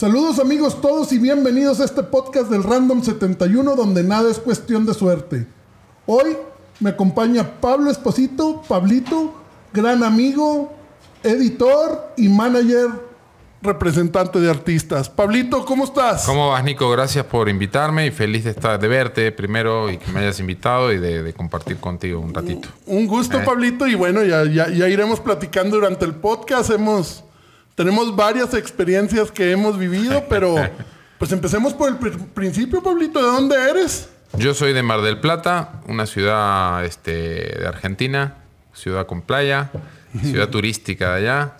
Saludos 0.00 0.38
amigos 0.38 0.80
todos 0.80 1.12
y 1.12 1.18
bienvenidos 1.18 1.78
a 1.78 1.84
este 1.84 2.02
podcast 2.02 2.50
del 2.50 2.62
Random 2.62 3.02
71 3.02 3.76
donde 3.76 4.02
nada 4.02 4.30
es 4.30 4.38
cuestión 4.38 4.86
de 4.86 4.94
suerte. 4.94 5.46
Hoy 6.06 6.38
me 6.78 6.88
acompaña 6.88 7.60
Pablo 7.60 7.90
Esposito, 7.90 8.62
Pablito, 8.66 9.34
gran 9.74 10.02
amigo, 10.02 10.72
editor 11.22 12.14
y 12.16 12.30
manager 12.30 12.88
representante 13.60 14.40
de 14.40 14.48
artistas. 14.48 15.10
Pablito, 15.10 15.66
¿cómo 15.66 15.84
estás? 15.84 16.24
¿Cómo 16.24 16.48
vas, 16.48 16.64
Nico? 16.64 16.88
Gracias 16.88 17.26
por 17.26 17.50
invitarme 17.50 18.06
y 18.06 18.10
feliz 18.10 18.44
de 18.44 18.52
estar, 18.52 18.80
de 18.80 18.88
verte 18.88 19.30
primero 19.32 19.90
y 19.90 19.98
que 19.98 20.10
me 20.12 20.20
hayas 20.20 20.40
invitado 20.40 20.94
y 20.94 20.96
de, 20.96 21.30
compartir 21.34 21.76
contigo 21.76 22.20
un 22.20 22.32
ratito. 22.32 22.70
Un 22.86 23.06
gusto, 23.06 23.38
eh. 23.38 23.42
Pablito, 23.44 23.86
y 23.86 23.96
bueno, 23.96 24.24
ya, 24.24 24.44
ya, 24.46 24.88
iremos 24.88 25.20
platicando 25.20 25.76
durante 25.76 26.06
el 26.06 26.14
podcast. 26.14 26.70
Hemos, 26.70 27.22
tenemos 27.80 28.14
varias 28.14 28.52
experiencias 28.52 29.30
que 29.30 29.52
hemos 29.52 29.78
vivido, 29.78 30.26
pero 30.28 30.54
pues 31.16 31.32
empecemos 31.32 31.72
por 31.72 31.88
el 31.88 31.96
principio, 32.34 32.82
Pablito. 32.82 33.18
¿De 33.18 33.26
dónde 33.26 33.56
eres? 33.70 34.10
Yo 34.36 34.52
soy 34.52 34.74
de 34.74 34.82
Mar 34.82 35.00
del 35.00 35.18
Plata, 35.18 35.80
una 35.86 36.04
ciudad 36.04 36.84
este, 36.84 37.12
de 37.58 37.66
Argentina, 37.66 38.34
ciudad 38.74 39.06
con 39.06 39.22
playa, 39.22 39.70
ciudad 40.20 40.50
turística 40.50 41.14
de 41.14 41.20
allá. 41.20 41.56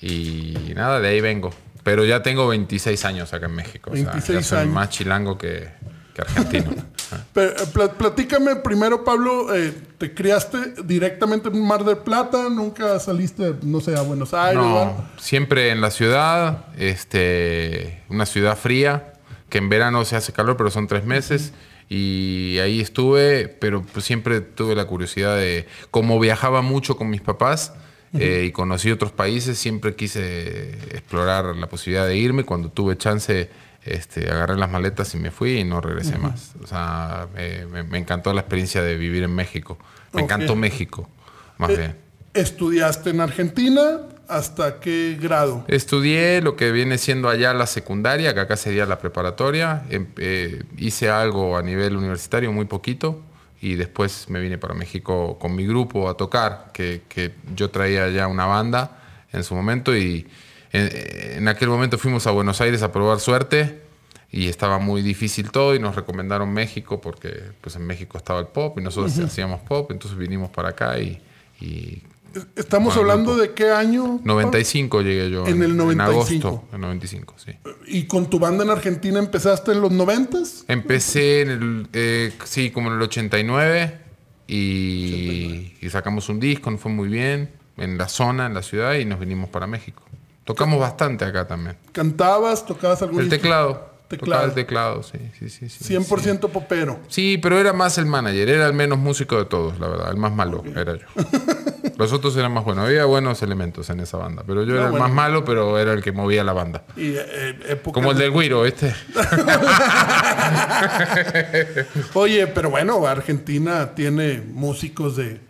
Y 0.00 0.74
nada, 0.76 1.00
de 1.00 1.08
ahí 1.08 1.20
vengo. 1.20 1.52
Pero 1.82 2.04
ya 2.04 2.22
tengo 2.22 2.46
26 2.46 3.04
años 3.04 3.34
acá 3.34 3.46
en 3.46 3.56
México. 3.56 3.90
26 3.90 4.16
o 4.16 4.42
sea, 4.42 4.60
soy 4.60 4.68
más 4.68 4.90
chilango 4.90 5.36
que, 5.36 5.70
argentino. 6.16 6.70
Eh, 7.34 7.54
platícame 7.98 8.56
primero, 8.56 9.04
Pablo, 9.04 9.54
eh, 9.54 9.72
¿te 9.98 10.14
criaste 10.14 10.82
directamente 10.84 11.48
en 11.48 11.66
Mar 11.66 11.84
del 11.84 11.98
Plata? 11.98 12.48
¿Nunca 12.48 12.98
saliste, 12.98 13.54
no 13.62 13.80
sé, 13.80 13.96
a 13.96 14.02
Buenos 14.02 14.34
Aires? 14.34 14.62
No, 14.62 15.08
siempre 15.18 15.70
en 15.70 15.80
la 15.80 15.90
ciudad, 15.90 16.66
este, 16.78 18.02
una 18.08 18.26
ciudad 18.26 18.56
fría, 18.56 19.14
que 19.48 19.58
en 19.58 19.68
verano 19.68 20.04
se 20.04 20.16
hace 20.16 20.32
calor, 20.32 20.56
pero 20.56 20.70
son 20.70 20.86
tres 20.86 21.04
meses. 21.04 21.52
Y 21.88 22.58
ahí 22.58 22.80
estuve, 22.80 23.48
pero 23.48 23.82
pues 23.82 24.04
siempre 24.04 24.40
tuve 24.40 24.74
la 24.74 24.86
curiosidad 24.86 25.36
de, 25.36 25.66
como 25.90 26.18
viajaba 26.18 26.62
mucho 26.62 26.96
con 26.96 27.10
mis 27.10 27.20
papás, 27.20 27.72
eh, 28.16 28.44
y 28.46 28.52
conocí 28.52 28.92
otros 28.92 29.10
países, 29.10 29.58
siempre 29.58 29.96
quise 29.96 30.70
explorar 30.94 31.56
la 31.56 31.68
posibilidad 31.68 32.06
de 32.06 32.16
irme. 32.16 32.44
Cuando 32.44 32.68
tuve 32.68 32.96
chance, 32.96 33.50
este, 33.84 34.30
agarré 34.30 34.56
las 34.56 34.70
maletas 34.70 35.14
y 35.14 35.18
me 35.18 35.30
fui 35.30 35.58
y 35.58 35.64
no 35.64 35.80
regresé 35.80 36.18
más. 36.18 36.52
O 36.62 36.66
sea, 36.66 37.28
me, 37.34 37.98
encantó 37.98 38.32
la 38.32 38.40
experiencia 38.40 38.82
de 38.82 38.96
vivir 38.96 39.22
en 39.22 39.34
México. 39.34 39.78
Me 40.12 40.22
encantó 40.22 40.56
México, 40.56 41.08
más 41.58 41.70
eh, 41.70 41.76
bien. 41.76 41.96
¿Estudiaste 42.34 43.10
en 43.10 43.20
Argentina? 43.20 44.00
¿Hasta 44.26 44.80
qué 44.80 45.18
grado? 45.20 45.64
Estudié 45.68 46.40
lo 46.40 46.56
que 46.56 46.72
viene 46.72 46.98
siendo 46.98 47.28
allá 47.28 47.52
la 47.52 47.66
secundaria, 47.66 48.32
que 48.32 48.40
acá 48.40 48.56
sería 48.56 48.86
la 48.86 48.98
preparatoria. 48.98 49.84
Em, 49.90 50.06
eh, 50.16 50.62
hice 50.78 51.10
algo 51.10 51.56
a 51.56 51.62
nivel 51.62 51.96
universitario, 51.96 52.50
muy 52.52 52.64
poquito 52.64 53.22
y 53.64 53.76
después 53.76 54.28
me 54.28 54.40
vine 54.40 54.58
para 54.58 54.74
México 54.74 55.38
con 55.38 55.56
mi 55.56 55.66
grupo 55.66 56.10
a 56.10 56.18
tocar, 56.18 56.70
que, 56.74 57.00
yo 57.56 57.70
traía 57.70 58.10
ya 58.10 58.26
una 58.26 58.44
banda 58.44 58.98
en 59.32 59.42
su 59.42 59.54
momento 59.54 59.96
y 59.96 60.26
en, 60.74 61.48
aquel 61.48 61.68
momento 61.68 61.98
fuimos 61.98 62.26
a 62.26 62.30
Buenos 62.30 62.60
Aires 62.60 62.82
a 62.82 62.92
probar 62.92 63.20
suerte 63.20 63.82
y 64.30 64.48
estaba 64.48 64.78
muy 64.78 65.02
difícil 65.02 65.50
todo 65.50 65.74
y 65.74 65.78
nos 65.78 65.94
recomendaron 65.94 66.52
México 66.52 67.00
porque 67.00 67.52
pues 67.60 67.76
en 67.76 67.86
México 67.86 68.18
estaba 68.18 68.40
el 68.40 68.48
pop 68.48 68.78
y 68.78 68.82
nosotros 68.82 69.18
hacíamos 69.18 69.60
pop, 69.62 69.90
entonces 69.90 70.18
vinimos 70.18 70.50
para 70.50 70.70
acá 70.70 70.98
y 70.98 71.20
Estamos 72.56 72.96
hablando 72.96 73.36
de 73.36 73.52
qué 73.52 73.70
año? 73.70 74.20
95 74.24 75.02
llegué 75.02 75.30
yo. 75.30 75.46
En, 75.46 75.62
el 75.62 75.76
95. 75.76 75.92
En 75.92 76.00
agosto, 76.00 76.64
en 76.72 76.80
95, 76.80 77.34
sí. 77.44 77.52
¿Y 77.86 78.04
con 78.04 78.28
tu 78.28 78.38
banda 78.38 78.64
en 78.64 78.70
Argentina 78.70 79.18
empezaste 79.18 79.72
en 79.72 79.80
los 79.80 79.92
90? 79.92 80.38
Empecé 80.68 81.42
en 81.42 81.50
el, 81.50 81.88
eh, 81.92 82.32
sí, 82.44 82.70
como 82.70 82.90
en 82.90 82.96
el 82.96 83.02
89 83.02 83.98
y, 84.48 85.74
y, 85.80 85.90
sacamos 85.90 86.28
un 86.28 86.40
disco, 86.40 86.70
nos 86.70 86.80
fue 86.80 86.90
muy 86.90 87.08
bien 87.08 87.50
en 87.76 87.98
la 87.98 88.08
zona, 88.08 88.46
en 88.46 88.54
la 88.54 88.62
ciudad 88.62 88.94
y 88.94 89.04
nos 89.04 89.20
vinimos 89.20 89.48
para 89.48 89.66
México. 89.66 90.03
Tocamos 90.44 90.78
bastante 90.78 91.24
acá 91.24 91.46
también. 91.46 91.76
¿Cantabas? 91.92 92.66
¿Tocabas 92.66 93.00
algún 93.02 93.20
El 93.20 93.28
teclado. 93.28 93.94
Teclado. 94.08 94.44
el 94.44 94.52
teclado, 94.52 95.02
sí, 95.02 95.18
sí, 95.38 95.48
sí. 95.48 95.68
sí 95.68 95.94
100% 95.94 96.50
popero. 96.50 97.00
Sí, 97.08 97.38
pero 97.38 97.58
era 97.58 97.72
más 97.72 97.96
el 97.96 98.06
manager, 98.06 98.48
era 98.48 98.66
el 98.66 98.74
menos 98.74 98.98
músico 98.98 99.38
de 99.38 99.46
todos, 99.46 99.80
la 99.80 99.88
verdad, 99.88 100.10
el 100.10 100.18
más 100.18 100.32
malo 100.32 100.62
era 100.76 100.96
yo. 100.96 101.06
Los 101.96 102.12
otros 102.12 102.36
eran 102.36 102.52
más 102.52 102.64
buenos, 102.64 102.86
había 102.86 103.04
buenos 103.06 103.42
elementos 103.42 103.88
en 103.90 104.00
esa 104.00 104.18
banda, 104.18 104.42
pero 104.46 104.62
yo 104.64 104.74
era 104.74 104.88
el 104.88 104.92
más 104.92 105.10
malo, 105.10 105.44
pero 105.44 105.78
era 105.78 105.92
el 105.92 106.02
que 106.02 106.12
movía 106.12 106.44
la 106.44 106.52
banda. 106.52 106.84
Eh, 106.96 107.80
Como 107.92 108.12
el 108.12 108.18
del 108.18 108.32
Guiro, 108.32 108.66
este. 108.66 108.94
Oye, 112.14 112.46
pero 112.48 112.70
bueno, 112.70 113.06
Argentina 113.06 113.94
tiene 113.94 114.40
músicos 114.40 115.16
de 115.16 115.40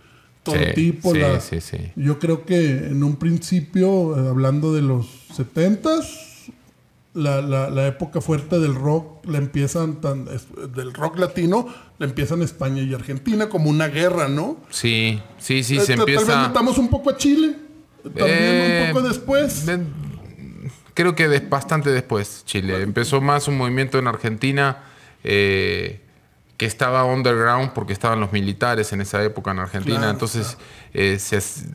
todo 0.45 0.57
tipo. 0.75 1.13
Sí, 1.13 1.21
sí, 1.41 1.61
sí. 1.61 1.79
Yo 1.97 2.21
creo 2.21 2.45
que 2.45 2.87
en 2.87 3.03
un 3.03 3.17
principio, 3.17 4.17
eh, 4.17 4.29
hablando 4.29 4.73
de 4.73 4.83
los 4.83 5.07
70s, 5.37 6.53
la, 7.15 7.41
la, 7.41 7.87
época 7.87 8.21
fuerte 8.21 8.59
del 8.59 8.75
rock 8.75 9.25
la 9.27 9.39
empiezan 9.39 10.01
tan, 10.01 10.27
del 10.75 10.93
rock 10.93 11.19
latino 11.19 11.69
la 11.99 12.07
empiezan 12.07 12.43
España 12.43 12.83
y 12.83 12.93
Argentina 12.93 13.49
como 13.49 13.71
una 13.71 13.87
guerra, 13.87 14.29
¿no? 14.29 14.57
Sí, 14.69 15.21
sí, 15.39 15.63
sí, 15.63 15.79
se 15.79 15.93
empieza. 15.93 16.27
Tal 16.27 16.39
vez 16.39 16.49
notamos 16.49 16.77
un 16.79 16.89
poco 16.89 17.11
a 17.11 17.17
Chile, 17.17 17.57
también 18.03 18.89
un 18.89 18.93
poco 18.93 19.07
eh, 19.07 19.09
después. 19.09 19.67
Creo 20.93 21.15
que 21.15 21.39
bastante 21.41 21.91
después 21.91 22.43
Chile. 22.47 22.83
Empezó 22.83 23.21
más 23.21 23.47
un 23.47 23.57
movimiento 23.57 23.99
en 23.99 24.09
Argentina 24.09 24.83
eh, 25.23 26.01
que 26.57 26.67
estaba 26.67 27.05
underground 27.05 27.73
porque 27.73 27.93
estaban 27.93 28.21
los 28.21 28.33
militares 28.33 28.93
en 28.93 29.01
esa 29.01 29.23
época 29.23 29.51
en 29.51 29.59
Argentina. 29.59 30.09
Entonces 30.11 30.57
eh, 30.93 31.19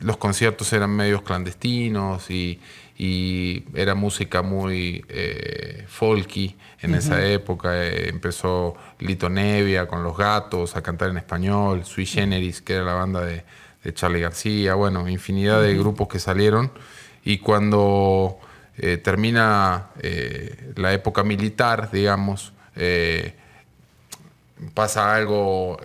los 0.02 0.16
conciertos 0.16 0.72
eran 0.72 0.90
medios 0.90 1.22
clandestinos 1.22 2.30
y 2.30 2.60
y 3.02 3.64
era 3.72 3.94
música 3.94 4.42
muy 4.42 5.02
eh, 5.08 5.86
folky 5.88 6.54
en 6.82 6.94
esa 6.94 7.24
época. 7.24 7.82
Eh, 7.82 8.10
empezó 8.10 8.76
Lito 8.98 9.30
Nevia 9.30 9.88
con 9.88 10.04
Los 10.04 10.18
Gatos 10.18 10.76
a 10.76 10.82
cantar 10.82 11.08
en 11.08 11.16
español, 11.16 11.86
Sui 11.86 12.04
Generis, 12.04 12.60
que 12.60 12.74
era 12.74 12.84
la 12.84 12.92
banda 12.92 13.24
de, 13.24 13.42
Charlie 13.94 14.20
García, 14.20 14.74
bueno, 14.74 15.08
infinidad 15.08 15.62
de 15.62 15.74
grupos 15.78 16.08
que 16.08 16.18
salieron. 16.18 16.70
Y 17.24 17.38
cuando 17.38 18.38
eh, 18.76 18.98
termina 18.98 19.92
la 20.76 20.92
época 20.92 21.24
militar, 21.24 21.88
digamos, 21.90 22.52
pasa 24.74 25.14
algo 25.14 25.78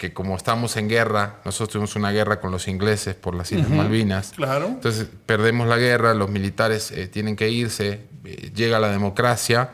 que 0.00 0.14
como 0.14 0.34
estamos 0.34 0.78
en 0.78 0.88
guerra, 0.88 1.40
nosotros 1.44 1.68
tuvimos 1.68 1.94
una 1.94 2.10
guerra 2.10 2.40
con 2.40 2.50
los 2.50 2.68
ingleses 2.68 3.14
por 3.14 3.34
las 3.34 3.52
Islas 3.52 3.68
Malvinas. 3.68 4.32
Claro. 4.34 4.66
Entonces 4.66 5.06
perdemos 5.26 5.68
la 5.68 5.76
guerra, 5.76 6.14
los 6.14 6.30
militares 6.30 6.90
eh, 6.90 7.06
tienen 7.06 7.36
que 7.36 7.50
irse, 7.50 8.00
eh, 8.24 8.50
llega 8.54 8.80
la 8.80 8.90
democracia 8.90 9.72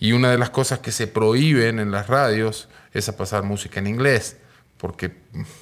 y 0.00 0.12
una 0.12 0.32
de 0.32 0.38
las 0.38 0.50
cosas 0.50 0.80
que 0.80 0.90
se 0.90 1.06
prohíben 1.06 1.78
en 1.78 1.92
las 1.92 2.08
radios 2.08 2.68
es 2.92 3.08
a 3.08 3.16
pasar 3.16 3.44
música 3.44 3.78
en 3.78 3.86
inglés, 3.86 4.36
porque 4.78 5.12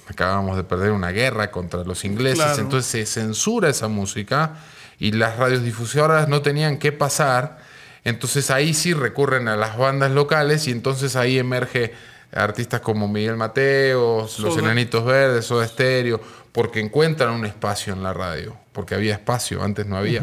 acabamos 0.08 0.56
de 0.56 0.64
perder 0.64 0.92
una 0.92 1.10
guerra 1.10 1.50
contra 1.50 1.84
los 1.84 2.06
ingleses, 2.06 2.58
entonces 2.58 2.90
se 2.90 3.04
censura 3.20 3.68
esa 3.68 3.88
música 3.88 4.56
y 4.98 5.12
las 5.12 5.36
radios 5.36 5.62
difusoras 5.62 6.26
no 6.26 6.40
tenían 6.40 6.78
que 6.78 6.90
pasar, 6.90 7.58
entonces 8.02 8.50
ahí 8.50 8.72
sí 8.72 8.94
recurren 8.94 9.46
a 9.46 9.56
las 9.56 9.76
bandas 9.76 10.10
locales 10.10 10.66
y 10.68 10.70
entonces 10.70 11.16
ahí 11.16 11.38
emerge 11.38 11.92
artistas 12.32 12.80
como 12.80 13.08
Miguel 13.08 13.36
Mateos, 13.36 14.38
Los 14.38 14.56
Enanitos 14.56 15.04
Verdes, 15.04 15.46
Soda 15.46 15.64
Estéreo, 15.64 16.20
porque 16.52 16.80
encuentran 16.80 17.30
un 17.30 17.46
espacio 17.46 17.92
en 17.92 18.02
la 18.02 18.12
radio, 18.12 18.56
porque 18.72 18.94
había 18.94 19.14
espacio, 19.14 19.62
antes 19.62 19.86
no 19.86 19.96
había. 19.96 20.22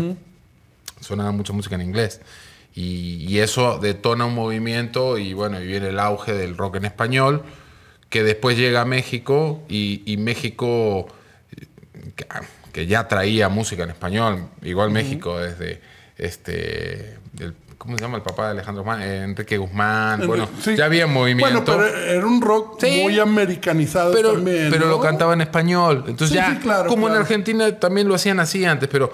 Sonaba 1.02 1.32
mucha 1.32 1.54
música 1.54 1.76
en 1.76 1.82
inglés. 1.82 2.22
Y, 2.74 3.40
eso 3.40 3.80
detona 3.80 4.26
un 4.26 4.36
movimiento 4.36 5.18
y 5.18 5.34
bueno, 5.34 5.60
y 5.60 5.66
viene 5.66 5.90
el 5.90 6.00
auge 6.00 6.34
del 6.34 6.56
rock 6.56 6.76
en 6.76 6.86
español, 6.86 7.44
que 8.10 8.24
después 8.24 8.58
llega 8.58 8.82
a 8.82 8.86
México 8.86 9.64
y, 9.68 10.16
México, 10.20 11.08
que, 12.72 12.86
ya 12.86 13.08
traía 13.08 13.50
música 13.50 13.84
en 13.84 13.90
español, 13.90 14.48
igual 14.62 14.92
México 14.92 15.40
desde 15.40 15.82
este, 16.18 17.18
¿Cómo 17.78 17.96
se 17.98 18.04
llama 18.04 18.18
el 18.18 18.24
papá 18.24 18.46
de 18.46 18.52
Alejandro 18.52 18.84
Guzmán? 18.84 19.02
Eh, 19.02 19.24
Enrique 19.24 19.58
Guzmán. 19.58 20.26
Bueno, 20.26 20.50
ya 20.76 20.86
había 20.86 21.06
movimiento. 21.06 21.62
Bueno, 21.62 21.64
pero 21.66 21.88
era 21.88 22.26
un 22.26 22.42
rock 22.42 22.84
muy 22.84 23.20
americanizado 23.20 24.12
pero, 24.14 24.34
también. 24.34 24.70
Pero 24.72 24.88
lo 24.88 25.00
cantaba 25.00 25.34
en 25.34 25.42
español. 25.42 26.04
Entonces 26.08 26.36
ya, 26.36 26.60
como 26.88 27.08
en 27.08 27.16
Argentina 27.16 27.80
también 27.80 28.08
lo 28.08 28.16
hacían 28.16 28.40
así 28.40 28.66
antes, 28.66 28.90
pero 28.92 29.14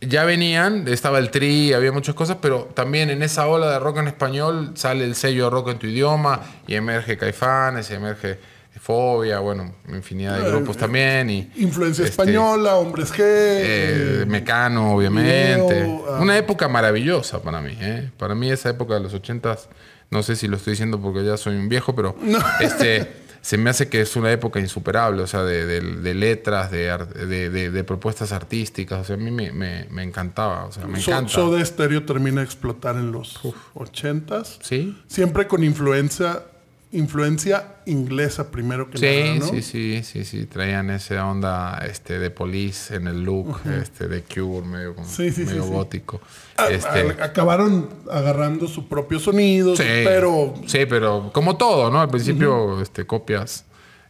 ya 0.00 0.24
venían, 0.24 0.86
estaba 0.88 1.18
el 1.18 1.30
tri, 1.30 1.72
había 1.72 1.92
muchas 1.92 2.14
cosas, 2.14 2.38
pero 2.40 2.68
también 2.74 3.10
en 3.10 3.22
esa 3.22 3.46
ola 3.46 3.70
de 3.70 3.78
rock 3.78 3.98
en 3.98 4.08
español 4.08 4.72
sale 4.74 5.04
el 5.04 5.14
sello 5.14 5.48
rock 5.50 5.70
en 5.70 5.78
tu 5.78 5.86
idioma 5.86 6.40
y 6.66 6.74
emerge 6.74 7.16
Caifanes 7.16 7.90
y 7.90 7.94
emerge 7.94 8.38
Fobia, 8.80 9.38
bueno, 9.38 9.76
infinidad 9.88 10.40
de 10.40 10.50
grupos 10.50 10.76
también. 10.76 11.30
Y, 11.30 11.50
Influencia 11.56 12.04
este, 12.04 12.20
española, 12.22 12.76
Hombres 12.76 13.12
G. 13.12 13.18
Eh, 13.20 14.24
Mecano, 14.26 14.94
obviamente. 14.94 15.82
Ah. 16.08 16.18
Una 16.20 16.36
época 16.36 16.68
maravillosa 16.68 17.42
para 17.42 17.60
mí. 17.60 17.76
¿eh? 17.80 18.10
Para 18.16 18.34
mí 18.34 18.50
esa 18.50 18.70
época 18.70 18.94
de 18.94 19.00
los 19.00 19.14
ochentas, 19.14 19.68
no 20.10 20.22
sé 20.22 20.34
si 20.34 20.48
lo 20.48 20.56
estoy 20.56 20.72
diciendo 20.72 21.00
porque 21.00 21.24
ya 21.24 21.36
soy 21.36 21.56
un 21.56 21.68
viejo, 21.68 21.94
pero 21.94 22.16
este, 22.60 23.12
se 23.40 23.56
me 23.56 23.70
hace 23.70 23.88
que 23.88 24.00
es 24.00 24.16
una 24.16 24.32
época 24.32 24.58
insuperable, 24.58 25.22
o 25.22 25.26
sea, 25.26 25.44
de, 25.44 26.14
letras, 26.14 26.70
de, 26.70 27.84
propuestas 27.86 28.32
artísticas. 28.32 29.00
O 29.00 29.04
sea, 29.04 29.14
a 29.14 29.18
mí 29.18 29.30
me, 29.30 30.02
encantaba, 30.02 30.64
o 30.64 30.72
sea, 30.72 30.86
me 30.86 30.98
encanta. 30.98 31.30
Soda 31.30 31.64
Stereo 31.64 32.04
termina 32.04 32.40
de 32.40 32.46
explotar 32.46 32.96
en 32.96 33.12
los 33.12 33.38
ochentas. 33.74 34.58
Sí. 34.62 34.98
Siempre 35.06 35.46
con 35.46 35.62
influencia 35.62 36.42
influencia 36.92 37.76
inglesa 37.86 38.50
primero 38.50 38.88
que 38.90 38.98
sí, 38.98 39.38
nada, 39.38 39.50
Sí, 39.50 39.62
sí, 39.62 40.02
sí, 40.04 40.24
sí, 40.24 40.46
traían 40.46 40.90
esa 40.90 41.26
onda 41.26 41.82
este, 41.88 42.18
de 42.18 42.30
police 42.30 42.94
en 42.94 43.06
el 43.06 43.22
look, 43.22 43.60
este, 43.80 44.08
de 44.08 44.22
Cure, 44.22 44.66
medio, 44.66 44.94
medio 45.18 45.64
gótico. 45.64 46.20
este, 46.70 47.22
acabaron 47.22 47.88
agarrando 48.10 48.68
su 48.68 48.88
propio 48.88 49.18
sonido, 49.18 49.74
pero... 49.76 50.54
Sí, 50.66 50.86
pero 50.86 51.30
como 51.32 51.56
todo, 51.56 51.90
¿no? 51.90 52.00
Al 52.00 52.10
principio 52.10 52.80
este, 52.80 53.06
copias 53.06 53.64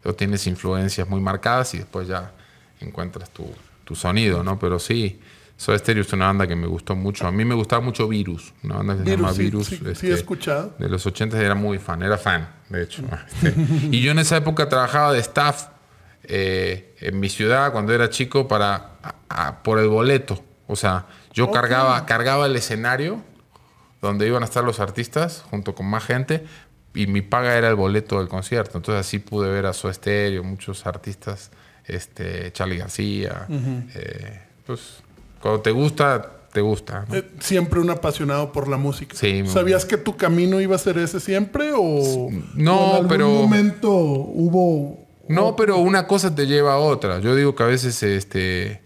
o 0.05 0.13
tienes 0.13 0.47
influencias 0.49 1.09
muy 1.09 1.21
marcadas 1.21 1.75
y 1.75 1.79
después 1.79 2.09
ya 2.09 2.33
encuentras 2.81 3.31
tu, 3.31 3.47
tu 3.85 3.95
sonido, 3.95 4.43
¿no? 4.43 4.59
Pero 4.59 4.81
sí, 4.81 5.21
Soda 5.63 5.79
Stereo 5.79 6.03
es 6.03 6.13
una 6.13 6.27
banda 6.27 6.45
que 6.49 6.57
me 6.57 6.67
gustó 6.67 6.97
mucho. 6.97 7.25
A 7.25 7.31
mí 7.31 7.45
me 7.45 7.55
gustaba 7.55 7.81
mucho 7.81 8.09
Virus, 8.09 8.53
una 8.65 8.79
banda 8.79 8.97
que 8.97 9.05
se 9.05 9.11
llama 9.11 9.31
Virus. 9.31 9.69
Sí, 9.69 9.81
este, 9.87 10.09
he 10.09 10.13
escuchado. 10.13 10.75
De 10.77 10.89
los 10.89 11.07
80 11.07 11.41
era 11.41 11.55
muy 11.55 11.79
fan, 11.79 12.03
era 12.03 12.19
fan, 12.19 12.49
de 12.69 12.83
hecho. 12.83 13.05
Este, 13.45 13.55
y 13.93 14.01
yo 14.01 14.11
en 14.11 14.19
esa 14.19 14.39
época 14.39 14.69
trabajaba 14.69 15.13
de 15.13 15.21
staff 15.21 15.69
eh, 16.25 16.97
en 16.99 17.21
mi 17.21 17.29
ciudad 17.29 17.71
cuando 17.71 17.93
era 17.95 18.11
chico 18.11 18.49
para 18.49 18.99
por 19.63 19.79
el 19.79 19.87
boleto. 19.87 20.43
O 20.67 20.75
sea, 20.75 21.07
yo 21.33 21.53
cargaba, 21.53 22.07
cargaba 22.07 22.47
el 22.47 22.57
escenario 22.57 23.23
donde 24.01 24.27
iban 24.27 24.43
a 24.43 24.47
estar 24.47 24.65
los 24.65 24.81
artistas 24.81 25.45
junto 25.49 25.77
con 25.77 25.87
más 25.87 26.05
gente 26.05 26.45
y 26.93 27.07
mi 27.07 27.23
paga 27.23 27.57
era 27.57 27.69
el 27.69 27.77
boleto 27.77 28.19
del 28.19 28.27
concierto. 28.27 28.79
Entonces 28.79 29.07
así 29.07 29.21
pude 29.21 29.49
ver 29.49 29.67
a 29.67 29.73
Soda 29.73 29.95
Stereo, 29.95 30.43
muchos 30.43 30.87
artistas, 30.87 31.53
este, 31.85 32.51
Charlie 32.51 32.79
García, 32.79 33.47
eh, 33.49 34.43
pues 34.67 35.05
cuando 35.43 35.61
te 35.61 35.73
gusta, 35.73 36.31
te 36.53 36.61
gusta. 36.61 37.05
Eh, 37.13 37.29
siempre 37.41 37.81
un 37.81 37.91
apasionado 37.91 38.53
por 38.53 38.69
la 38.69 38.77
música. 38.79 39.15
Sí, 39.17 39.43
¿Sabías 39.47 39.85
que 39.85 39.99
tu 39.99 40.17
camino 40.17 40.61
iba 40.61 40.77
a 40.77 40.79
ser 40.79 40.97
ese 40.99 41.21
siempre 41.21 41.73
o 41.75 42.31
no, 42.55 42.99
en 42.99 43.11
algún 43.11 43.35
momento 43.43 43.91
hubo 43.91 45.03
no, 45.29 45.57
pero 45.57 45.79
una 45.79 46.07
cosa 46.07 46.35
te 46.35 46.47
lleva 46.47 46.75
a 46.75 46.79
otra. 46.79 47.21
Yo 47.21 47.35
digo 47.35 47.55
que 47.55 47.63
a 47.63 47.67
veces 47.67 48.03
este 48.03 48.71
eh, 48.71 48.81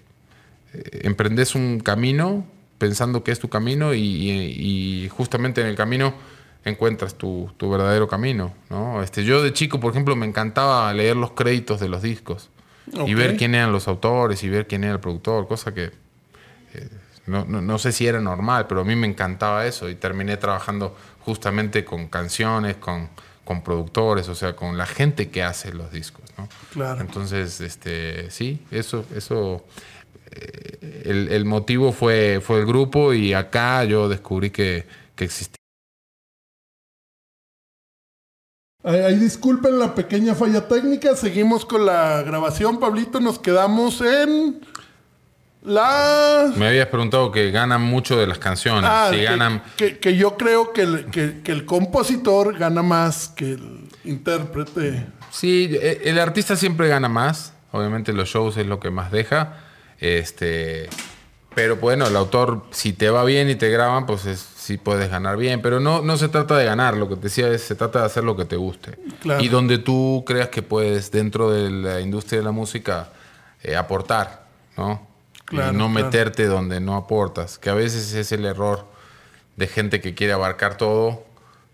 emprendes 1.02 1.54
un 1.54 1.80
camino 1.80 2.44
pensando 2.78 3.24
que 3.24 3.32
es 3.32 3.40
tu 3.40 3.48
camino 3.48 3.94
y, 3.94 5.08
justamente 5.16 5.60
en 5.60 5.66
el 5.66 5.76
camino 5.76 6.14
encuentras 6.64 7.14
tu, 7.14 7.50
verdadero 7.60 8.06
camino. 8.08 8.52
¿no? 8.70 9.02
Este, 9.02 9.24
yo 9.24 9.42
de 9.42 9.52
chico, 9.52 9.80
por 9.80 9.92
ejemplo, 9.92 10.16
me 10.16 10.26
encantaba 10.26 10.92
leer 10.92 11.16
los 11.16 11.32
créditos 11.32 11.80
de 11.80 11.88
los 11.88 12.02
discos 12.02 12.50
y 13.06 13.14
ver 13.14 13.36
quién 13.36 13.54
eran 13.54 13.72
los 13.72 13.88
autores 13.88 14.42
y 14.44 14.48
ver 14.48 14.66
quién 14.66 14.84
era 14.84 14.92
el 14.94 15.00
productor, 15.00 15.48
cosa 15.48 15.74
que 15.74 15.90
no, 17.26 17.78
sé 17.78 17.92
si 17.92 18.06
era 18.06 18.20
normal, 18.20 18.66
pero 18.68 18.82
a 18.82 18.84
mí 18.84 18.94
me 18.94 19.06
encantaba 19.06 19.66
eso 19.66 19.88
y 19.88 19.96
terminé 19.96 20.36
trabajando 20.36 20.96
justamente 21.20 21.84
con 21.84 22.06
canciones, 22.06 22.76
con, 22.76 23.08
con 23.44 23.62
productores, 23.62 24.28
o 24.28 24.34
sea, 24.34 24.54
con 24.54 24.78
la 24.78 24.86
gente 24.86 25.28
que 25.28 25.42
hace 25.42 25.72
los 25.72 25.90
discos, 25.90 26.24
¿no? 26.38 26.48
Claro. 26.72 27.00
Entonces, 27.00 27.60
este, 27.60 28.30
sí, 28.30 28.64
eso, 28.70 29.04
eso, 29.14 29.64
eh, 30.30 31.28
el, 31.30 31.44
motivo 31.44 31.92
fue, 31.92 32.40
fue 32.40 32.60
el 32.60 32.66
grupo 32.66 33.12
y 33.12 33.34
acá 33.34 33.82
yo 33.84 34.08
descubrí 34.08 34.50
que, 34.50 34.86
que 35.16 35.24
existía. 35.24 35.56
Ahí 38.84 39.16
disculpen 39.16 39.80
la 39.80 39.96
pequeña 39.96 40.36
falla 40.36 40.68
técnica, 40.68 41.16
seguimos 41.16 41.64
con 41.64 41.84
la 41.84 42.22
grabación, 42.22 42.78
Pablito, 42.78 43.18
nos 43.18 43.40
quedamos 43.40 44.00
en... 44.00 44.60
La... 45.66 46.52
Me 46.54 46.68
habías 46.68 46.86
preguntado 46.86 47.32
que 47.32 47.50
ganan 47.50 47.82
mucho 47.82 48.16
de 48.16 48.28
las 48.28 48.38
canciones. 48.38 48.88
Ah, 48.88 49.08
si 49.10 49.16
que, 49.16 49.24
ganan... 49.24 49.62
que, 49.76 50.16
yo 50.16 50.36
creo 50.36 50.72
que 50.72 50.82
el, 50.82 51.06
que, 51.06 51.42
el, 51.44 51.64
compositor 51.64 52.56
gana 52.56 52.82
más 52.82 53.28
que 53.28 53.54
el 53.54 53.88
intérprete. 54.04 55.06
Sí, 55.32 55.68
e, 55.72 56.02
el 56.04 56.20
artista 56.20 56.54
siempre 56.54 56.86
gana 56.86 57.08
más. 57.08 57.52
Obviamente 57.72 58.12
los 58.12 58.28
shows 58.28 58.56
es 58.58 58.66
lo 58.66 58.78
que 58.78 58.90
más 58.90 59.10
deja. 59.10 59.56
Este, 59.98 60.88
pero 61.52 61.76
bueno, 61.76 62.06
el 62.06 62.14
autor, 62.14 62.62
si 62.70 62.92
te 62.92 63.10
va 63.10 63.24
bien 63.24 63.50
y 63.50 63.56
te 63.56 63.68
graban, 63.68 64.06
pues 64.06 64.22
sí 64.22 64.78
puedes 64.78 65.10
ganar 65.10 65.36
bien. 65.36 65.62
Pero 65.62 65.80
no, 65.80 66.00
no 66.00 66.16
se 66.16 66.28
trata 66.28 66.56
de 66.56 66.64
ganar, 66.64 66.96
lo 66.96 67.08
que 67.08 67.16
te 67.16 67.22
decía 67.22 67.48
es, 67.48 67.62
se 67.62 67.74
trata 67.74 67.98
de 67.98 68.06
hacer 68.06 68.22
lo 68.22 68.36
que 68.36 68.44
te 68.44 68.54
guste. 68.54 69.00
Y 69.40 69.48
donde 69.48 69.78
tú 69.78 70.22
creas 70.24 70.48
que 70.48 70.62
puedes, 70.62 71.10
dentro 71.10 71.50
de 71.50 71.70
la 71.70 72.00
industria 72.00 72.38
de 72.38 72.44
la 72.44 72.52
música, 72.52 73.08
eh, 73.64 73.74
aportar, 73.74 74.46
¿no? 74.76 75.15
Y 75.50 75.56
no 75.56 75.88
meterte 75.88 76.46
donde 76.46 76.80
no 76.80 76.96
aportas, 76.96 77.58
que 77.58 77.70
a 77.70 77.74
veces 77.74 78.12
es 78.14 78.32
el 78.32 78.44
error 78.44 78.86
de 79.56 79.66
gente 79.66 80.00
que 80.00 80.14
quiere 80.14 80.32
abarcar 80.32 80.76
todo 80.76 81.24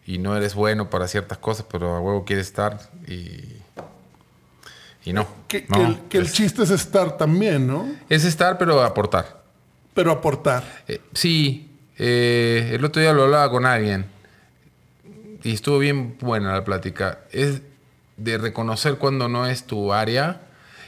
y 0.06 0.19
no 0.19 0.36
eres 0.36 0.54
bueno 0.54 0.90
para 0.90 1.08
ciertas 1.08 1.38
cosas, 1.38 1.66
pero 1.70 1.94
a 1.96 2.00
huevo 2.00 2.24
quieres 2.24 2.46
estar 2.46 2.78
y, 3.06 3.62
y 5.04 5.12
no. 5.12 5.26
Que, 5.48 5.66
el, 6.10 6.30
chiste 6.30 6.62
es 6.62 6.70
estar 6.70 7.16
también, 7.16 7.66
¿no? 7.66 7.90
Es 8.08 8.24
estar, 8.24 8.58
pero 8.58 8.82
aportar. 8.82 9.42
Pero 9.94 10.10
aportar. 10.10 10.64
Eh, 10.88 11.00
sí, 11.12 11.70
eh, 11.98 12.70
el 12.72 12.84
otro 12.84 13.00
día 13.00 13.12
lo 13.12 13.25
hablaba 13.25 13.50
con 13.50 13.66
alguien 13.66 14.06
y 15.42 15.52
estuvo 15.54 15.78
bien 15.78 16.16
buena 16.20 16.52
la 16.52 16.64
plática. 16.64 17.20
Es 17.30 17.62
de 18.16 18.38
reconocer 18.38 18.96
cuando 18.96 19.28
no 19.28 19.46
es 19.46 19.64
tu 19.64 19.92
área 19.92 20.42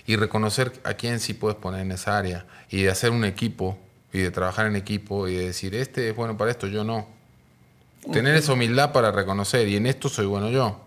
y 0.07 0.17
reconocer 0.17 0.73
a 0.85 0.95
quién 0.95 1.21
sí 1.21 1.35
puedes 1.35 1.57
poner 1.57 1.81
en 1.81 1.93
esa 1.93 2.19
área 2.19 2.47
y 2.71 2.83
de 2.83 2.91
hacer 2.91 3.11
un 3.11 3.25
equipo 3.25 3.79
y 4.13 4.21
de 4.21 4.31
trabajar 4.31 4.67
en 4.67 4.77
equipo 4.77 5.29
y 5.29 5.35
de 5.35 5.47
decir, 5.47 5.75
este 5.75 6.09
es 6.09 6.17
bueno 6.17 6.37
para 6.37 6.51
esto, 6.51 6.67
yo 6.67 6.85
no. 6.85 7.09
Tener 8.13 8.35
esa 8.35 8.53
humildad 8.53 8.93
para 8.93 9.11
reconocer 9.11 9.67
y 9.67 9.77
en 9.77 9.87
esto 9.87 10.09
soy 10.09 10.27
bueno 10.27 10.51
yo. 10.51 10.81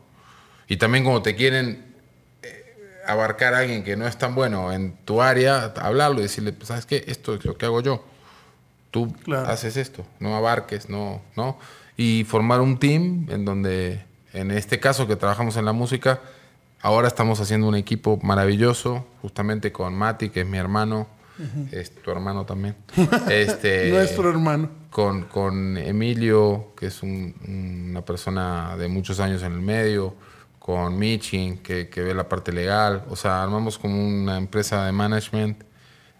Y 0.67 0.77
también 0.77 1.03
como 1.03 1.21
te 1.21 1.35
quieren 1.35 1.95
eh, 2.43 3.01
abarcar 3.07 3.55
a 3.55 3.59
alguien 3.59 3.83
que 3.83 3.97
no 3.97 4.05
es 4.05 4.17
tan 4.17 4.36
bueno 4.36 4.71
en 4.71 4.95
tu 5.03 5.21
área, 5.21 5.74
hablarlo 5.77 6.19
y 6.19 6.24
decirle, 6.24 6.53
pues, 6.53 6.67
¿sabes 6.67 6.86
qué? 6.86 7.03
Esto 7.07 7.33
es 7.33 7.43
lo 7.43 7.57
que 7.57 7.65
hago 7.65 7.81
yo. 7.81 8.05
Tú 8.91 9.13
haces 9.45 9.77
esto, 9.77 10.05
no 10.19 10.36
abarques, 10.36 10.89
no, 10.89 11.21
no. 11.36 11.57
Y 11.97 12.24
formar 12.24 12.62
un 12.62 12.77
team 12.77 13.27
en 13.29 13.43
donde, 13.43 14.05
en 14.33 14.51
este 14.51 14.79
caso 14.79 15.07
que 15.07 15.15
trabajamos 15.15 15.57
en 15.57 15.65
la 15.65 15.74
música, 15.74 16.21
Ahora 16.81 17.07
estamos 17.07 17.39
haciendo 17.39 17.67
un 17.67 17.75
equipo 17.75 18.19
maravilloso, 18.22 19.05
justamente 19.22 19.72
con 19.72 19.96
Mati, 19.96 20.29
que 20.29 20.41
es 20.41 20.48
mi 20.48 20.57
hermano, 20.57 21.07
es 21.72 21.93
tu 21.96 22.12
hermano 22.12 22.46
también. 22.46 22.75
Este, 23.29 23.89
Nuestro 23.89 24.29
hermano. 24.29 24.69
Con, 24.89 25.24
con 25.24 25.77
Emilio, 25.77 26.74
que 26.75 26.88
es 26.88 27.01
una 27.03 28.03
persona 28.03 28.75
de 28.77 28.88
muchos 28.88 29.19
años 29.19 29.43
en 29.43 29.53
el 29.53 29.62
medio, 29.62 30.15
con 30.60 30.98
Michin, 30.98 31.60
que, 31.60 31.89
que, 31.89 32.01
ve 32.01 32.13
la 32.13 32.27
parte 32.27 32.51
legal. 32.51 33.03
O 33.10 33.15
sea, 33.15 33.43
armamos 33.43 33.77
como 33.77 34.05
una 34.05 34.38
empresa 34.38 34.86
de 34.86 34.91
management 34.91 35.63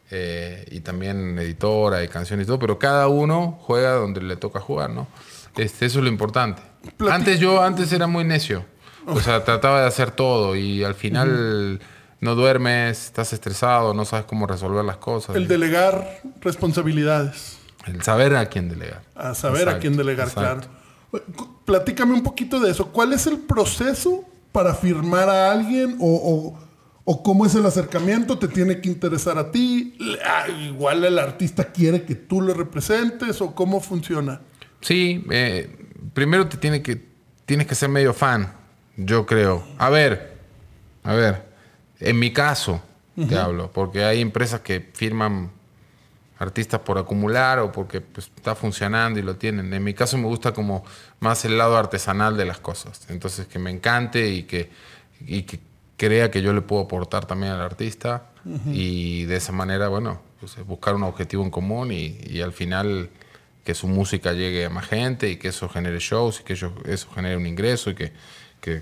eh, 0.10 0.66
y 0.72 0.80
también 0.82 1.38
editora 1.40 2.04
y 2.04 2.08
canciones 2.08 2.46
y 2.46 2.48
todo, 2.48 2.60
pero 2.60 2.80
cada 2.80 3.08
uno 3.08 3.60
juega 3.62 3.94
donde 3.94 4.22
le 4.22 4.38
toca 4.38 4.60
jugar, 4.60 4.90
¿no? 4.90 5.08
Este, 5.56 5.86
eso 5.86 6.00
es 6.00 6.04
lo 6.04 6.10
importante. 6.10 6.62
Antes 7.10 7.40
yo, 7.40 7.62
antes 7.62 7.92
era 7.92 8.08
muy 8.08 8.24
necio. 8.24 8.64
O 9.08 9.22
sea, 9.22 9.44
trataba 9.44 9.82
de 9.82 9.88
hacer 9.88 10.12
todo 10.12 10.56
y 10.56 10.84
al 10.84 10.94
final 10.94 11.80
no 12.20 12.36
duermes, 12.36 13.06
estás 13.06 13.32
estresado, 13.32 13.94
no 13.94 14.04
sabes 14.04 14.26
cómo 14.26 14.48
resolver 14.48 14.84
las 14.84 14.98
cosas. 14.98 15.36
El 15.36 15.48
delegar 15.48 16.22
responsabilidades. 16.42 17.58
El 17.86 18.02
saber 18.02 18.36
a 18.36 18.48
quién 18.48 18.68
delegar. 18.68 19.02
A 19.16 19.34
saber 19.34 19.70
a 19.70 19.80
quién 19.80 19.96
delegar, 19.96 20.30
claro. 20.32 20.62
Platícame 21.64 22.14
un 22.14 22.24
poquito 22.24 22.60
de 22.60 22.72
eso. 22.72 22.88
¿Cuál 22.88 23.14
es 23.14 23.28
el 23.28 23.40
proceso 23.40 24.26
para 24.52 24.74
firmar 24.74 25.30
a 25.30 25.52
alguien 25.52 25.96
o, 26.00 26.60
cómo 27.24 27.46
es 27.46 27.56
el 27.56 27.66
acercamiento? 27.66 28.38
¿Te 28.38 28.50
tiene 28.50 28.82
que 28.82 28.90
interesar 28.90 29.38
a 29.38 29.52
ti? 29.52 29.98
¿Igual 30.66 31.06
el 31.06 31.18
artista 31.18 31.72
quiere 31.72 32.04
que 32.04 32.16
tú 32.16 32.42
lo 32.42 32.54
representes 32.54 33.40
o 33.42 33.56
cómo 33.56 33.80
funciona? 33.80 34.42
Sí, 34.82 35.24
eh, 35.32 35.88
primero 36.14 36.48
te 36.50 36.58
tiene 36.58 36.82
que, 36.82 37.08
tienes 37.46 37.68
que 37.68 37.76
ser 37.76 37.88
medio 37.88 38.14
fan 38.14 38.57
yo 38.98 39.26
creo. 39.26 39.64
A 39.78 39.90
ver, 39.90 40.38
a 41.04 41.14
ver, 41.14 41.46
en 42.00 42.20
mi 42.20 42.34
caso 42.34 42.82
te 43.28 43.36
hablo, 43.36 43.72
porque 43.72 44.04
hay 44.04 44.22
empresas 44.22 44.62
que 44.62 44.80
firman 44.94 45.50
artistas 46.38 46.82
por 46.82 47.00
acumular 47.00 47.58
o 47.60 47.72
porque 47.72 48.00
pues, 48.02 48.30
está 48.36 48.54
funcionando 48.54 49.20
y 49.20 49.24
lo 49.24 49.38
tienen. 49.38 49.74
En 49.74 49.84
mi 49.84 49.94
caso 49.94 50.18
me 50.18 50.28
gusta 50.28 50.52
como 50.52 50.84
más 51.20 51.44
el 51.46 51.58
lado 51.58 51.78
artesanal 51.78 52.38
de 52.38 52.46
las 52.46 52.60
cosas. 52.60 53.08
Entonces 53.10 53.48
que 53.48 53.58
me 53.58 53.72
encante 53.72 54.30
y 54.30 54.44
que, 54.44 54.70
y 55.22 55.44
que 55.44 55.60
crea 55.98 56.30
que 56.30 56.44
yo 56.44 56.54
le 56.54 56.62
puedo 56.62 56.84
aportar 56.84 57.26
también 57.26 57.54
al 57.54 57.62
artista 57.62 58.30
y 58.72 59.26
de 59.26 59.36
esa 59.36 59.52
manera, 59.52 59.90
bueno, 59.90 60.22
pues 60.40 60.56
buscar 60.66 60.96
un 60.96 61.04
objetivo 61.04 61.44
en 61.44 61.50
común 61.50 61.92
y, 61.92 62.40
al 62.40 62.54
final 62.54 63.10
que 63.66 63.74
su 63.74 63.88
música 63.88 64.32
llegue 64.32 64.66
a 64.66 64.70
más 64.70 64.88
gente 64.88 65.30
y 65.30 65.36
que 65.36 65.50
eso 65.50 65.68
genere 65.68 66.00
shows 66.00 66.40
y 66.40 66.44
que 66.44 66.54
eso, 66.54 66.74
eso 66.86 67.10
genere 67.14 67.36
un 67.36 67.46
ingreso 67.46 67.90
y 67.90 67.96
que, 67.96 68.14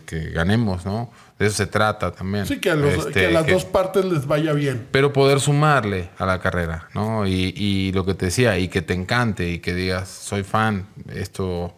que, 0.06 0.30
ganemos, 0.32 0.86
¿no? 0.86 1.10
De 1.38 1.48
eso 1.48 1.58
se 1.58 1.68
trata 1.68 2.12
también. 2.12 2.46
Sí, 2.46 2.60
que 2.60 2.72
a, 2.72 2.75
este, 2.75 3.32
las 3.32 3.46
dos 3.46 3.65
partes 3.65 4.06
les 4.06 4.25
vaya 4.25 4.54
bien. 4.54 4.88
Pero 4.92 5.13
poder 5.13 5.39
sumarle 5.39 6.10
a 6.18 6.25
la 6.25 6.39
carrera, 6.39 6.89
¿no? 6.94 7.27
Y, 7.27 7.54
y, 7.56 7.92
lo 7.92 8.06
que 8.06 8.13
te 8.13 8.25
decía, 8.25 8.58
y 8.58 8.68
que 8.68 8.82
te 8.82 8.94
encante 8.94 9.50
y 9.50 9.60
que 9.60 9.74
digas, 9.74 10.10
soy 10.10 10.44
fan, 10.44 10.88
esto 11.13 11.74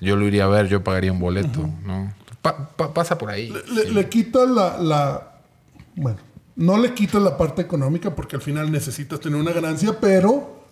yo 0.00 0.16
lo 0.16 0.26
iría 0.26 0.44
a 0.44 0.48
ver, 0.48 0.68
yo 0.68 0.82
pagaría 0.84 1.12
un 1.12 1.20
boleto, 1.20 1.68
¿no? 1.84 2.12
pasa 2.94 3.18
por 3.18 3.30
ahí. 3.30 3.52
Le, 3.92 4.08
quita 4.08 4.46
la, 4.46 4.78
la, 4.78 5.40
Bueno, 5.96 6.18
no 6.56 6.78
le 6.78 6.94
quita 6.94 7.18
la 7.18 7.36
parte 7.36 7.62
económica 7.62 8.14
porque 8.14 8.36
al 8.36 8.42
final 8.42 8.70
necesitas 8.70 9.20
tener 9.20 9.38
una 9.38 9.52
ganancia, 9.52 9.98
pero 10.00 10.64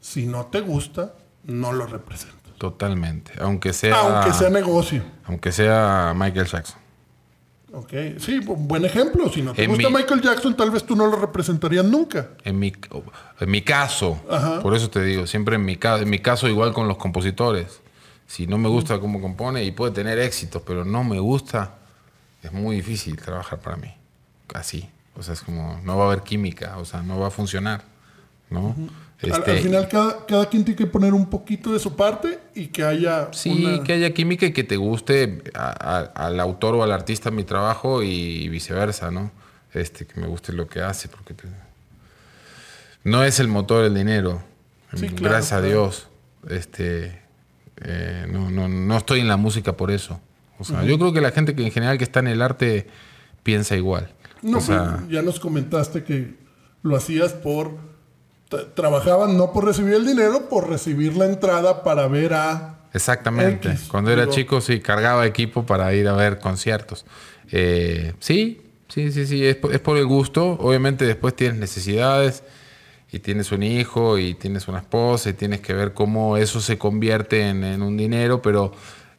si 0.00 0.26
no 0.26 0.46
te 0.46 0.60
gusta, 0.60 1.14
no 1.44 1.72
lo 1.72 1.86
representas. 1.86 2.39
Totalmente. 2.60 3.32
Aunque 3.40 3.72
sea. 3.72 3.98
Aunque 3.98 4.34
sea 4.34 4.50
negocio. 4.50 5.02
Aunque 5.24 5.50
sea 5.50 6.12
Michael 6.14 6.46
Jackson. 6.46 6.78
Ok, 7.72 7.92
sí, 8.18 8.40
buen 8.40 8.84
ejemplo. 8.84 9.30
Si 9.30 9.40
no 9.40 9.54
te 9.54 9.66
gusta 9.66 9.88
Michael 9.88 10.20
Jackson, 10.20 10.54
tal 10.54 10.70
vez 10.70 10.84
tú 10.84 10.94
no 10.94 11.06
lo 11.06 11.16
representarías 11.16 11.86
nunca. 11.86 12.32
En 12.44 12.58
mi, 12.58 12.70
en 13.40 13.50
mi 13.50 13.62
caso, 13.62 14.20
por 14.60 14.74
eso 14.76 14.90
te 14.90 15.02
digo, 15.02 15.26
siempre 15.26 15.54
en 15.56 15.64
mi, 15.64 15.78
en 15.82 16.10
mi 16.10 16.18
caso, 16.18 16.48
igual 16.48 16.74
con 16.74 16.86
los 16.86 16.98
compositores. 16.98 17.80
Si 18.26 18.46
no 18.46 18.58
me 18.58 18.68
gusta 18.68 19.00
cómo 19.00 19.22
compone 19.22 19.64
y 19.64 19.70
puede 19.70 19.92
tener 19.92 20.18
éxitos, 20.18 20.60
pero 20.60 20.84
no 20.84 21.02
me 21.02 21.18
gusta, 21.18 21.76
es 22.42 22.52
muy 22.52 22.76
difícil 22.76 23.16
trabajar 23.16 23.60
para 23.60 23.76
mí. 23.76 23.94
Así. 24.52 24.86
O 25.16 25.22
sea, 25.22 25.32
es 25.32 25.40
como, 25.40 25.80
no 25.82 25.96
va 25.96 26.04
a 26.04 26.06
haber 26.08 26.24
química, 26.24 26.76
o 26.76 26.84
sea, 26.84 27.00
no 27.00 27.18
va 27.18 27.28
a 27.28 27.30
funcionar. 27.30 27.84
¿No? 28.50 28.76
al, 29.22 29.30
este, 29.32 29.62
final, 29.62 29.88
cada, 29.88 30.26
cada, 30.26 30.48
quien 30.48 30.64
tiene 30.64 30.78
que 30.78 30.86
poner 30.86 31.14
un 31.14 31.28
poquito 31.28 31.72
de 31.72 31.78
su 31.78 31.94
parte 31.94 32.38
y 32.54 32.68
que 32.68 32.84
haya. 32.84 33.28
Sí, 33.32 33.80
que 33.84 33.92
haya 33.92 34.12
química 34.12 34.46
y 34.46 34.52
que 34.52 34.64
te 34.64 34.76
guste 34.76 35.42
al 35.54 36.40
autor 36.40 36.74
o 36.76 36.82
al 36.82 36.92
artista 36.92 37.30
mi 37.30 37.44
trabajo 37.44 38.02
y 38.02 38.48
viceversa, 38.48 39.10
¿no? 39.10 39.30
Este, 39.72 40.06
que 40.06 40.20
me 40.20 40.26
guste 40.26 40.52
lo 40.52 40.66
que 40.66 40.80
hace, 40.80 41.08
porque 41.08 41.34
no 43.04 43.24
es 43.24 43.40
el 43.40 43.48
motor 43.48 43.84
el 43.84 43.94
dinero. 43.94 44.42
Gracias 44.92 45.52
a 45.52 45.62
Dios. 45.62 46.08
Este, 46.48 47.20
eh, 47.82 48.26
no, 48.30 48.50
no, 48.50 48.68
no, 48.68 48.96
estoy 48.96 49.20
en 49.20 49.28
la 49.28 49.36
música 49.36 49.76
por 49.76 49.90
eso. 49.90 50.20
O 50.58 50.64
sea, 50.64 50.82
yo 50.84 50.98
creo 50.98 51.12
que 51.12 51.20
la 51.20 51.30
gente 51.30 51.54
que 51.54 51.64
en 51.64 51.70
general 51.70 51.96
que 51.98 52.04
está 52.04 52.20
en 52.20 52.26
el 52.26 52.42
arte 52.42 52.86
piensa 53.42 53.76
igual. 53.76 54.12
No, 54.42 54.58
o 54.58 54.60
sea, 54.60 55.04
ya 55.08 55.22
nos 55.22 55.40
comentaste 55.40 56.04
que 56.04 56.34
lo 56.82 56.96
hacías 56.96 57.32
por 57.32 57.89
trabajaban 58.74 59.36
no 59.36 59.52
por 59.52 59.64
recibir 59.64 59.94
el 59.94 60.06
dinero, 60.06 60.48
por 60.48 60.68
recibir 60.68 61.16
la 61.16 61.26
entrada 61.26 61.82
para 61.82 62.08
ver 62.08 62.34
a 62.34 62.76
Exactamente. 62.92 63.76
Cuando 63.88 64.10
era 64.10 64.28
chico 64.28 64.60
sí 64.60 64.80
cargaba 64.80 65.26
equipo 65.26 65.64
para 65.64 65.94
ir 65.94 66.08
a 66.08 66.14
ver 66.14 66.38
conciertos. 66.40 67.04
Eh, 67.52 68.14
sí, 68.18 68.60
sí, 68.88 69.12
sí, 69.12 69.26
sí, 69.26 69.44
es 69.44 69.58
es 69.70 69.80
por 69.80 69.96
el 69.96 70.06
gusto. 70.06 70.52
Obviamente 70.60 71.06
después 71.06 71.34
tienes 71.36 71.58
necesidades 71.58 72.42
y 73.12 73.20
tienes 73.20 73.52
un 73.52 73.62
hijo 73.62 74.18
y 74.18 74.34
tienes 74.34 74.68
una 74.68 74.78
esposa 74.78 75.30
y 75.30 75.32
tienes 75.34 75.60
que 75.60 75.72
ver 75.72 75.94
cómo 75.94 76.36
eso 76.36 76.60
se 76.60 76.78
convierte 76.78 77.48
en, 77.48 77.82
un 77.82 77.96
dinero, 77.96 78.40
pero 78.42 78.72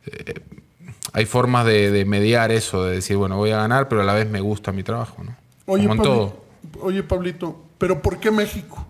eh, 0.05 0.41
hay 1.13 1.25
formas 1.25 1.65
de, 1.65 2.05
mediar 2.05 2.51
eso, 2.51 2.85
de 2.85 2.95
decir, 2.95 3.17
bueno, 3.17 3.37
voy 3.37 3.51
a 3.51 3.57
ganar, 3.57 3.89
pero 3.89 4.01
a 4.01 4.05
la 4.05 4.13
vez 4.13 4.29
me 4.29 4.39
gusta 4.39 4.71
mi 4.71 4.83
trabajo, 4.83 5.23
¿no? 5.23 5.35
Oye, 5.65 5.87
todo. 5.97 6.41
Oye, 6.81 7.03
Pablito, 7.03 7.63
¿pero 7.77 8.01
por 8.01 8.19
qué 8.19 8.31
México? 8.31 8.87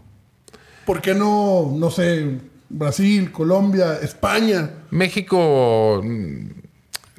¿Por 0.85 1.01
qué 1.01 1.13
no, 1.13 1.71
no 1.75 1.91
sé, 1.91 2.39
Brasil, 2.69 3.31
Colombia, 3.31 3.99
España? 4.01 4.69
México 4.89 6.01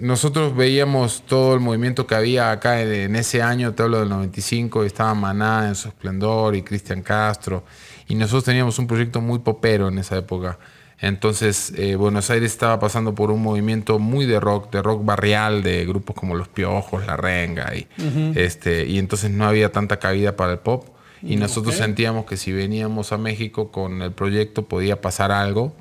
nosotros 0.02 0.56
veíamos 0.56 1.22
todo 1.26 1.54
el 1.54 1.60
movimiento 1.60 2.08
que 2.08 2.16
había 2.16 2.50
acá 2.50 2.82
en, 2.82 3.14
ese 3.14 3.40
año, 3.40 3.72
te 3.72 3.84
hablo 3.84 4.00
del 4.00 4.08
95, 4.08 4.82
estaba 4.82 5.14
Maná 5.14 5.68
en 5.68 5.76
su 5.76 5.88
esplendor 5.88 6.56
y 6.56 6.62
Cristian 6.62 7.02
Castro, 7.02 7.64
y 8.08 8.16
nosotros 8.16 8.42
teníamos 8.42 8.80
un 8.80 8.88
proyecto 8.88 9.20
muy 9.20 9.38
popero 9.38 9.86
en 9.86 9.98
esa 9.98 10.16
época. 10.16 10.58
Entonces, 10.98 11.72
eh, 11.76 11.94
Buenos 11.94 12.30
Aires 12.30 12.50
estaba 12.50 12.80
pasando 12.80 13.14
por 13.14 13.30
un 13.30 13.42
movimiento 13.42 14.00
muy 14.00 14.26
de 14.26 14.40
rock, 14.40 14.72
de 14.72 14.82
rock 14.82 15.04
barrial, 15.04 15.62
de 15.62 15.86
grupos 15.86 16.16
como 16.16 16.34
Los 16.34 16.48
Piojos, 16.48 17.06
La 17.06 17.16
Renga, 17.16 17.72
y, 17.76 17.86
este, 18.34 18.84
y 18.86 18.98
entonces 18.98 19.30
no 19.30 19.46
había 19.46 19.70
tanta 19.70 19.98
cabida 19.98 20.34
para 20.34 20.52
el 20.52 20.58
pop. 20.58 20.88
Y 21.22 21.36
nosotros 21.36 21.76
sentíamos 21.76 22.26
que 22.26 22.36
si 22.36 22.52
veníamos 22.52 23.12
a 23.12 23.18
México 23.18 23.70
con 23.70 24.02
el 24.02 24.12
proyecto 24.12 24.64
podía 24.64 25.00
pasar 25.00 25.30
algo 25.30 25.72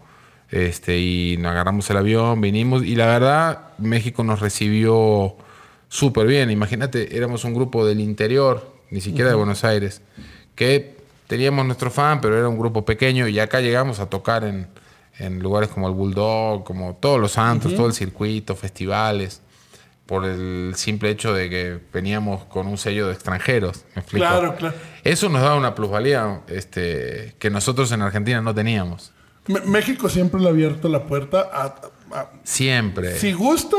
este, 0.51 0.99
y 0.99 1.37
nos 1.37 1.51
agarramos 1.51 1.89
el 1.89 1.97
avión, 1.97 2.41
vinimos 2.41 2.83
y 2.83 2.95
la 2.95 3.07
verdad 3.07 3.69
México 3.79 4.23
nos 4.23 4.39
recibió 4.39 5.35
súper 5.87 6.27
bien. 6.27 6.51
Imagínate, 6.51 7.15
éramos 7.15 7.43
un 7.43 7.53
grupo 7.53 7.85
del 7.85 7.99
interior, 7.99 8.71
ni 8.91 9.01
siquiera 9.01 9.29
de 9.29 9.35
Buenos 9.35 9.63
Aires, 9.63 10.01
que 10.55 10.97
teníamos 11.27 11.65
nuestro 11.65 11.89
fan, 11.89 12.21
pero 12.21 12.37
era 12.37 12.49
un 12.49 12.59
grupo 12.59 12.83
pequeño 12.83 13.27
y 13.27 13.39
acá 13.39 13.61
llegamos 13.61 13.99
a 13.99 14.09
tocar 14.09 14.43
en, 14.43 14.67
lugares 15.39 15.69
como 15.69 15.87
el 15.87 15.93
Bulldog, 15.93 16.63
como 16.63 16.95
todos 16.95 17.19
los 17.19 17.33
santos, 17.33 17.75
todo 17.75 17.87
el 17.87 17.93
circuito, 17.93 18.55
festivales, 18.55 19.41
por 20.11 20.25
el 20.25 20.73
simple 20.75 21.09
hecho 21.09 21.33
de 21.33 21.49
que 21.49 21.79
veníamos 21.93 22.43
con 22.43 22.67
un 22.67 22.77
sello 22.77 23.07
de 23.07 23.13
extranjeros. 23.13 23.85
¿me 23.95 24.01
explico? 24.01 24.25
Claro, 24.25 24.55
claro. 24.57 24.75
Eso 25.05 25.29
nos 25.29 25.41
da 25.41 25.55
una 25.55 25.73
plusvalía 25.73 26.41
este, 26.49 27.33
que 27.39 27.49
nosotros 27.49 27.89
en 27.93 28.01
Argentina 28.01 28.41
no 28.41 28.53
teníamos. 28.53 29.13
México 29.47 30.09
siempre 30.09 30.41
le 30.41 30.47
ha 30.47 30.49
abierto 30.49 30.89
la 30.89 31.05
puerta 31.05 31.49
a, 31.53 32.29
Siempre. 32.43 33.17
Si 33.19 33.31
gusta, 33.31 33.77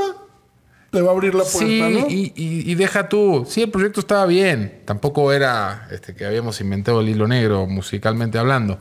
te 0.90 1.02
va 1.02 1.10
a 1.10 1.12
abrir 1.12 1.34
la 1.34 1.44
puerta, 1.44 2.08
sí, 2.08 2.32
Y, 2.34 2.74
deja 2.76 3.10
tú. 3.10 3.44
Sí, 3.46 3.64
el 3.64 3.70
proyecto 3.70 4.00
estaba 4.00 4.24
bien. 4.24 4.80
Tampoco 4.86 5.34
era 5.34 5.86
este, 5.90 6.14
que 6.14 6.24
habíamos 6.24 6.58
inventado 6.62 7.02
el 7.02 7.10
hilo 7.10 7.28
negro 7.28 7.66
musicalmente 7.66 8.38
hablando. 8.38 8.78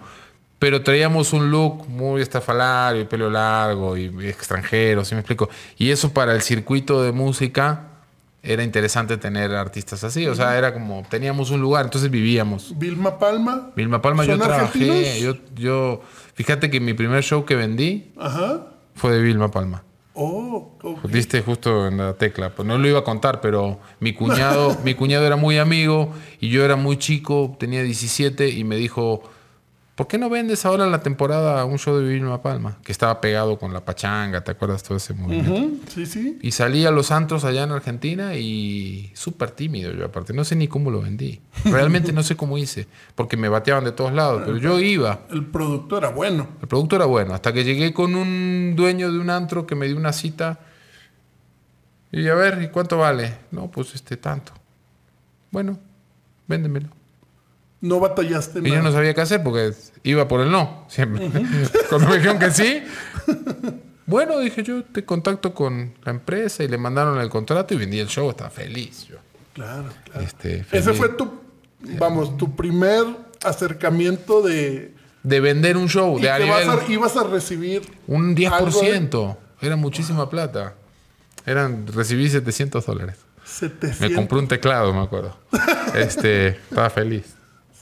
Pero 0.62 0.84
traíamos 0.84 1.34
un 1.34 1.50
look 1.50 1.90
muy 1.90 2.22
estafalario 2.22 3.02
y 3.02 3.06
pelo 3.06 3.32
largo 3.32 3.98
y 3.98 4.06
extranjero, 4.28 5.04
¿sí 5.04 5.16
me 5.16 5.22
explico? 5.22 5.50
Y 5.76 5.90
eso 5.90 6.14
para 6.14 6.36
el 6.36 6.44
circuito 6.44 7.04
de 7.04 7.12
música 7.12 7.88
era 8.44 8.64
interesante 8.64 9.18
tener 9.18 9.56
artistas 9.56 10.04
así. 10.04 10.28
O 10.28 10.36
sea, 10.36 10.56
era 10.58 10.72
como, 10.72 11.04
teníamos 11.10 11.50
un 11.50 11.62
lugar, 11.62 11.86
entonces 11.86 12.12
vivíamos. 12.12 12.78
Vilma 12.78 13.18
Palma. 13.18 13.72
Vilma 13.76 14.02
Palma, 14.04 14.24
yo 14.24 14.38
trabajé. 14.38 15.20
Yo, 15.20 15.36
yo 15.56 16.02
Fíjate 16.34 16.70
que 16.70 16.80
mi 16.80 16.94
primer 16.94 17.24
show 17.24 17.46
que 17.46 17.56
vendí 17.56 18.12
fue 18.96 19.12
de 19.14 19.22
Vilma 19.22 19.52
Palma. 19.52 19.84
Oh, 20.14 20.78
Diste 21.04 21.42
justo 21.42 21.88
en 21.88 21.98
la 21.98 22.14
tecla. 22.14 22.50
Pues 22.50 22.68
no 22.68 22.78
lo 22.78 22.88
iba 22.88 23.00
a 23.00 23.04
contar, 23.04 23.42
pero 23.42 23.80
mi 24.00 24.14
cuñado, 24.14 24.78
mi 24.84 24.94
cuñado 24.94 25.26
era 25.26 25.36
muy 25.36 25.58
amigo 25.58 26.14
y 26.40 26.50
yo 26.50 26.66
era 26.66 26.76
muy 26.76 26.98
chico, 26.98 27.56
tenía 27.60 27.84
17 27.84 28.50
y 28.50 28.64
me 28.64 28.76
dijo, 28.76 29.24
¿Por 30.02 30.08
qué 30.08 30.18
no 30.18 30.32
vendes 30.32 30.66
ahora 30.66 30.88
la 30.88 31.04
temporada 31.04 31.64
un 31.64 31.78
show 31.78 31.96
de 31.96 32.10
Vilma 32.10 32.42
Palma? 32.42 32.80
Que 32.84 32.92
estaba 32.92 33.22
pegado 33.22 33.60
con 33.60 33.72
la 33.72 33.86
pachanga, 33.86 34.44
¿te 34.44 34.50
acuerdas 34.50 34.82
todo 34.82 34.98
ese 34.98 35.14
movimiento? 35.14 35.78
Sí, 35.90 36.08
sí. 36.08 36.40
Y 36.42 36.54
salí 36.54 36.88
a 36.88 36.90
los 36.90 37.12
antros 37.12 37.44
allá 37.44 37.66
en 37.66 37.72
Argentina 37.72 38.34
y 38.36 39.12
súper 39.14 39.52
tímido 39.52 39.94
yo 39.94 40.04
aparte. 40.04 40.34
No 40.34 40.44
sé 40.44 40.56
ni 40.56 40.68
cómo 40.68 40.90
lo 40.90 41.04
vendí. 41.04 41.40
Realmente 41.66 42.14
no 42.14 42.24
sé 42.24 42.36
cómo 42.36 42.58
hice, 42.58 42.88
porque 43.14 43.38
me 43.38 43.48
bateaban 43.48 43.84
de 43.84 43.92
todos 43.92 44.12
lados, 44.12 44.42
pero 44.44 44.58
yo 44.58 44.80
iba. 44.80 45.20
El 45.30 45.46
producto 45.46 46.00
era 46.00 46.10
bueno. 46.10 46.48
El 46.64 46.68
producto 46.68 46.96
era 46.96 47.06
bueno, 47.06 47.36
hasta 47.36 47.54
que 47.54 47.64
llegué 47.64 47.94
con 47.94 48.16
un 48.16 48.74
dueño 48.76 49.12
de 49.12 49.20
un 49.20 49.30
antro 49.30 49.68
que 49.68 49.76
me 49.76 49.86
dio 49.86 49.98
una 49.98 50.14
cita. 50.14 50.62
Y 52.12 52.28
a 52.28 52.34
ver, 52.34 52.60
¿y 52.64 52.70
cuánto 52.70 52.98
vale? 52.98 53.36
No, 53.52 53.70
pues 53.70 53.94
este 53.94 54.18
tanto. 54.18 54.52
Bueno, 55.52 55.78
véndemelo. 56.48 57.01
No 57.82 58.00
batallaste 58.00 58.60
y 58.60 58.70
yo 58.70 58.82
no 58.84 58.92
sabía 58.92 59.14
qué 59.16 59.22
hacer 59.22 59.42
porque 59.42 59.74
iba 60.04 60.28
por 60.28 60.42
el 60.42 60.52
no, 60.52 60.86
siempre. 60.88 61.30
Cuando 61.90 62.10
me 62.10 62.18
dijeron 62.18 62.38
que 62.38 62.52
sí, 62.52 62.84
bueno, 64.06 64.38
dije 64.40 64.62
yo 64.62 64.84
te 64.84 65.04
contacto 65.04 65.54
con 65.54 65.96
la 66.04 66.12
empresa 66.12 66.64
y 66.64 66.68
le 66.68 66.78
mandaron 66.78 67.20
el 67.20 67.30
contrato 67.30 67.74
y 67.74 67.78
vendí 67.78 68.00
el 68.00 68.08
show, 68.08 68.30
estaba 68.30 68.52
feliz 68.52 69.08
yo. 69.08 69.18
Claro, 69.54 69.90
claro. 70.06 70.22
Este, 70.22 70.64
Ese 70.72 70.94
fue 70.94 71.10
tu, 71.10 71.42
vamos, 71.98 72.38
tu 72.38 72.56
primer 72.56 73.06
acercamiento 73.44 74.42
de... 74.42 74.94
De 75.24 75.40
vender 75.40 75.76
un 75.76 75.90
show. 75.90 76.20
de 76.20 76.30
a, 76.30 76.40
ibas 76.88 77.18
a 77.18 77.24
recibir... 77.24 77.82
Un 78.08 78.36
10%. 78.36 79.38
Era 79.62 79.76
muchísima 79.76 80.30
plata. 80.30 80.76
Eran, 81.46 81.86
recibí 81.88 82.30
700 82.30 82.86
dólares. 82.86 83.18
700. 83.46 84.00
Me 84.02 84.16
compré 84.16 84.40
un 84.40 84.48
teclado, 84.48 84.94
me 84.94 85.02
acuerdo. 85.02 85.36
Este, 85.96 86.48
estaba 86.50 86.90
feliz. 86.90 87.36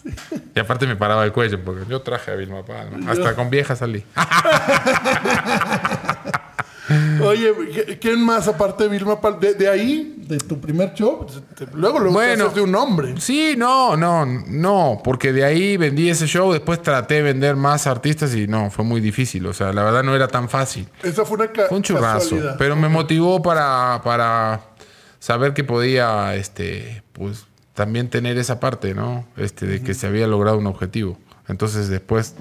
Y 0.56 0.60
aparte 0.60 0.88
me 0.88 0.96
paraba 0.96 1.24
el 1.24 1.32
cuello, 1.32 1.63
porque 1.63 1.86
yo 1.89 2.01
traje 2.01 2.32
a 2.32 2.36
Vilma 2.36 2.65
Palma. 2.65 3.12
Hasta 3.12 3.36
con 3.36 3.50
vieja 3.50 3.75
salí. 3.75 4.03
Oye, 7.24 8.00
¿quién 8.01 8.24
más 8.24 8.48
aparte 8.48 8.84
de 8.84 8.89
Vilma 8.89 9.22
Palma? 9.22 9.39
De, 9.39 9.70
ahí, 9.70 10.15
de 10.18 10.39
tu 10.39 10.60
primer 10.60 10.94
show, 10.94 11.25
luego 11.74 12.00
lo 12.00 12.12
bueno, 12.12 12.50
de 12.50 12.62
un 12.62 12.72
nombre. 12.72 13.13
Sí, 13.20 13.53
no, 13.56 13.96
no, 13.96 14.25
no, 14.25 15.00
porque 15.03 15.32
de 15.32 15.46
ahí 15.46 15.77
vendí 15.77 16.10
ese 16.10 16.25
show, 16.25 16.51
después 16.51 16.82
traté 16.82 17.15
de 17.15 17.22
vender 17.22 17.56
más 17.56 17.86
artistas 17.86 18.34
y 18.34 18.48
no, 18.48 18.72
fue 18.72 18.84
muy 18.84 19.01
difícil, 19.01 19.46
o 19.46 19.53
sea, 19.53 19.72
la 19.72 19.84
verdad 19.84 20.03
no 20.03 20.15
era 20.15 20.27
tan 20.27 20.50
fácil. 20.50 20.88
Esa 21.03 21.25
fue 21.25 21.38
una 21.38 21.50
un 21.70 21.84
churrazo, 21.84 22.36
pero 22.58 22.75
me 22.75 22.89
motivó 22.89 23.41
para, 23.41 24.01
para 24.03 24.62
saber 25.20 25.53
que 25.53 25.63
podía, 25.63 26.34
este, 26.36 27.03
pues, 27.13 27.46
también 27.79 28.09
tener 28.09 28.38
esa 28.38 28.59
parte, 28.59 28.93
¿no? 28.93 29.25
Este, 29.38 29.65
de 29.65 29.81
que 29.81 29.93
se 29.93 30.05
había 30.05 30.27
logrado 30.27 30.57
un 30.57 30.67
objetivo. 30.67 31.17
Entonces 31.48 31.88
después, 31.88 32.36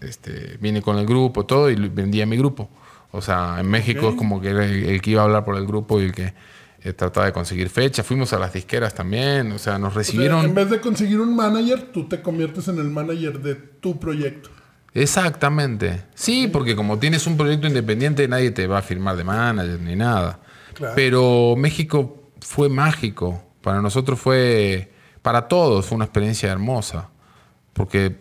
este, 0.00 0.56
vine 0.62 0.80
con 0.80 0.96
el 0.96 1.04
grupo, 1.04 1.44
todo, 1.44 1.68
y 1.68 1.74
vendí 1.74 2.22
a 2.22 2.26
mi 2.26 2.38
grupo. 2.38 2.70
O 3.10 3.20
sea, 3.20 3.58
en 3.60 3.68
México 3.68 4.08
es 4.08 4.14
como 4.14 4.40
que 4.40 4.48
era 4.48 4.64
el, 4.64 5.02
que 5.02 5.10
iba 5.10 5.20
a 5.20 5.24
hablar 5.26 5.44
por 5.44 5.58
el 5.58 5.66
grupo 5.66 6.00
y 6.00 6.04
el 6.04 6.12
que 6.12 6.32
eh, 6.82 6.94
trataba 6.94 7.26
de 7.26 7.32
conseguir 7.32 7.68
fecha. 7.68 8.02
Fuimos 8.02 8.32
a 8.32 8.38
las 8.38 8.54
disqueras 8.54 8.94
también, 8.94 9.52
o 9.52 9.58
sea, 9.58 9.78
nos 9.78 9.92
recibieron. 9.92 10.42
en 10.42 10.54
vez 10.54 10.70
de 10.70 10.80
conseguir 10.80 11.20
un 11.20 11.36
manager, 11.36 11.92
tú 11.92 12.08
te 12.08 12.22
conviertes 12.22 12.66
en 12.68 12.78
el 12.78 12.88
manager 12.88 13.40
de 13.40 13.56
tu 13.56 14.00
proyecto. 14.00 14.48
Exactamente. 14.94 16.04
Sí, 16.14 16.48
porque 16.50 16.74
como 16.74 16.98
tienes 16.98 17.26
un 17.26 17.36
proyecto 17.36 17.66
independiente, 17.66 18.26
nadie 18.26 18.52
te 18.52 18.66
va 18.66 18.78
a 18.78 18.82
firmar 18.82 19.18
de 19.18 19.24
manager 19.24 19.80
ni 19.80 19.96
nada. 19.96 20.40
Pero 20.94 21.56
México 21.58 22.30
fue 22.40 22.70
mágico. 22.70 23.51
Para 23.62 23.80
nosotros 23.80 24.20
fue, 24.20 24.92
para 25.22 25.48
todos, 25.48 25.86
fue 25.86 25.96
una 25.96 26.04
experiencia 26.04 26.50
hermosa. 26.50 27.08
Porque 27.72 28.16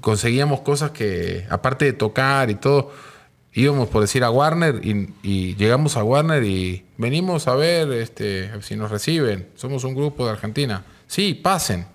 conseguíamos 0.00 0.60
cosas 0.60 0.90
que, 0.90 1.46
aparte 1.48 1.86
de 1.86 1.92
tocar 1.92 2.50
y 2.50 2.56
todo, 2.56 2.92
íbamos 3.54 3.88
por 3.88 4.02
decir 4.02 4.24
a 4.24 4.30
Warner 4.30 4.80
y, 4.84 5.54
llegamos 5.54 5.96
a 5.96 6.02
Warner 6.02 6.42
y 6.44 6.84
venimos 6.98 7.48
a 7.48 7.54
ver 7.54 7.90
este, 7.92 8.50
si 8.62 8.76
nos 8.76 8.90
reciben. 8.90 9.48
Somos 9.54 9.84
un 9.84 9.94
grupo 9.94 10.26
de 10.26 10.32
Argentina. 10.32 10.84
Sí, 11.06 11.34
pasen. 11.34 11.86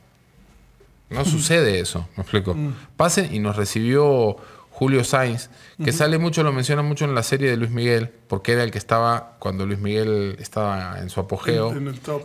No 1.09 1.25
sucede 1.25 1.79
eso, 1.79 2.07
me 2.15 2.21
explico. 2.23 2.53
Mm. 2.55 2.73
Pasen 2.95 3.33
y 3.33 3.39
nos 3.39 3.55
recibió 3.55 4.37
Julio 4.79 5.03
Sainz, 5.03 5.49
que 5.83 5.91
sale 5.91 6.17
mucho, 6.19 6.41
lo 6.41 6.53
menciona 6.53 6.81
mucho 6.81 7.03
en 7.03 7.13
la 7.13 7.21
serie 7.21 7.49
de 7.49 7.57
Luis 7.57 7.69
Miguel, 7.69 8.09
porque 8.29 8.53
era 8.53 8.63
el 8.63 8.71
que 8.71 8.77
estaba, 8.77 9.35
cuando 9.37 9.65
Luis 9.65 9.77
Miguel 9.77 10.37
estaba 10.39 10.99
en 11.01 11.09
su 11.09 11.19
apogeo, 11.19 11.75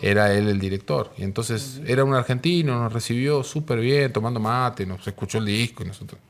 era 0.00 0.32
él 0.32 0.46
el 0.46 0.61
director. 0.61 1.12
Y 1.18 1.25
entonces 1.25 1.80
era 1.84 2.04
un 2.04 2.14
argentino, 2.14 2.80
nos 2.80 2.92
recibió 2.92 3.42
súper 3.42 3.80
bien, 3.80 4.12
tomando 4.12 4.38
mate, 4.38 4.87
nos 4.87 5.04
escuchó 5.04 5.38
el 5.38 5.46
disco 5.46 5.82
y 5.82 5.88
nosotros 5.88 6.20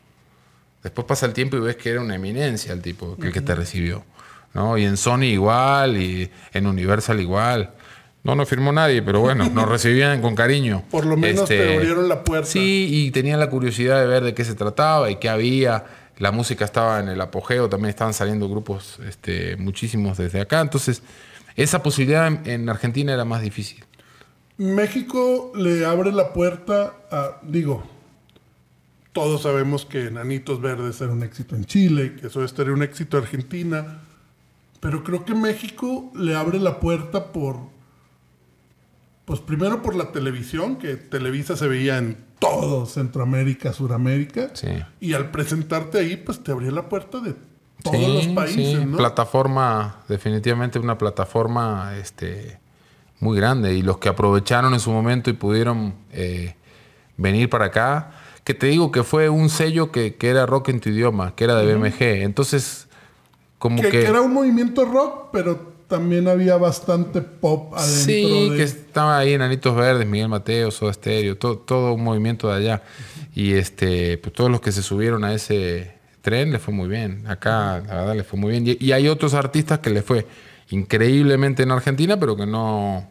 Después 0.82 1.06
pasa 1.06 1.26
el 1.26 1.34
tiempo 1.34 1.58
y 1.58 1.60
ves 1.60 1.76
que 1.76 1.90
era 1.90 2.00
una 2.00 2.14
eminencia 2.14 2.72
el 2.72 2.80
tipo, 2.80 3.18
el 3.20 3.30
que 3.30 3.42
te 3.42 3.54
recibió. 3.54 4.02
¿no? 4.54 4.78
Y 4.78 4.84
en 4.84 4.96
Sony 4.96 5.24
igual, 5.24 5.98
y 5.98 6.30
en 6.54 6.66
Universal 6.66 7.20
igual. 7.20 7.74
No 8.22 8.34
nos 8.34 8.48
firmó 8.48 8.72
nadie, 8.72 9.02
pero 9.02 9.20
bueno, 9.20 9.50
nos 9.50 9.68
recibían 9.68 10.22
con 10.22 10.34
cariño. 10.34 10.84
Por 10.90 11.04
lo 11.04 11.18
menos 11.18 11.46
te 11.46 11.60
este, 11.60 11.74
abrieron 11.74 12.08
la 12.08 12.24
puerta. 12.24 12.48
Sí, 12.48 12.88
y 12.90 13.10
tenían 13.10 13.38
la 13.40 13.50
curiosidad 13.50 14.00
de 14.00 14.06
ver 14.06 14.24
de 14.24 14.32
qué 14.32 14.42
se 14.46 14.54
trataba 14.54 15.10
y 15.10 15.16
qué 15.16 15.28
había. 15.28 15.84
La 16.18 16.30
música 16.30 16.64
estaba 16.64 17.00
en 17.00 17.09
el 17.09 17.21
apogeo, 17.21 17.68
también 17.68 17.90
estaban 17.90 18.14
saliendo 18.14 18.49
grupos 18.49 18.99
este, 19.06 19.56
muchísimos 19.56 20.18
desde 20.18 20.40
acá. 20.40 20.61
Entonces, 20.61 21.02
esa 21.56 21.83
posibilidad 21.83 22.47
en 22.47 22.68
Argentina 22.68 23.12
era 23.12 23.25
más 23.25 23.42
difícil. 23.42 23.85
México 24.56 25.52
le 25.56 25.85
abre 25.85 26.12
la 26.12 26.33
puerta 26.33 26.94
a, 27.11 27.40
digo, 27.42 27.85
todos 29.12 29.42
sabemos 29.42 29.85
que 29.85 30.11
Nanitos 30.11 30.61
Verdes 30.61 31.00
era 31.00 31.12
un 31.12 31.23
éxito 31.23 31.56
en 31.56 31.64
Chile, 31.64 32.16
que 32.16 32.28
eso 32.28 32.44
era 32.44 32.73
un 32.73 32.83
éxito 32.83 33.16
en 33.16 33.25
Argentina, 33.25 34.00
pero 34.80 35.02
creo 35.02 35.25
que 35.25 35.35
México 35.35 36.12
le 36.14 36.35
abre 36.35 36.59
la 36.59 36.80
puerta 36.80 37.33
por, 37.33 37.59
pues 39.25 39.40
primero 39.40 39.83
por 39.83 39.94
la 39.94 40.12
televisión, 40.12 40.76
que 40.76 40.97
Televisa 40.97 41.56
se 41.56 41.68
veía 41.68 41.99
en 41.99 42.23
todo 42.38 42.87
Centroamérica, 42.87 43.72
Suramérica, 43.72 44.50
y 45.00 45.14
al 45.14 45.30
presentarte 45.30 45.98
ahí, 45.98 46.16
pues 46.16 46.42
te 46.42 46.52
abría 46.52 46.70
la 46.70 46.88
puerta 46.88 47.20
de 47.20 47.35
todos 47.82 48.24
los 48.24 48.26
países, 48.28 48.80
sí. 48.80 48.87
Plataforma, 48.96 50.02
definitivamente 50.09 50.78
una 50.78 50.96
plataforma, 50.96 51.96
este, 51.96 52.59
muy 53.20 53.37
grande, 53.37 53.74
y 53.74 53.82
los 53.82 53.98
que 53.98 54.09
aprovecharon 54.09 54.74
en 54.74 54.80
su 54.80 54.90
momento 54.90 55.30
y 55.30 55.35
pudieron 55.35 55.94
eh, 56.12 56.54
venir 57.16 57.50
para 57.50 57.66
acá, 57.66 58.12
que 58.42 58.54
te 58.54 58.66
digo 58.66 58.90
que 58.90 59.02
fue 59.04 59.28
un 59.28 59.48
sello 59.48 59.90
que, 59.90 60.16
era 60.20 60.46
rock 60.46 60.68
en 60.70 60.80
tu 60.80 60.90
idioma, 60.90 61.35
que 61.35 61.44
era 61.44 61.56
de 61.56 61.74
BMG. 61.74 62.22
Entonces, 62.22 62.88
como 63.59 63.80
que, 63.80 63.90
que, 63.90 64.06
era 64.06 64.20
un 64.20 64.32
movimiento 64.32 64.85
rock, 64.85 65.28
pero 65.32 65.73
también 65.94 66.26
había 66.26 66.57
bastante 66.57 67.22
pop 67.22 67.72
adentro. 67.72 68.04
Sí, 68.04 68.52
que 68.57 68.64
estaba 68.64 69.18
ahí 69.18 69.33
Enanitos 69.33 69.76
Verdes, 69.76 70.04
Miguel 70.04 70.28
Mateo, 70.28 70.72
Soda 70.72 70.92
Stereo, 70.92 71.38
todo, 71.38 71.59
todo 71.59 71.92
un 71.92 72.02
movimiento 72.02 72.48
de 72.48 72.57
allá. 72.57 72.83
Y 73.33 73.52
este, 73.52 74.18
pues 74.18 74.33
todos 74.33 74.50
los 74.50 74.61
que 74.61 74.72
se 74.72 74.83
subieron 74.83 75.22
a 75.22 75.33
ese 75.33 75.94
tren 76.20 76.50
le 76.50 76.59
fue 76.59 76.74
muy 76.74 76.88
bien. 76.88 77.24
Acá, 77.28 77.80
la 77.87 77.94
verdad, 77.94 78.16
le 78.16 78.24
fue 78.24 78.40
muy 78.40 78.50
bien. 78.50 78.66
Y, 78.66 78.85
y 78.85 78.90
hay 78.90 79.07
otros 79.07 79.35
artistas 79.35 79.78
que 79.78 79.90
le 79.90 80.02
fue 80.02 80.26
increíblemente 80.70 81.62
en 81.62 81.70
Argentina, 81.70 82.18
pero 82.18 82.37
que 82.37 82.46
no, 82.46 83.09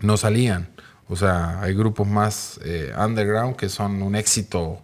no 0.00 0.16
salían. 0.16 0.68
O 1.08 1.16
sea, 1.16 1.60
hay 1.60 1.74
grupos 1.74 2.06
más 2.06 2.60
eh, 2.64 2.92
underground 2.96 3.56
que 3.56 3.68
son 3.68 4.00
un 4.00 4.14
éxito 4.14 4.78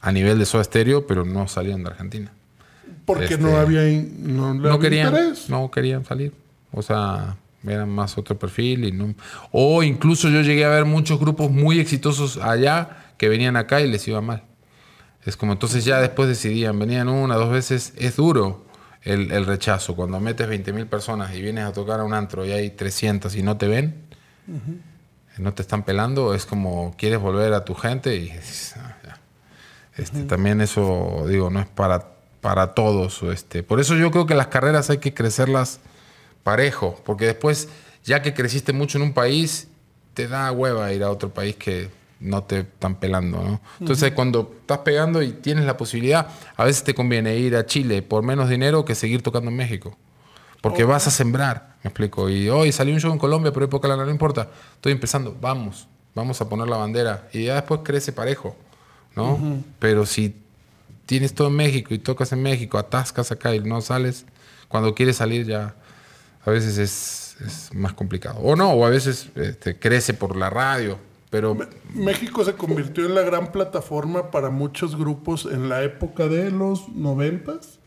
a 0.00 0.10
nivel 0.10 0.36
de 0.40 0.46
Soda 0.46 0.64
Stereo, 0.64 1.06
pero 1.06 1.24
no 1.24 1.46
salían 1.46 1.84
de 1.84 1.90
Argentina. 1.90 2.32
Porque 3.04 3.36
no 3.38 3.48
este, 3.48 3.60
había 3.60 4.02
no, 4.18 4.78
querían 4.78 5.14
no 5.48 5.70
querían 5.70 6.04
salir. 6.04 6.32
O 6.72 6.82
sea, 6.82 7.36
eran 7.66 7.88
más 7.88 8.18
otro 8.18 8.38
perfil 8.38 8.84
y 8.84 8.92
no, 8.92 9.14
o 9.52 9.82
incluso 9.82 10.28
yo 10.28 10.42
llegué 10.42 10.64
a 10.64 10.68
ver 10.68 10.84
muchos 10.84 11.18
grupos 11.18 11.50
muy 11.50 11.80
exitosos 11.80 12.38
allá 12.38 13.04
que 13.16 13.28
venían 13.28 13.56
acá 13.56 13.80
y 13.80 13.88
les 13.88 14.06
iba 14.08 14.20
mal. 14.20 14.42
Es 15.24 15.36
como 15.36 15.52
entonces 15.52 15.84
ya 15.84 16.00
después 16.00 16.28
decidían, 16.28 16.78
venían 16.78 17.08
una, 17.08 17.36
dos 17.36 17.50
veces, 17.50 17.94
es 17.96 18.16
duro 18.16 18.66
el, 19.02 19.46
rechazo. 19.46 19.96
Cuando 19.96 20.20
metes 20.20 20.48
20.000 20.48 20.86
personas 20.86 21.34
y 21.34 21.40
vienes 21.40 21.64
a 21.64 21.72
tocar 21.72 22.00
a 22.00 22.04
un 22.04 22.12
antro 22.12 22.44
y 22.44 22.52
hay 22.52 22.70
300 22.70 23.34
y 23.36 23.42
no 23.42 23.56
te 23.56 23.68
ven, 23.68 23.94
no 25.38 25.54
te 25.54 25.62
están 25.62 25.84
pelando, 25.84 26.34
es 26.34 26.44
como 26.44 26.94
quieres 26.98 27.20
volver 27.20 27.54
a 27.54 27.64
tu 27.64 27.74
gente 27.74 28.16
y 28.16 28.30
ah, 28.76 29.18
este, 29.96 30.24
también 30.24 30.60
eso, 30.60 31.24
digo, 31.28 31.50
no 31.50 31.60
es 31.60 31.66
para, 31.66 32.13
para 32.44 32.74
todos. 32.74 33.22
Este. 33.22 33.62
Por 33.62 33.80
eso 33.80 33.96
yo 33.96 34.10
creo 34.10 34.26
que 34.26 34.34
las 34.34 34.48
carreras 34.48 34.90
hay 34.90 34.98
que 34.98 35.14
crecerlas 35.14 35.80
parejo, 36.42 37.00
porque 37.02 37.24
después, 37.24 37.70
ya 38.04 38.20
que 38.20 38.34
creciste 38.34 38.74
mucho 38.74 38.98
en 38.98 39.04
un 39.04 39.14
país, 39.14 39.68
te 40.12 40.28
da 40.28 40.52
hueva 40.52 40.92
ir 40.92 41.02
a 41.04 41.10
otro 41.10 41.32
país 41.32 41.56
que 41.56 41.88
no 42.20 42.44
te 42.44 42.60
están 42.60 42.96
pelando, 42.96 43.42
¿no? 43.42 43.60
Entonces, 43.80 44.12
cuando 44.12 44.56
estás 44.60 44.80
pegando 44.80 45.22
y 45.22 45.32
tienes 45.32 45.64
la 45.64 45.78
posibilidad, 45.78 46.28
a 46.54 46.64
veces 46.64 46.84
te 46.84 46.94
conviene 46.94 47.34
ir 47.38 47.56
a 47.56 47.64
Chile 47.64 48.02
por 48.02 48.22
menos 48.22 48.50
dinero 48.50 48.84
que 48.84 48.94
seguir 48.94 49.22
tocando 49.22 49.50
en 49.50 49.56
México. 49.56 49.96
Porque 50.60 50.84
vas 50.84 51.06
a 51.06 51.10
sembrar, 51.10 51.76
me 51.82 51.88
explico. 51.88 52.28
Y 52.28 52.50
hoy 52.50 52.72
salió 52.72 52.92
un 52.92 53.00
show 53.00 53.10
en 53.10 53.18
Colombia, 53.18 53.52
pero 53.54 53.64
época 53.64 53.88
la 53.88 53.96
no 53.96 54.10
importa. 54.10 54.50
Estoy 54.74 54.92
empezando, 54.92 55.34
vamos, 55.40 55.88
vamos 56.14 56.38
a 56.42 56.48
poner 56.48 56.68
la 56.68 56.76
bandera. 56.76 57.26
Y 57.32 57.44
ya 57.44 57.54
después 57.54 57.80
crece 57.82 58.12
parejo, 58.12 58.54
¿no? 59.16 59.62
Pero 59.78 60.04
si 60.04 60.43
tienes 61.06 61.34
todo 61.34 61.48
en 61.48 61.54
México 61.54 61.94
y 61.94 61.98
tocas 61.98 62.32
en 62.32 62.42
México, 62.42 62.78
atascas 62.78 63.30
acá 63.32 63.54
y 63.54 63.60
no 63.60 63.80
sales, 63.80 64.26
cuando 64.68 64.94
quieres 64.94 65.16
salir 65.16 65.46
ya 65.46 65.74
a 66.44 66.50
veces 66.50 66.78
es, 66.78 67.70
más 67.74 67.94
complicado. 67.94 68.38
O 68.40 68.54
no, 68.54 68.70
o 68.72 68.86
a 68.86 68.90
veces 68.90 69.28
este, 69.34 69.78
crece 69.78 70.14
por 70.14 70.36
la 70.36 70.50
radio. 70.50 70.98
Pero... 71.30 71.56
México 71.94 72.44
se 72.44 72.54
convirtió 72.54 73.06
en 73.06 73.14
la 73.14 73.22
gran 73.22 73.50
plataforma 73.50 74.30
para 74.30 74.50
muchos 74.50 74.96
grupos 74.96 75.48
en 75.50 75.68
la 75.68 75.82
época 75.82 76.28
de 76.28 76.50
los 76.52 76.88
noventas 76.90 77.80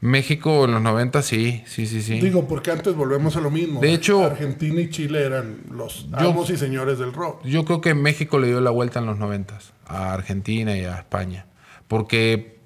México 0.00 0.64
en 0.64 0.72
los 0.72 0.82
90 0.82 1.22
sí, 1.22 1.62
sí, 1.66 1.86
sí, 1.86 2.02
sí. 2.02 2.20
Digo, 2.20 2.46
porque 2.46 2.70
antes 2.70 2.94
volvemos 2.94 3.36
a 3.36 3.40
lo 3.40 3.50
mismo. 3.50 3.80
De 3.80 3.92
hecho, 3.92 4.24
Argentina 4.24 4.80
y 4.80 4.90
Chile 4.90 5.24
eran 5.24 5.58
los 5.72 6.08
amos 6.12 6.50
y 6.50 6.56
señores 6.56 6.98
del 6.98 7.12
rock. 7.12 7.44
Yo 7.44 7.64
creo 7.64 7.80
que 7.80 7.94
México 7.94 8.38
le 8.38 8.46
dio 8.46 8.60
la 8.60 8.70
vuelta 8.70 9.00
en 9.00 9.06
los 9.06 9.18
90 9.18 9.58
a 9.86 10.12
Argentina 10.12 10.76
y 10.76 10.84
a 10.84 10.98
España, 10.98 11.46
porque 11.88 12.58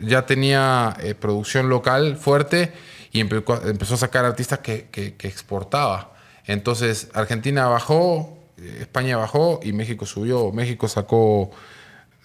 ya 0.00 0.26
tenía 0.26 0.96
eh, 1.00 1.14
producción 1.14 1.68
local 1.68 2.16
fuerte 2.16 2.72
y 3.12 3.20
empezó 3.20 3.94
a 3.94 3.98
sacar 3.98 4.24
artistas 4.24 4.60
que, 4.60 5.16
exportaba. 5.20 6.12
Entonces, 6.46 7.08
Argentina 7.14 7.66
bajó, 7.66 8.38
eh, 8.58 8.78
España 8.80 9.16
bajó 9.16 9.60
y 9.62 9.72
México 9.72 10.06
subió. 10.06 10.52
México 10.52 10.88
sacó 10.88 11.50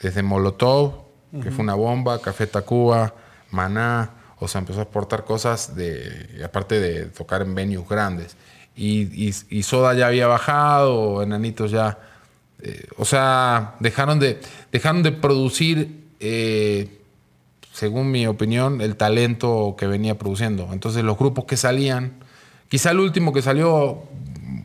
desde 0.01 0.21
Molotov, 0.23 1.05
que 1.41 1.51
fue 1.51 1.63
una 1.63 1.75
bomba, 1.75 2.21
Café 2.21 2.47
Tacuba, 2.47 3.13
Maná, 3.51 4.11
o 4.39 4.47
sea, 4.47 4.59
empezó 4.59 4.79
a 4.79 4.83
exportar 4.83 5.25
cosas 5.25 5.75
de, 5.75 6.41
aparte 6.43 6.79
de 6.79 7.05
tocar 7.05 7.41
en 7.41 7.55
venues 7.55 7.87
grandes. 7.87 8.35
Y, 8.75 9.31
Soda 9.63 9.93
ya 9.93 10.07
había 10.07 10.27
bajado, 10.27 11.23
Enanitos 11.23 11.71
ya. 11.71 11.97
Eh, 12.61 12.87
o 12.97 13.05
sea, 13.05 13.75
dejaron 13.79 14.19
de, 14.19 14.39
dejaron 14.71 15.03
de 15.03 15.11
producir, 15.11 16.04
eh, 16.27 16.99
según 17.73 18.11
mi 18.11 18.25
opinión, 18.25 18.81
el 18.81 18.95
talento 18.95 19.75
que 19.77 19.87
venía 19.87 20.17
produciendo. 20.17 20.69
Entonces, 20.71 21.03
los 21.03 21.17
grupos 21.17 21.45
que 21.45 21.57
salían, 21.57 22.25
Quizá 22.69 22.91
el 22.91 22.99
último 22.99 23.31
que 23.31 23.41
salió 23.41 24.03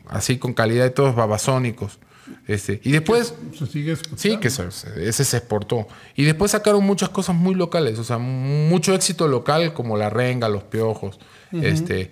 así 0.09 0.39
con 0.39 0.55
calidad 0.55 0.85
de 0.85 0.91
todos 0.91 1.15
babasónicos. 1.15 1.99
Este, 2.47 2.81
y 2.83 2.93
después. 2.93 3.35
Se 3.59 3.67
sigue 3.67 3.97
Sí, 4.17 4.39
que 4.39 4.49
ese 4.49 5.25
se 5.25 5.37
exportó. 5.37 5.87
Y 6.17 6.25
después 6.25 6.53
sacaron 6.53 6.85
muchas 6.85 7.11
cosas 7.11 7.37
muy 7.37 7.55
locales, 7.55 7.99
o 7.99 8.05
sea, 8.05 8.19
mucho 8.19 8.95
éxito 8.95 9.29
local 9.29 9.75
como 9.75 9.97
La 9.97 10.11
Renga, 10.11 10.49
Los 10.49 10.63
Piojos. 10.65 11.19
este, 11.53 12.11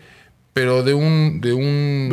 pero 0.59 0.83
de 0.83 0.93
un, 0.93 1.41
de 1.41 1.53
un 1.53 2.11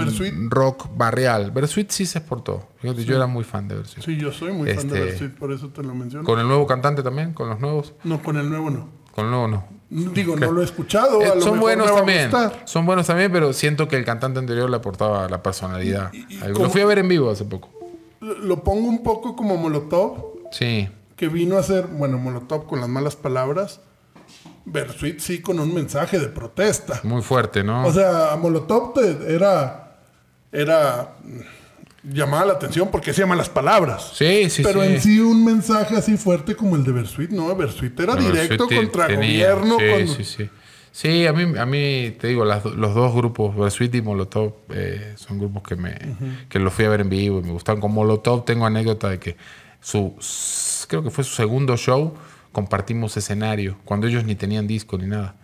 rock 0.52 0.88
barrial. 0.96 1.50
Bersuit 1.50 1.90
sí 1.90 2.06
se 2.06 2.20
exportó. 2.20 2.70
Yo 2.84 3.16
era 3.16 3.26
muy 3.26 3.44
fan 3.44 3.68
de 3.68 3.74
Bersuit. 3.74 4.06
Sí, 4.06 4.18
yo 4.18 4.32
soy 4.32 4.54
muy 4.54 4.72
fan 4.72 4.88
de 4.88 5.00
este, 5.00 5.06
Bersuit, 5.06 5.32
por 5.34 5.52
eso 5.52 5.70
te 5.70 5.82
lo 5.82 5.96
menciono. 5.96 6.24
¿Con 6.24 6.40
el 6.40 6.48
nuevo 6.48 6.68
cantante 6.68 7.02
también? 7.02 7.34
¿Con 7.34 7.50
los 7.50 7.60
nuevos? 7.60 7.96
No, 8.04 8.22
con 8.22 8.38
el 8.38 8.48
nuevo 8.48 8.70
no. 8.70 8.88
Con 9.16 9.26
el 9.26 9.32
nuevo 9.32 9.48
no. 9.48 9.68
Digo, 9.90 10.36
no 10.36 10.52
lo 10.52 10.62
he 10.62 10.64
escuchado. 10.64 11.24
Eh, 11.24 11.42
son 11.42 11.60
buenos 11.60 11.92
también. 11.92 12.30
Son 12.66 12.86
buenos 12.86 13.08
también, 13.08 13.32
pero 13.32 13.52
siento 13.52 13.88
que 13.88 13.96
el 13.96 14.06
cantante 14.06 14.38
anterior 14.38 14.70
le 14.70 14.76
aportaba 14.76 15.28
la 15.28 15.42
personalidad. 15.42 16.12
lo 16.48 16.70
fui 16.70 16.82
a 16.82 16.86
ver 16.86 17.00
en 17.00 17.08
vivo 17.08 17.32
hace 17.32 17.46
poco. 17.46 17.72
Lo 18.22 18.64
pongo 18.64 18.88
un 18.88 19.02
poco 19.02 19.36
como 19.36 19.58
Molotov. 19.58 20.36
Sí. 20.52 20.88
Que 21.16 21.30
vino 21.30 21.58
a 21.58 21.64
ser, 21.64 21.88
bueno, 21.88 22.20
Molotov 22.20 22.68
con 22.68 22.80
las 22.80 22.90
malas 22.90 23.16
palabras. 23.16 23.82
Bersuit 24.66 25.20
sí 25.20 25.42
con 25.42 25.60
un 25.60 25.74
mensaje 25.74 26.20
de 26.20 26.28
protesta. 26.28 27.00
Muy 27.04 27.22
fuerte, 27.22 27.64
¿no? 27.64 27.86
O 27.86 27.94
sea, 27.94 28.36
Molotov 28.40 28.94
era. 29.28 29.82
Era 30.52 31.16
llamaba 32.12 32.46
la 32.46 32.54
atención 32.54 32.90
porque 32.92 33.14
se 33.14 33.22
llaman 33.22 33.38
las 33.38 33.50
palabras. 33.50 34.12
Sí, 34.14 34.50
sí, 34.50 34.64
Pero 34.64 34.84
en 34.84 35.02
sí 35.02 35.20
un 35.20 35.44
mensaje 35.44 35.98
así 35.98 36.18
fuerte 36.18 36.56
como 36.56 36.76
el 36.76 36.84
de 36.84 36.92
Bersuit, 36.92 37.32
no, 37.32 37.54
Bersuit 37.56 38.00
era 38.00 38.16
directo 38.16 38.68
contra 38.68 39.08
el 39.08 39.16
gobierno. 39.16 39.78
Sí, 39.80 40.08
sí, 40.08 40.24
sí. 40.24 40.50
Sí, 40.92 41.28
a 41.28 41.34
mí, 41.34 41.58
a 41.60 41.66
mí 41.66 42.16
te 42.18 42.28
digo, 42.28 42.46
los 42.46 42.96
dos 42.96 43.14
grupos, 43.14 43.54
Bersuit 43.54 43.94
y 43.96 44.02
Molotov, 44.02 44.54
eh, 44.70 45.14
son 45.18 45.40
grupos 45.40 45.64
que 45.64 45.76
me 45.76 45.98
que 46.48 46.58
los 46.58 46.74
fui 46.74 46.86
a 46.86 46.90
ver 46.90 47.02
en 47.02 47.10
vivo 47.10 47.40
y 47.40 47.44
me 47.44 47.52
gustaron. 47.52 47.82
Con 47.82 47.94
Molotov 47.94 48.46
tengo 48.46 48.66
anécdota 48.66 49.10
de 49.10 49.20
que 49.20 49.36
su, 49.82 50.16
creo 50.88 51.04
que 51.04 51.10
fue 51.10 51.26
su 51.26 51.36
segundo 51.36 51.76
show, 51.76 52.14
compartimos 52.56 53.18
escenario, 53.18 53.78
cuando 53.84 54.08
ellos 54.08 54.24
ni 54.24 54.34
tenían 54.34 54.66
disco 54.66 54.98
ni 54.98 55.08
nada. 55.08 55.36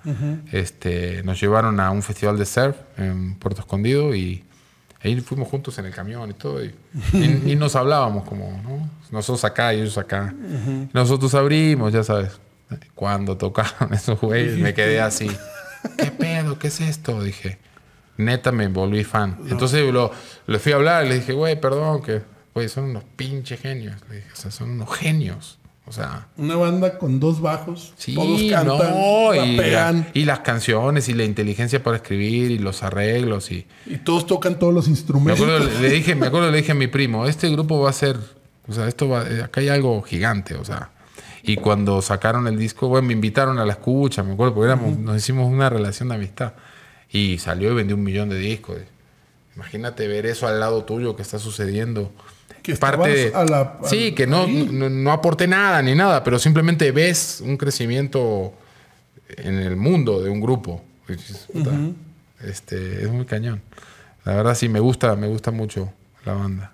este, 0.53 1.21
nos 1.23 1.41
llevaron 1.41 1.77
a 1.81 1.91
un 1.91 2.01
festival 2.01 2.37
de 2.37 2.45
surf 2.45 2.77
en 2.97 3.35
Puerto 3.35 3.59
Escondido 3.59 4.15
y 4.15 4.45
Ahí 5.03 5.19
fuimos 5.19 5.47
juntos 5.47 5.77
en 5.79 5.87
el 5.87 5.93
camión 5.93 6.29
y 6.29 6.33
todo. 6.35 6.63
Y, 6.63 6.75
nos 7.57 7.75
hablábamos 7.75 8.23
como, 8.23 8.61
¿no? 8.63 8.87
Nosotros 9.09 9.43
acá 9.43 9.73
y 9.73 9.81
ellos 9.81 9.97
acá. 9.97 10.33
Nosotros 10.93 11.33
abrimos, 11.33 11.91
ya 11.91 12.03
sabes. 12.03 12.39
Cuando 12.95 13.35
tocaron 13.35 13.93
esos 13.93 14.21
güeyes 14.21 14.57
me 14.59 14.73
quedé 14.73 15.01
así. 15.01 15.29
¿Qué 15.97 16.11
pedo? 16.11 16.59
¿Qué 16.59 16.67
es 16.67 16.79
esto? 16.81 17.21
Dije. 17.23 17.57
Neta 18.17 18.51
me 18.51 18.67
volví 18.67 19.03
fan. 19.03 19.39
Entonces 19.49 19.91
lo, 19.91 20.11
le 20.45 20.59
fui 20.59 20.71
a 20.71 20.75
hablar, 20.75 21.05
le 21.05 21.15
dije, 21.15 21.33
güey, 21.33 21.59
perdón, 21.59 22.03
que 22.03 22.21
güey, 22.53 22.69
son 22.69 22.85
unos 22.85 23.03
pinches 23.15 23.59
genios. 23.59 23.95
Le 24.07 24.17
dije, 24.17 24.29
o 24.31 24.35
sea, 24.35 24.51
son 24.51 24.69
unos 24.69 24.95
genios. 24.95 25.57
O 25.91 25.93
sea, 25.93 26.29
una 26.37 26.55
banda 26.55 26.97
con 26.97 27.19
dos 27.19 27.41
bajos, 27.41 27.93
todos 28.15 28.41
cantan, 28.49 30.07
y, 30.13 30.23
las 30.23 30.39
canciones 30.39 31.09
y 31.09 31.13
la 31.13 31.25
inteligencia 31.25 31.83
para 31.83 31.97
escribir 31.97 32.49
y 32.49 32.59
los 32.59 32.81
arreglos 32.81 33.51
y, 33.51 33.67
y 33.85 33.97
todos 33.97 34.25
tocan 34.25 34.57
todos 34.57 34.73
los 34.73 34.87
instrumentos. 34.87 35.45
Me 35.45 35.53
acuerdo, 35.53 35.81
le 35.81 35.89
dije, 35.89 36.15
me 36.15 36.27
acuerdo 36.27 36.49
le 36.49 36.55
dije 36.59 36.71
a 36.71 36.75
mi 36.75 36.87
primo, 36.87 37.25
este 37.25 37.49
grupo 37.49 37.81
va 37.81 37.89
a 37.89 37.93
ser, 37.93 38.17
o 38.69 38.71
sea, 38.71 38.87
esto 38.87 39.09
va, 39.09 39.23
acá 39.43 39.59
hay 39.59 39.67
algo 39.67 40.01
gigante, 40.01 40.55
o 40.55 40.63
sea. 40.63 40.91
Y 41.43 41.57
cuando 41.57 42.01
sacaron 42.01 42.47
el 42.47 42.57
disco, 42.57 42.87
bueno, 42.87 43.09
me 43.09 43.13
invitaron 43.13 43.59
a 43.59 43.65
la 43.65 43.73
escucha, 43.73 44.23
me 44.23 44.31
acuerdo, 44.31 44.53
porque 44.53 44.67
éramos, 44.67 44.97
nos 44.97 45.17
hicimos 45.17 45.51
una 45.51 45.69
relación 45.69 46.07
de 46.07 46.15
amistad. 46.15 46.53
Y 47.09 47.37
salió 47.37 47.69
y 47.73 47.75
vendió 47.75 47.97
un 47.97 48.03
millón 48.03 48.29
de 48.29 48.37
discos. 48.37 48.77
Imagínate 49.57 50.07
ver 50.07 50.25
eso 50.25 50.47
al 50.47 50.61
lado 50.61 50.85
tuyo 50.85 51.17
que 51.17 51.21
está 51.21 51.37
sucediendo 51.37 52.13
que 52.61 52.75
parte 52.75 53.31
a 53.33 53.43
la, 53.45 53.79
sí 53.83 54.13
que 54.13 54.27
no, 54.27 54.47
no, 54.47 55.11
aporte 55.11 55.47
nada 55.47 55.81
ni 55.81 55.95
nada 55.95 56.23
pero 56.23 56.39
simplemente 56.39 56.91
ves 56.91 57.41
un 57.45 57.57
crecimiento 57.57 58.53
en 59.29 59.55
el 59.55 59.75
mundo 59.75 60.21
de 60.21 60.29
un 60.29 60.41
grupo. 60.41 60.83
Este 62.39 63.03
es 63.03 63.11
muy 63.11 63.25
cañón 63.25 63.61
la 64.25 64.35
verdad 64.35 64.55
sí 64.55 64.69
me 64.69 64.79
gusta 64.79 65.15
me 65.15 65.27
gusta 65.27 65.51
mucho 65.51 65.91
la 66.25 66.33
banda. 66.33 66.71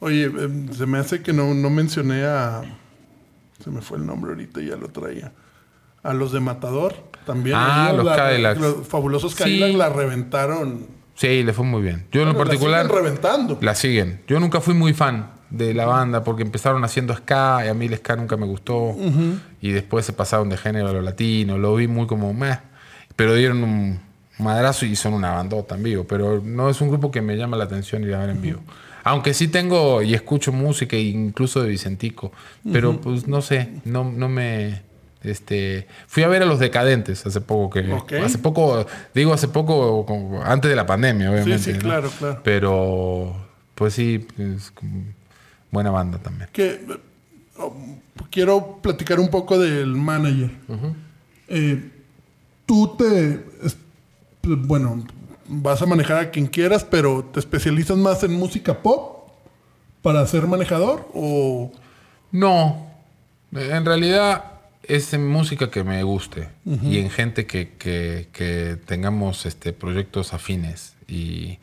Oye 0.00 0.24
em, 0.24 0.72
se 0.72 0.86
me 0.86 0.98
hace 0.98 1.22
que 1.22 1.32
no, 1.32 1.54
no 1.54 1.70
mencioné 1.70 2.24
a 2.24 2.62
se 3.62 3.70
me 3.70 3.80
fue 3.80 3.98
el 3.98 4.06
nombre 4.06 4.32
ahorita 4.32 4.60
ya 4.60 4.76
lo 4.76 4.88
traía. 4.88 5.32
A 6.02 6.12
los 6.12 6.32
de 6.32 6.40
Matador 6.40 6.94
también 7.24 7.56
ah 7.58 7.92
los 7.96 8.06
Cadillacs. 8.06 8.60
los 8.60 8.86
fabulosos 8.86 9.34
Cadillacs 9.34 9.74
la 9.74 9.88
reventaron 9.88 10.86
Sí, 11.14 11.42
le 11.42 11.52
fue 11.52 11.64
muy 11.64 11.82
bien. 11.82 12.06
Yo 12.12 12.22
en 12.22 12.28
lo 12.28 12.36
particular. 12.36 12.84
La 12.84 12.90
siguen 12.90 13.04
reventando. 13.04 13.58
La 13.60 13.74
siguen. 13.74 14.20
Yo 14.26 14.40
nunca 14.40 14.60
fui 14.60 14.74
muy 14.74 14.92
fan 14.92 15.30
de 15.50 15.72
la 15.72 15.86
banda 15.86 16.24
porque 16.24 16.42
empezaron 16.42 16.84
haciendo 16.84 17.14
ska 17.14 17.62
y 17.64 17.68
a 17.68 17.74
mí 17.74 17.86
el 17.86 17.96
ska 17.96 18.16
nunca 18.16 18.36
me 18.36 18.46
gustó. 18.46 18.96
Y 19.60 19.70
después 19.70 20.04
se 20.04 20.12
pasaron 20.12 20.48
de 20.48 20.56
género 20.56 20.88
a 20.88 20.92
lo 20.92 21.02
latino. 21.02 21.56
Lo 21.58 21.76
vi 21.76 21.86
muy 21.86 22.06
como 22.06 22.34
meh. 22.34 22.58
Pero 23.16 23.34
dieron 23.34 23.62
un 23.62 24.00
madrazo 24.38 24.86
y 24.86 24.96
son 24.96 25.14
una 25.14 25.32
bandota 25.32 25.76
en 25.76 25.84
vivo. 25.84 26.04
Pero 26.04 26.42
no 26.44 26.68
es 26.68 26.80
un 26.80 26.88
grupo 26.88 27.10
que 27.10 27.22
me 27.22 27.36
llama 27.36 27.56
la 27.56 27.64
atención 27.64 28.02
ir 28.02 28.14
a 28.14 28.20
ver 28.20 28.30
en 28.30 28.42
vivo. 28.42 28.60
Aunque 29.04 29.34
sí 29.34 29.48
tengo 29.48 30.02
y 30.02 30.14
escucho 30.14 30.50
música, 30.50 30.96
incluso 30.96 31.62
de 31.62 31.68
Vicentico. 31.68 32.32
Pero 32.72 33.00
pues 33.00 33.28
no 33.28 33.40
sé, 33.40 33.74
no, 33.84 34.10
no 34.10 34.28
me 34.28 34.82
este, 35.24 35.86
fui 36.06 36.22
a 36.22 36.28
ver 36.28 36.42
a 36.42 36.46
los 36.46 36.58
decadentes 36.58 37.24
hace 37.26 37.40
poco 37.40 37.70
que 37.70 38.18
hace 38.22 38.38
poco 38.38 38.86
digo 39.14 39.32
hace 39.32 39.48
poco 39.48 40.06
antes 40.44 40.68
de 40.68 40.76
la 40.76 40.86
pandemia 40.86 41.30
obviamente. 41.30 41.58
Sí, 41.58 41.72
sí, 41.72 41.78
claro, 41.78 42.10
claro. 42.18 42.40
Pero 42.44 43.36
pues 43.74 43.94
sí, 43.94 44.26
buena 45.70 45.90
banda 45.90 46.18
también. 46.18 46.48
Que 46.52 46.80
oh, 47.58 47.74
quiero 48.30 48.78
platicar 48.82 49.18
un 49.18 49.28
poco 49.28 49.58
del 49.58 49.94
manager. 49.94 50.50
Eh, 51.48 51.90
tú 52.66 52.96
te 52.96 53.44
bueno, 54.42 55.04
vas 55.48 55.82
a 55.82 55.86
manejar 55.86 56.18
a 56.18 56.30
quien 56.30 56.46
quieras, 56.46 56.84
pero 56.84 57.24
te 57.24 57.40
especializas 57.40 57.96
más 57.96 58.22
en 58.24 58.32
música 58.34 58.82
pop 58.82 59.28
para 60.02 60.26
ser 60.26 60.46
manejador 60.46 61.08
o 61.14 61.72
no. 62.30 62.90
En 63.52 63.84
realidad 63.84 64.53
es 64.88 65.12
en 65.12 65.26
música 65.26 65.70
que 65.70 65.84
me 65.84 66.02
guste 66.02 66.48
y 66.64 66.98
en 66.98 67.10
gente 67.10 67.46
que, 67.46 68.78
tengamos 68.86 69.46
este, 69.46 69.72
proyectos 69.72 70.32
afines. 70.32 70.94
Y 71.08 71.58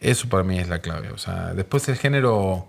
eso 0.00 0.28
para 0.28 0.42
mí 0.42 0.58
es 0.58 0.68
la 0.68 0.80
clave. 0.80 1.10
O 1.10 1.18
sea, 1.18 1.54
después 1.54 1.88
el 1.88 1.96
género. 1.96 2.68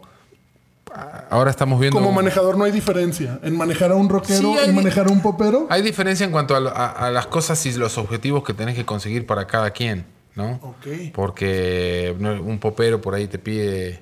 Ahora 1.29 1.51
estamos 1.51 1.79
viendo. 1.79 1.99
Como 1.99 2.11
manejador 2.11 2.57
no 2.57 2.63
hay 2.63 2.71
diferencia 2.71 3.39
en 3.43 3.57
manejar 3.57 3.91
a 3.91 3.95
un 3.95 4.07
rockero 4.07 4.55
y 4.65 4.71
manejar 4.71 5.07
a 5.07 5.11
un 5.11 5.21
popero. 5.21 5.67
Hay 5.69 5.81
diferencia 5.81 6.25
en 6.25 6.31
cuanto 6.31 6.55
a, 6.55 7.09
las 7.11 7.27
cosas 7.27 7.65
y 7.65 7.73
los 7.73 7.97
objetivos 7.97 8.43
que 8.43 8.53
tenés 8.53 8.75
que 8.75 8.85
conseguir 8.85 9.25
para 9.25 9.45
cada 9.45 9.71
quien, 9.71 10.05
¿no? 10.35 10.75
Porque 11.13 12.15
un 12.19 12.59
popero 12.59 13.01
por 13.01 13.15
ahí 13.15 13.27
te 13.27 13.39
pide 13.39 13.99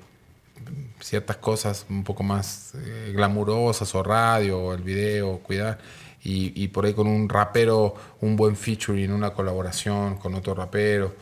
ciertas 1.04 1.36
cosas 1.36 1.84
un 1.90 2.02
poco 2.02 2.22
más 2.22 2.72
eh, 2.76 3.12
glamurosas 3.14 3.94
o 3.94 4.02
radio 4.02 4.58
o 4.58 4.74
el 4.74 4.82
video, 4.82 5.38
cuidar. 5.40 5.78
Y, 6.26 6.68
por 6.68 6.86
ahí 6.86 6.94
con 6.94 7.06
un 7.06 7.28
rapero, 7.28 7.94
un 8.22 8.34
buen 8.34 8.56
featuring, 8.56 9.12
una 9.12 9.34
colaboración 9.34 10.16
con 10.16 10.34
otro 10.34 10.54
rapero, 10.54 11.14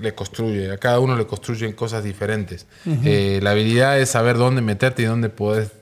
le 0.00 0.14
construye, 0.14 0.70
a 0.70 0.78
cada 0.78 1.00
uno 1.00 1.16
le 1.16 1.26
construyen 1.26 1.72
cosas 1.72 2.04
diferentes. 2.04 2.68
Eh, 2.86 3.40
la 3.42 3.50
habilidad 3.50 3.98
es 3.98 4.10
saber 4.10 4.36
dónde 4.36 4.62
meterte 4.62 5.02
y 5.02 5.06
dónde 5.06 5.30
puedes 5.30 5.72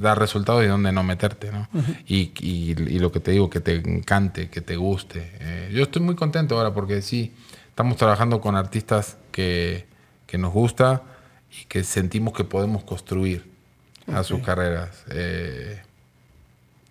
dar 0.00 0.18
resultados 0.18 0.64
y 0.64 0.66
dónde 0.66 0.90
no 0.90 1.04
meterte, 1.04 1.52
¿no? 1.52 1.68
y, 2.08 2.32
y, 2.40 2.74
lo 2.98 3.12
que 3.12 3.20
te 3.20 3.30
digo, 3.30 3.48
que 3.48 3.60
te 3.60 3.76
encante, 3.76 4.50
que 4.50 4.62
te 4.62 4.74
guste. 4.74 5.30
Eh, 5.38 5.70
yo 5.72 5.84
estoy 5.84 6.02
muy 6.02 6.16
contento 6.16 6.58
ahora 6.58 6.74
porque 6.74 7.02
sí, 7.02 7.32
estamos 7.68 7.96
trabajando 7.98 8.40
con 8.40 8.56
artistas 8.56 9.16
que, 9.30 9.86
que 10.26 10.38
nos 10.38 10.52
gusta, 10.52 11.04
y 11.50 11.64
que 11.64 11.84
sentimos 11.84 12.34
que 12.34 12.44
podemos 12.44 12.84
construir 12.84 13.50
a 14.06 14.22
sus 14.24 14.40
carreras. 14.40 15.04
Eh, 15.10 15.80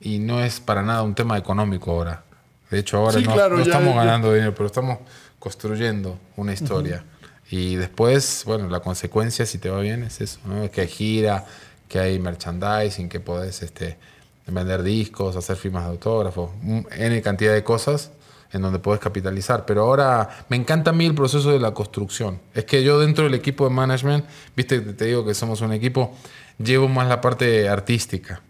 y 0.02 0.19
no 0.19 0.43
es 0.43 0.60
para 0.60 0.82
nada 0.82 1.04
un 1.04 1.15
tema 1.15 1.38
económico 1.38 1.91
ahora. 1.91 2.24
De 2.69 2.80
hecho, 2.80 2.98
ahora 2.98 3.19
no, 3.19 3.60
estamos 3.60 3.95
ganando 3.95 4.34
dinero, 4.34 4.54
pero 4.54 4.67
estamos 4.67 5.00
construyendo 5.39 6.19
una 6.36 6.54
historia. 6.54 7.04
Y 7.50 7.76
después, 7.76 8.43
bueno, 8.45 8.69
la 8.69 8.80
consecuencia, 8.80 9.45
si 9.45 9.58
te 9.58 9.69
va 9.69 9.80
bien, 9.80 10.04
es 10.04 10.22
eso, 10.22 10.39
¿no? 10.45 10.69
que 10.69 10.82
hay 10.82 10.88
gira, 10.88 11.45
que 11.88 12.00
hay 12.00 12.19
merchandising, 12.19 13.10
que 13.10 13.19
podés 13.19 13.63
este, 13.63 13.98
vender 14.45 14.84
discos, 14.84 15.36
hacer 15.36 15.56
firmas 15.56 15.86
de 15.86 15.89
autógrafos, 15.89 16.52
N 16.63 17.22
cantidad 17.24 17.54
de 17.54 17.63
cosas 17.63 18.12
en 18.51 18.62
donde 18.62 18.79
puedes 18.79 19.01
capitalizar. 19.01 19.65
Pero 19.65 19.83
ahora 19.83 20.45
me 20.49 20.57
encanta 20.57 20.91
a 20.91 20.93
mí 20.93 21.05
el 21.05 21.15
proceso 21.15 21.51
de 21.51 21.59
la 21.59 21.71
construcción. 21.71 22.39
Es 22.53 22.65
que 22.65 22.83
yo 22.83 22.99
dentro 22.99 23.23
del 23.25 23.33
equipo 23.33 23.67
de 23.67 23.73
management, 23.73 24.25
viste, 24.55 24.79
te 24.79 25.05
digo 25.05 25.25
que 25.25 25.33
somos 25.33 25.62
un 25.62 25.73
equipo, 25.73 26.15
llevo 26.57 26.88
más 26.88 27.07
la 27.07 27.21
parte 27.21 27.69
artística 27.69 28.41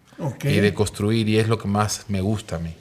y 0.43 0.59
de 0.59 0.73
construir 0.73 1.29
y 1.29 1.39
es 1.39 1.47
lo 1.47 1.57
que 1.57 1.67
más 1.67 2.05
me 2.07 2.21
gusta 2.21 2.57
a 2.57 2.59
mí. 2.59 2.75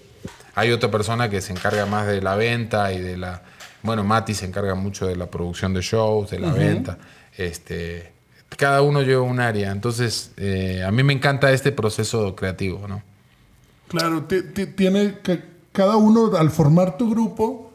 Hay 0.54 0.72
otra 0.72 0.90
persona 0.90 1.30
que 1.30 1.40
se 1.40 1.52
encarga 1.52 1.86
más 1.86 2.06
de 2.06 2.20
la 2.20 2.34
venta 2.34 2.92
y 2.92 3.00
de 3.00 3.16
la 3.16 3.42
bueno, 3.82 4.04
Mati 4.04 4.34
se 4.34 4.46
encarga 4.46 4.74
mucho 4.74 5.06
de 5.06 5.16
la 5.16 5.26
producción 5.26 5.72
de 5.72 5.80
shows, 5.80 6.30
de 6.30 6.40
la 6.40 6.52
venta. 6.52 6.98
Este, 7.36 8.12
cada 8.56 8.82
uno 8.82 9.02
lleva 9.02 9.22
un 9.22 9.40
área. 9.40 9.70
Entonces, 9.70 10.32
eh, 10.36 10.82
a 10.84 10.90
mí 10.90 11.02
me 11.02 11.12
encanta 11.12 11.52
este 11.52 11.72
proceso 11.72 12.34
creativo, 12.34 12.88
¿no? 12.88 13.02
Claro, 13.88 14.24
tiene 14.24 15.18
que 15.22 15.42
cada 15.78 15.96
uno, 15.96 16.36
al 16.36 16.50
formar 16.50 16.98
tu 16.98 17.08
grupo, 17.08 17.70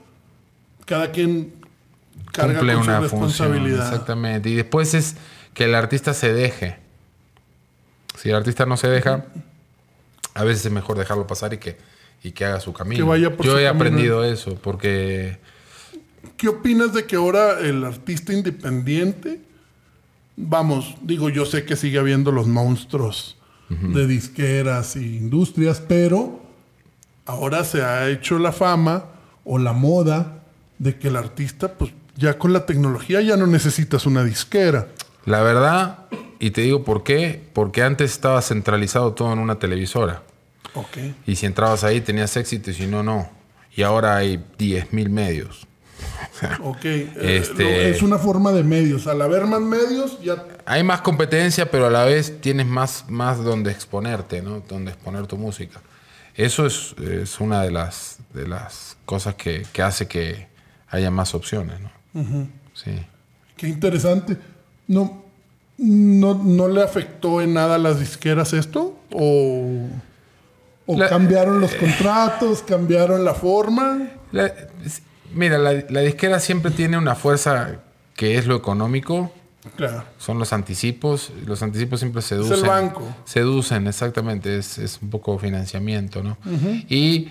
cada 0.84 1.14
quien 1.14 1.54
carga 2.34 2.56
Cumple 2.60 2.74
con 2.74 2.84
una 2.84 2.98
su 2.98 3.04
responsabilidad. 3.04 3.88
exactamente. 3.88 4.50
Y 4.50 4.56
después 4.56 4.94
es 4.94 5.16
que 5.54 5.64
el 5.64 5.74
artista 5.74 6.14
se 6.14 6.34
deje. 6.34 6.80
Si 8.18 8.28
el 8.28 8.36
artista 8.36 8.66
no 8.66 8.76
se 8.76 8.90
deja, 8.90 9.28
a 10.34 10.44
veces 10.44 10.66
es 10.66 10.72
mejor 10.74 10.98
dejarlo 10.98 11.26
pasar 11.28 11.54
y 11.54 11.60
que, 11.60 11.78
y 12.24 12.32
que 12.32 12.44
haga 12.44 12.60
su 12.60 12.74
camino. 12.74 13.16
Yo 13.42 13.58
he 13.58 13.70
aprendido 13.70 14.26
eso, 14.26 14.56
porque... 14.56 15.40
¿Qué 16.36 16.50
opinas 16.50 16.94
de 16.94 17.06
que 17.06 17.16
ahora 17.16 17.62
el 17.62 17.86
artista 17.86 18.34
independiente, 18.34 19.40
vamos, 20.36 20.98
digo, 21.04 21.30
yo 21.30 21.46
sé 21.46 21.64
que 21.64 21.78
sigue 21.78 22.00
habiendo 22.00 22.34
los 22.34 22.48
monstruos 22.48 23.38
de 23.70 24.08
disqueras 24.08 24.98
e 24.98 25.04
industrias, 25.04 25.80
pero 25.80 26.43
ahora 27.26 27.64
se 27.64 27.82
ha 27.82 28.10
hecho 28.10 28.40
la 28.40 28.52
fama 28.52 29.06
o 29.44 29.58
la 29.58 29.74
moda 29.74 30.44
de 30.80 30.98
que 30.98 31.08
el 31.10 31.16
artista, 31.16 31.74
pues 31.74 31.92
ya 32.16 32.38
con 32.38 32.54
la 32.54 32.66
tecnología 32.66 33.22
ya 33.22 33.38
no 33.38 33.48
necesitas 33.48 34.06
una 34.06 34.24
disquera. 34.24 34.88
La 35.26 35.42
verdad, 35.42 36.06
y 36.40 36.52
te 36.52 36.62
digo 36.62 36.84
por 36.84 37.04
qué, 37.04 37.42
porque 37.54 37.84
antes 37.84 38.12
estaba 38.12 38.42
centralizado 38.42 39.14
todo 39.14 39.34
en 39.34 39.40
una 39.40 39.60
televisora. 39.60 40.24
Okay. 40.74 41.16
Y 41.26 41.36
si 41.36 41.46
entrabas 41.46 41.84
ahí 41.84 42.02
tenías 42.02 42.36
éxito 42.36 42.72
y 42.72 42.74
si 42.74 42.88
no, 42.88 43.04
no. 43.04 43.30
Y 43.76 43.84
ahora 43.84 44.18
hay 44.18 44.44
10.000 44.58 45.10
medios. 45.10 45.68
ok. 46.64 46.86
Eh, 46.86 47.38
este, 47.42 47.90
es 47.90 48.02
una 48.02 48.18
forma 48.18 48.52
de 48.52 48.64
medios. 48.64 49.08
Al 49.08 49.22
haber 49.22 49.46
más 49.46 49.62
medios, 49.62 50.20
ya. 50.22 50.46
Hay 50.66 50.84
más 50.84 51.02
competencia, 51.02 51.70
pero 51.70 51.88
a 51.88 51.90
la 51.90 52.06
vez 52.06 52.42
tienes 52.42 52.66
más, 52.66 53.06
más 53.08 53.44
donde 53.44 53.72
exponerte, 53.72 54.42
¿no? 54.42 54.62
Donde 54.68 54.92
exponer 54.92 55.28
tu 55.28 55.38
música. 55.38 55.82
Eso 56.36 56.66
es, 56.66 56.96
es 57.00 57.40
una 57.40 57.62
de 57.62 57.72
las, 57.72 58.18
de 58.34 58.48
las 58.48 58.98
cosas 59.06 59.36
que, 59.36 59.66
que 59.72 59.82
hace 59.82 60.08
que 60.08 60.48
haya 60.90 61.12
más 61.12 61.36
opciones, 61.36 61.80
¿no? 61.80 61.90
Sí. 62.74 62.92
Qué 63.56 63.68
interesante. 63.68 64.38
No, 64.88 65.24
no, 65.78 66.36
¿No 66.36 66.68
le 66.68 66.84
afectó 66.84 67.42
en 67.42 67.54
nada 67.54 67.76
a 67.76 67.78
las 67.78 68.00
disqueras 68.00 68.54
esto? 68.54 68.98
¿O, 69.12 69.88
o 70.86 70.98
cambiaron 71.10 71.60
los 71.60 71.74
contratos? 71.76 72.62
¿Cambiaron 72.62 73.24
la 73.24 73.34
forma? 73.34 74.10
mira, 75.34 75.58
la, 75.58 76.02
disquera 76.02 76.40
siempre 76.40 76.72
tiene 76.72 76.98
una 76.98 77.16
fuerza 77.16 77.80
que 78.16 78.38
es 78.38 78.46
lo 78.46 78.56
económico. 78.56 79.32
Claro. 79.76 80.04
Son 80.18 80.40
los 80.40 80.54
anticipos. 80.54 81.32
Los 81.46 81.62
anticipos 81.64 82.00
siempre 82.00 82.22
seducen. 82.22 82.54
Es 82.54 82.62
el 82.62 82.68
banco. 82.68 83.16
Seducen, 83.26 83.88
exactamente. 83.88 84.58
Es, 84.58 85.00
un 85.02 85.10
poco 85.10 85.38
financiamiento, 85.40 86.22
¿no? 86.24 86.38
Y 86.90 87.30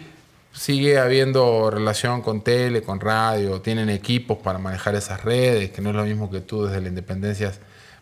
sigue 0.52 0.98
habiendo 0.98 1.70
relación 1.70 2.22
con 2.22 2.42
tele, 2.42 2.82
con 2.82 3.00
radio, 3.00 3.60
tienen 3.60 3.88
equipos 3.88 4.38
para 4.38 4.58
manejar 4.58 4.94
esas 4.94 5.24
redes, 5.24 5.70
que 5.70 5.80
no 5.80 5.90
es 5.90 5.96
lo 5.96 6.04
mismo 6.04 6.30
que 6.30 6.40
tú 6.40 6.64
desde 6.64 6.80
la 6.80 6.88
independencia 6.88 7.52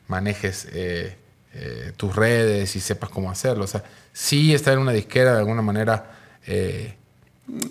manejes 0.09 0.67
eh, 0.73 1.17
eh, 1.55 1.93
tus 1.97 2.15
redes 2.15 2.75
y 2.77 2.81
sepas 2.81 3.11
cómo 3.11 3.31
hacerlo. 3.31 3.65
O 3.65 3.69
sea, 3.69 3.85
sí 4.13 4.53
estar 4.53 4.75
en 4.75 4.81
una 4.81 4.93
disquera 4.93 5.33
de 5.33 5.39
alguna 5.39 5.63
manera 5.63 6.13
eh, 6.47 6.95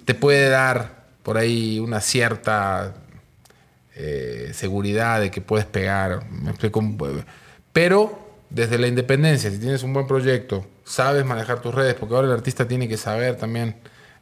te 0.06 0.14
puede 0.14 0.50
dar 0.50 1.06
por 1.24 1.38
ahí 1.38 1.80
una 1.80 2.02
cierta 2.02 2.96
seguridad 4.54 5.20
de 5.22 5.32
que 5.32 5.42
puedes 5.42 5.66
pegar. 5.66 6.22
Pero 7.74 8.20
desde 8.50 8.78
la 8.78 8.88
independencia, 8.88 9.52
si 9.52 9.60
tienes 9.60 9.84
un 9.84 9.94
buen 9.94 10.08
proyecto, 10.08 10.66
sabes 10.84 11.26
manejar 11.26 11.62
tus 11.62 11.74
redes, 11.74 11.96
porque 11.96 12.16
ahora 12.16 12.28
el 12.28 12.34
artista 12.34 12.68
tiene 12.68 12.88
que 12.88 12.98
saber 12.98 13.36
también 13.36 13.76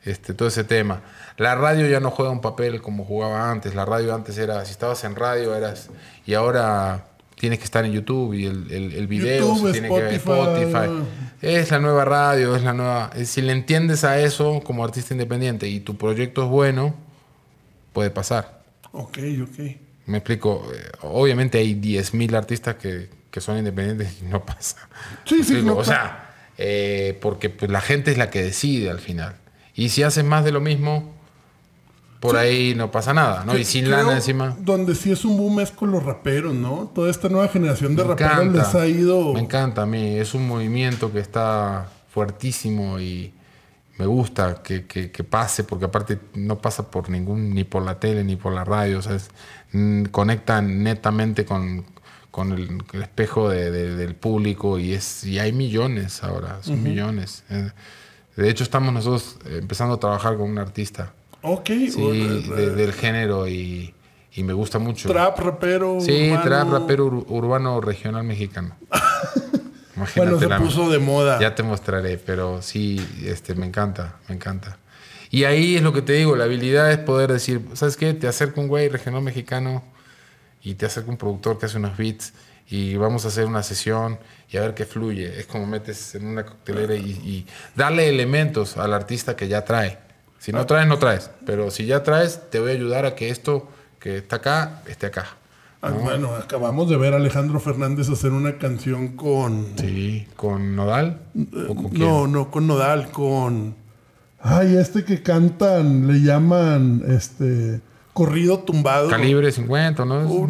este, 0.04 0.34
todo 0.34 0.48
ese 0.48 0.63
tema. 0.63 1.02
La 1.38 1.56
radio 1.56 1.88
ya 1.88 2.00
no 2.00 2.12
juega 2.12 2.32
un 2.32 2.42
papel 2.42 2.82
como 2.82 3.06
jugaba 3.06 3.50
antes. 3.50 3.76
La 3.76 3.86
radio 3.86 4.13
antes 4.13 4.38
era, 4.38 4.63
si 4.66 4.72
estabas 4.72 5.04
en 5.04 5.16
radio 5.16 5.56
eras, 5.56 5.90
y 6.26 6.34
ahora 6.34 7.06
tienes 7.36 7.60
que 7.60 7.66
estar 7.66 7.86
en 7.86 7.92
YouTube 7.92 8.34
y 8.34 8.46
el, 8.46 8.72
el, 8.72 9.08
video 9.08 9.54
tiene 9.72 9.88
que 9.88 10.02
ver 10.02 10.13
Spotify. 10.16 10.90
Es 11.42 11.70
la 11.70 11.80
nueva 11.80 12.04
radio, 12.04 12.56
es 12.56 12.63
la 12.63 12.74
nueva... 12.74 13.12
Si 13.26 13.42
le 13.42 13.52
entiendes 13.52 14.04
a 14.04 14.20
eso 14.20 14.62
como 14.63 14.84
artista 14.84 15.13
independiente 15.13 15.68
y 15.68 15.80
tu 15.80 15.98
proyecto 15.98 16.44
es 16.44 16.50
bueno, 16.50 16.96
puede 17.94 18.10
pasar. 18.10 18.62
Ok, 18.91 19.17
ok. 19.43 19.60
Me 20.06 20.19
explico. 20.19 20.69
Eh, 20.73 20.91
obviamente 21.02 21.58
hay 21.58 21.76
10.000 21.76 22.36
artistas 22.36 22.76
que, 22.76 23.10
que, 23.30 23.41
son 23.41 23.58
independientes 23.58 24.21
y 24.21 24.26
no 24.26 24.43
pasa. 24.45 24.78
Sí, 25.26 25.43
sí, 25.43 25.62
no 25.62 25.78
O 25.78 25.84
sea, 25.84 26.34
eh, 26.58 27.17
porque 27.21 27.50
pues, 27.50 27.69
la 27.69 27.82
gente 27.82 28.12
es 28.12 28.17
la 28.17 28.30
que 28.30 28.41
decide 28.41 28.89
al 28.89 29.00
final. 29.00 29.36
Y 29.76 29.89
si 29.89 30.04
haces 30.04 30.23
más 30.23 30.43
de 30.43 30.52
lo 30.52 30.60
mismo, 30.60 31.13
por 32.19 32.36
ahí 32.36 32.73
no 32.76 32.89
pasa 32.89 33.13
nada, 33.13 33.43
¿no? 33.45 33.56
y 33.56 33.63
sin 33.63 33.91
lana 33.91 34.13
encima. 34.13 34.58
Donde 34.60 34.95
sí 34.95 35.12
es 35.12 35.23
un 35.23 35.38
boom 35.38 35.60
es 35.60 35.69
con 35.69 35.91
los 35.91 36.04
raperos, 36.04 36.56
¿no? 36.56 36.91
Toda 36.95 37.12
esta 37.12 37.30
nueva 37.30 37.47
generación 37.47 37.95
de 37.95 38.04
raperos 38.04 38.54
les 38.54 38.73
ha 38.73 38.88
ido. 38.88 39.34
Me 39.34 39.39
encanta 39.39 39.84
a 39.84 39.86
mí. 39.86 40.17
Es 40.17 40.34
un 40.34 40.47
movimiento 40.47 41.12
que 41.12 41.19
está 41.19 41.89
fuertísimo 42.10 43.00
y 43.00 43.34
me 43.97 44.05
gusta 44.05 44.62
que, 44.62 45.23
pase, 45.29 45.63
porque 45.63 45.86
aparte 45.86 46.19
no 46.36 46.60
pasa 46.60 46.89
por 46.91 47.10
ningún, 47.10 47.53
ni 47.53 47.63
por 47.63 47.83
la 47.83 47.99
tele 47.99 48.23
ni 48.23 48.36
por 48.36 48.53
la 48.53 48.63
radio. 48.63 48.99
O 48.99 49.01
sea, 49.01 49.17
mm, 49.73 50.05
conectan 50.05 50.83
netamente 50.83 51.45
con, 51.45 51.86
el, 52.51 52.83
espejo 53.01 53.49
del 53.49 54.15
público 54.15 54.77
y 54.77 54.93
es 54.93 55.23
y 55.23 55.39
hay 55.39 55.51
millones 55.51 56.23
ahora, 56.23 56.60
son 56.62 56.83
millones. 56.83 57.43
Eh, 57.49 57.71
de 58.36 58.49
hecho, 58.49 58.63
estamos 58.63 58.93
nosotros 58.93 59.39
empezando 59.45 59.95
a 59.95 59.99
trabajar 59.99 60.38
con 60.38 60.49
un 60.51 60.60
artista. 60.60 61.13
Ok. 61.41 61.67
Sí, 61.67 62.43
del 62.55 62.93
género 62.93 63.47
y, 63.47 63.93
me 64.36 64.53
gusta 64.53 64.77
mucho. 64.77 65.10
Trap, 65.10 65.39
rapero. 65.39 65.99
Sí, 65.99 66.31
trap, 66.43 66.69
rapero 66.69 67.07
urbano 67.27 67.81
regional 67.81 68.23
mexicano. 68.23 68.75
bueno, 70.15 70.39
se 70.39 70.47
puso 70.47 70.89
de 70.89 70.99
moda. 70.99 71.39
Ya 71.39 71.55
te 71.55 71.63
mostraré, 71.63 72.17
pero 72.17 72.62
sí, 72.62 73.05
este, 73.25 73.55
me 73.55 73.65
encanta, 73.65 74.17
me 74.27 74.36
encanta. 74.36 74.77
Y 75.29 75.43
ahí 75.43 75.75
es 75.75 75.81
lo 75.81 75.93
que 75.93 76.01
te 76.01 76.13
digo, 76.13 76.36
la 76.36 76.45
habilidad 76.45 76.91
es 76.91 76.99
poder 76.99 77.31
decir, 77.31 77.62
¿sabes 77.73 77.97
qué? 77.97 78.13
Te 78.13 78.27
acerco 78.27 78.62
un 78.62 78.67
güey 78.67 78.88
regional 78.89 79.21
mexicano 79.21 79.83
y 80.62 80.75
te 80.75 80.86
acerco 80.86 81.12
un 81.12 81.17
productor 81.17 81.60
que 81.60 81.65
hace 81.65 81.77
unos 81.77 81.97
beats 81.97 82.33
y 82.69 82.95
vamos 82.95 83.25
a 83.25 83.29
hacer 83.29 83.45
una 83.45 83.63
sesión 83.63 84.19
y 84.49 84.57
a 84.57 84.62
ver 84.62 84.73
qué 84.73 84.86
fluye. 84.86 85.39
Es 85.39 85.45
como 85.45 85.65
metes 85.65 86.15
en 86.15 86.27
una 86.27 86.45
coctelera 86.45 86.95
y, 86.95 87.45
darle 87.75 88.10
elementos 88.10 88.77
al 88.77 88.93
artista 88.93 89.36
que 89.36 89.47
ya 89.47 89.63
trae. 89.63 89.99
Si 90.39 90.51
no 90.51 90.65
traes, 90.65 90.88
no 90.88 90.97
traes. 90.97 91.31
Pero 91.45 91.71
si 91.71 91.86
ya 91.86 92.03
traes, 92.03 92.49
te 92.49 92.60
voy 92.60 92.71
a 92.71 92.73
ayudar 92.73 93.05
a 93.05 93.15
que 93.15 93.29
esto 93.29 93.69
que 93.99 94.17
está 94.17 94.38
acá, 94.38 94.81
esté 94.88 95.07
acá. 95.07 95.37
Ah, 95.82 95.92
bueno, 95.92 96.32
acabamos 96.36 96.90
de 96.90 96.98
ver 96.98 97.13
a 97.13 97.18
Alejandro 97.18 97.60
Fernández 97.60 98.10
hacer 98.10 98.32
una 98.32 98.58
canción 98.58 99.10
con... 99.10 99.68
Sí, 99.78 100.28
con 100.36 100.76
Nodal. 100.76 101.20
no, 101.34 102.28
no, 102.28 102.50
con 102.50 102.68
Nodal, 102.68 103.12
con... 103.12 103.76
Ay, 104.40 104.78
este 104.78 105.04
que 105.04 105.22
cantan, 105.22 106.08
le 106.08 106.22
llaman, 106.22 107.04
este 107.08 107.82
corrido 108.18 108.60
tumbado. 108.60 109.10
Calibre 109.10 109.52
50, 109.52 110.04
¿no? 110.04 110.48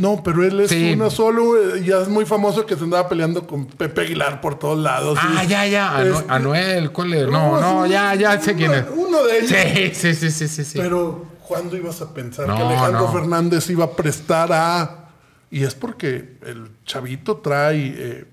No, 0.00 0.22
pero 0.22 0.44
él 0.44 0.60
es 0.60 0.72
uno 0.94 1.10
solo, 1.10 1.56
eh, 1.56 1.84
ya 1.84 2.00
es 2.00 2.08
muy 2.08 2.26
famoso 2.26 2.66
que 2.66 2.76
se 2.76 2.84
andaba 2.84 3.08
peleando 3.08 3.46
con 3.46 3.66
Pepe 3.66 4.02
Aguilar 4.02 4.40
por 4.40 4.58
todos 4.58 4.78
lados. 4.78 5.18
Ah, 5.20 5.44
ya, 5.44 5.66
ya, 5.66 6.02
este, 6.02 6.24
Anuel, 6.28 6.90
¿cuál 6.90 7.14
es? 7.14 7.28
No, 7.28 7.60
no, 7.60 7.86
ya, 7.86 8.14
ya 8.14 8.40
sé 8.40 8.54
quién 8.54 8.72
es. 8.72 8.84
Uno 8.94 9.22
de 9.24 9.38
ellos. 9.38 9.94
Sí, 9.94 10.14
sí, 10.14 10.30
sí, 10.30 10.48
sí, 10.48 10.64
sí. 10.64 10.78
Pero, 10.78 11.24
¿cuándo 11.48 11.76
ibas 11.76 12.02
a 12.02 12.12
pensar 12.12 12.46
que 12.46 12.62
Alejandro 12.62 13.08
Fernández 13.12 13.68
iba 13.70 13.86
a 13.86 13.90
prestar 13.90 14.52
a...? 14.52 15.04
Y 15.50 15.64
es 15.64 15.74
porque 15.74 16.36
el 16.46 16.70
chavito 16.84 17.38
trae... 17.38 17.94
Eh, 17.96 18.24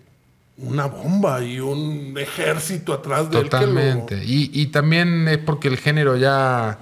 una 0.58 0.86
bomba 0.86 1.43
y 1.43 1.60
un 1.60 2.17
ejército 2.17 2.93
atrás 2.93 3.30
de 3.30 3.39
él. 3.39 3.49
Totalmente. 3.49 4.23
Y, 4.23 4.49
y 4.54 4.67
también 4.67 5.28
es 5.28 5.38
porque 5.39 5.67
el 5.67 5.78
género 5.78 6.15
ya 6.15 6.80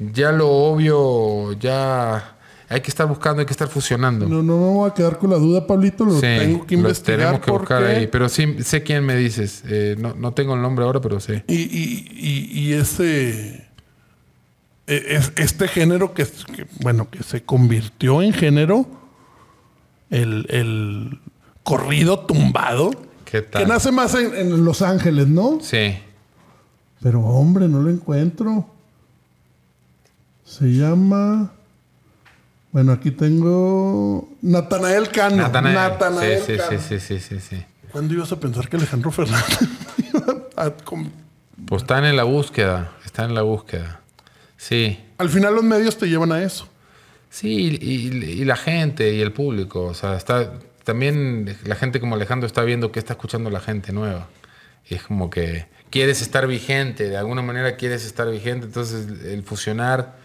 ya 0.00 0.32
lo 0.32 0.48
obvio, 0.48 1.52
ya 1.52 2.36
hay 2.68 2.80
que 2.80 2.88
estar 2.88 3.06
buscando, 3.06 3.40
hay 3.40 3.46
que 3.46 3.52
estar 3.52 3.68
fusionando. 3.68 4.26
No, 4.26 4.42
no 4.42 4.56
me 4.56 4.66
voy 4.66 4.90
a 4.90 4.94
quedar 4.94 5.18
con 5.18 5.30
la 5.30 5.36
duda, 5.36 5.66
Pablito, 5.66 6.04
lo 6.04 6.18
tengo 6.18 6.66
que 6.66 6.74
investigar. 6.74 7.18
Tenemos 7.18 7.40
que 7.44 7.50
buscar 7.50 7.84
ahí, 7.84 8.06
pero 8.06 8.28
sí 8.28 8.56
sé 8.62 8.82
quién 8.82 9.04
me 9.04 9.16
dices. 9.16 9.62
Eh, 9.68 9.96
no, 9.98 10.32
tengo 10.32 10.54
el 10.54 10.62
nombre 10.62 10.84
ahora, 10.84 11.00
pero 11.00 11.20
sé. 11.20 11.44
Y, 11.48 11.54
y, 11.54 12.50
y, 12.52 12.72
ese. 12.72 13.59
E, 14.90 15.20
este 15.36 15.68
género 15.68 16.14
que, 16.14 16.26
bueno, 16.80 17.08
que 17.08 17.22
se 17.22 17.44
convirtió 17.44 18.22
en 18.22 18.32
género, 18.32 18.86
el, 20.10 20.46
el 20.50 21.20
corrido 21.62 22.18
tumbado, 22.20 22.90
¿Qué 23.24 23.42
tal? 23.42 23.62
que 23.62 23.68
nace 23.68 23.92
más 23.92 24.14
en, 24.16 24.34
en 24.34 24.64
Los 24.64 24.82
Ángeles, 24.82 25.28
¿no? 25.28 25.58
Sí. 25.62 25.96
Pero 27.00 27.20
hombre, 27.20 27.68
no 27.68 27.80
lo 27.80 27.90
encuentro. 27.90 28.66
Se 30.44 30.66
llama. 30.66 31.52
Bueno, 32.72 32.90
aquí 32.92 33.12
tengo. 33.12 34.28
Natanael 34.42 35.08
Cano. 35.10 35.36
Natanael. 35.36 36.42
sí, 36.42 36.54
sí, 36.68 36.78
sí, 36.78 36.98
sí, 37.00 37.18
sí, 37.20 37.40
sí, 37.40 37.64
¿Cuándo 37.92 38.14
ibas 38.14 38.32
a 38.32 38.40
pensar 38.40 38.68
que 38.68 38.76
Alejandro 38.76 39.12
Fernández 39.12 39.60
a 40.56 40.70
Pues 41.66 41.82
están 41.82 42.04
en 42.04 42.16
la 42.16 42.24
búsqueda. 42.24 42.92
Están 43.04 43.30
en 43.30 43.36
la 43.36 43.42
búsqueda. 43.42 44.00
Sí. 44.60 45.02
Al 45.16 45.30
final 45.30 45.54
los 45.54 45.64
medios 45.64 45.96
te 45.96 46.06
llevan 46.06 46.32
a 46.32 46.42
eso. 46.42 46.68
Sí, 47.30 47.78
y, 47.80 48.44
la 48.44 48.56
gente 48.56 49.14
y 49.14 49.22
el 49.22 49.32
público. 49.32 49.86
O 49.86 49.94
sea, 49.94 50.16
está. 50.16 50.52
También 50.84 51.56
la 51.64 51.76
gente 51.76 51.98
como 51.98 52.14
Alejandro 52.14 52.46
está 52.46 52.62
viendo 52.62 52.92
que 52.92 52.98
está 52.98 53.14
escuchando 53.14 53.48
la 53.48 53.60
gente 53.60 53.92
nueva. 53.92 54.28
Y 54.86 54.96
es 54.96 55.02
como 55.02 55.30
que 55.30 55.66
quieres 55.88 56.20
estar 56.20 56.46
vigente, 56.46 57.08
de 57.08 57.16
alguna 57.16 57.40
manera 57.40 57.76
quieres 57.76 58.04
estar 58.04 58.30
vigente, 58.30 58.66
entonces 58.66 59.06
el 59.24 59.42
fusionar 59.44 60.16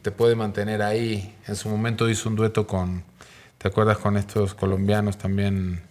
te 0.00 0.10
puede 0.10 0.34
mantener 0.34 0.82
ahí. 0.82 1.32
En 1.46 1.54
su 1.54 1.68
momento 1.68 2.08
hizo 2.08 2.28
un 2.28 2.36
dueto 2.36 2.66
con, 2.66 3.04
¿te 3.58 3.68
acuerdas 3.68 3.98
con 3.98 4.16
estos 4.16 4.54
colombianos 4.54 5.18
también? 5.18 5.82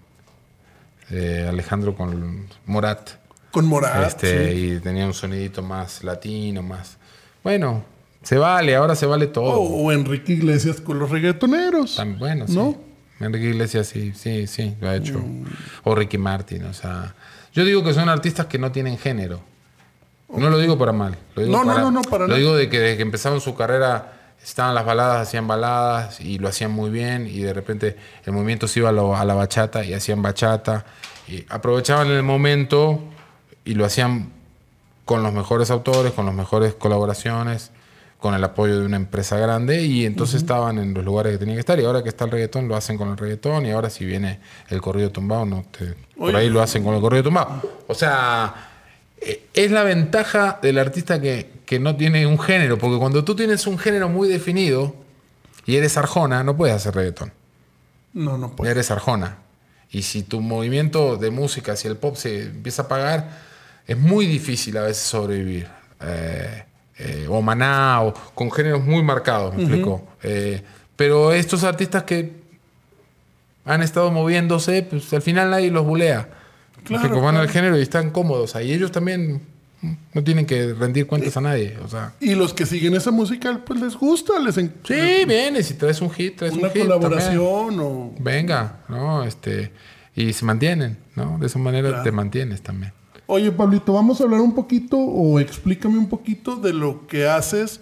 Eh, 1.10 1.46
Alejandro 1.48 1.96
con 1.96 2.48
Morat. 2.66 3.12
Con 3.52 3.66
Morat. 3.66 4.08
Este, 4.08 4.56
Y 4.56 4.80
tenía 4.80 5.06
un 5.06 5.14
sonidito 5.14 5.62
más 5.62 6.04
latino, 6.04 6.64
más. 6.64 6.98
Bueno, 7.44 7.84
se 8.24 8.38
vale, 8.38 8.76
ahora 8.76 8.96
se 8.96 9.06
vale 9.06 9.28
todo. 9.28 9.60
O, 9.60 9.92
Enrique 9.92 10.34
Iglesias 10.34 10.82
con 10.82 11.00
los 11.00 11.10
reggaetoneros. 11.10 11.96
También, 11.96 12.20
bueno, 12.20 12.46
¿no? 12.50 12.78
Enrique 13.20 13.50
Iglesias 13.50 13.88
sí, 13.88 14.14
sí, 14.16 14.48
sí, 14.48 14.76
lo 14.80 14.90
ha 14.90 14.96
hecho. 14.96 15.20
Mm. 15.20 15.46
O 15.84 15.96
Ricky 15.96 16.18
Martin, 16.18 16.66
o 16.66 16.74
sea. 16.74 17.16
Yo 17.54 17.66
digo 17.66 17.84
que 17.84 17.94
son 17.94 18.10
artistas 18.10 18.46
que 18.46 18.58
no 18.58 18.72
tienen 18.72 18.98
género. 18.98 19.42
No 20.30 20.50
lo 20.50 20.60
digo 20.60 20.78
para 20.78 20.94
mal. 20.94 21.18
Lo 21.36 21.44
digo 21.44 21.58
no, 21.58 21.66
no, 21.66 21.78
no, 21.80 21.92
no, 21.92 22.02
para 22.04 22.28
Lo 22.28 22.36
digo 22.36 22.56
de 22.56 22.70
que 22.70 22.80
desde 22.80 22.98
que 22.98 23.04
empezaron 23.04 23.42
su 23.42 23.54
carrera 23.56 24.14
estaban 24.44 24.74
las 24.74 24.86
baladas, 24.86 25.28
hacían 25.28 25.48
baladas 25.48 26.22
y 26.22 26.40
lo 26.40 26.48
hacían 26.48 26.72
muy 26.72 26.90
bien 26.90 27.28
y 27.28 27.40
de 27.40 27.54
repente 27.54 27.98
el 28.26 28.34
movimiento 28.34 28.68
se 28.68 28.80
iba 28.80 28.90
a, 28.90 29.26
la 29.26 29.34
bachata 29.34 29.84
y 29.86 29.94
hacían 29.94 30.22
bachata 30.22 30.86
y 31.28 31.46
aprovechaban 31.50 32.08
el 32.08 32.24
momento 32.24 33.04
y 33.66 33.76
lo 33.76 33.86
hacían 33.86 34.32
con 35.12 35.24
los 35.24 35.34
mejores 35.34 35.70
autores, 35.72 36.14
con 36.14 36.26
las 36.26 36.34
mejores 36.34 36.74
colaboraciones, 36.74 37.72
con 38.18 38.34
el 38.34 38.42
apoyo 38.46 38.80
de 38.80 38.86
una 38.86 38.96
empresa 38.96 39.38
grande 39.38 39.84
y 39.84 40.06
entonces 40.06 40.38
estaban 40.38 40.78
en 40.78 40.94
los 40.94 41.04
lugares 41.04 41.34
que 41.34 41.38
tenían 41.40 41.58
que 41.58 41.60
estar 41.60 41.78
y 41.82 41.84
ahora 41.84 42.02
que 42.02 42.08
está 42.08 42.24
el 42.24 42.32
reggaetón 42.32 42.70
lo 42.70 42.78
hacen 42.78 42.98
con 42.98 43.10
el 43.10 43.18
reggaetón 43.18 43.66
y 43.66 43.72
ahora 43.72 43.90
si 43.90 44.06
viene 44.06 44.40
el 44.70 44.80
corrido 44.80 45.10
tumbado 45.10 45.46
no 45.46 45.66
por 46.18 46.34
ahí 46.34 46.50
lo 46.50 46.62
hacen 46.62 46.82
con 46.82 46.96
el 46.96 47.02
corrido 47.02 47.24
tumbado. 47.24 47.62
O 47.88 47.94
sea, 47.94 48.70
eh, 49.20 49.48
es 49.54 49.70
la 49.72 49.84
ventaja 49.84 50.60
del 50.62 50.78
artista 50.78 51.20
que, 51.20 51.60
no 51.82 51.98
tiene 51.98 52.26
un 52.26 52.40
género, 52.40 52.78
porque 52.78 52.98
cuando 52.98 53.26
tú 53.26 53.36
tienes 53.36 53.68
un 53.68 53.78
género 53.78 54.08
muy 54.08 54.30
definido 54.30 54.96
y 55.66 55.76
eres 55.76 55.98
arjona, 55.98 56.42
no 56.42 56.56
puedes 56.56 56.76
hacer 56.76 56.96
reggaetón. 56.96 57.34
No, 58.14 58.38
no 58.38 58.56
puedes. 58.56 58.72
Eres 58.72 58.92
arjona. 58.92 59.40
Y 59.90 60.04
si 60.04 60.24
tu 60.24 60.40
movimiento 60.40 61.18
de 61.18 61.32
música, 61.32 61.76
si 61.76 61.90
el 61.90 61.98
pop 61.98 62.16
se 62.16 62.44
empieza 62.44 62.84
a 62.84 62.86
apagar, 62.86 63.51
es 63.88 63.98
muy 63.98 64.26
difícil 64.26 64.78
a 64.78 64.84
veces 64.84 65.04
sobrevivir. 65.04 65.68
Eh, 66.02 66.64
eh, 66.98 67.28
o 67.30 67.42
maná, 67.42 68.02
o 68.02 68.14
con 68.34 68.52
géneros 68.52 68.84
muy 68.84 69.04
marcados, 69.04 69.56
me 69.56 69.64
explico. 69.64 70.08
pero 70.96 71.34
estos 71.34 71.64
artistas 71.64 72.04
que 72.04 72.42
han 73.66 73.82
estado 73.82 74.12
moviéndose, 74.12 74.84
pues 74.84 75.12
al 75.14 75.22
final 75.22 75.52
nadie 75.52 75.72
los 75.72 75.86
bulea. 75.86 76.30
Claro, 76.84 77.14
que 77.14 77.20
van 77.20 77.38
al 77.38 77.50
género 77.50 77.78
y 77.78 77.82
están 77.82 78.10
cómodos 78.10 78.56
ahí. 78.56 78.74
Ellos 78.74 78.92
también 78.92 79.42
no 80.14 80.24
tienen 80.24 80.46
que 80.46 80.74
rendir 80.74 81.08
cuentas 81.08 81.38
a 81.38 81.42
nadie. 81.42 81.78
O 81.84 81.88
sea. 81.88 82.14
Y 82.20 82.36
los 82.36 82.54
que 82.54 82.66
siguen 82.66 82.96
esa 82.96 83.12
música, 83.12 83.62
pues 83.66 83.80
les 83.80 83.96
gusta. 83.96 84.40
Les 84.40 84.56
sí, 84.56 84.70
vienes 85.28 85.68
si 85.68 85.76
traes 85.76 86.02
un 86.02 86.12
hit, 86.12 86.38
traes 86.38 86.54
una 86.54 86.68
un 86.68 86.74
hit. 86.74 86.82
colaboración 86.82 87.80
o. 87.80 88.16
Venga, 88.20 88.80
¿no? 88.90 89.24
Este. 89.24 89.72
Y 90.16 90.34
se 90.34 90.44
mantienen, 90.44 90.98
¿no? 91.16 91.38
De 91.40 91.48
esa 91.48 91.60
manera 91.60 92.04
te 92.04 92.12
mantienes 92.12 92.62
también. 92.62 92.94
Oye, 93.34 93.50
Pablito, 93.50 93.94
vamos 93.94 94.20
a 94.20 94.26
hablar 94.26 94.42
un 94.42 94.54
poquito 94.54 94.98
o 94.98 95.40
explícame 95.40 95.98
un 95.98 96.10
poquito 96.10 96.58
de 96.58 96.74
lo 96.74 97.08
que 97.08 97.30
haces 97.30 97.80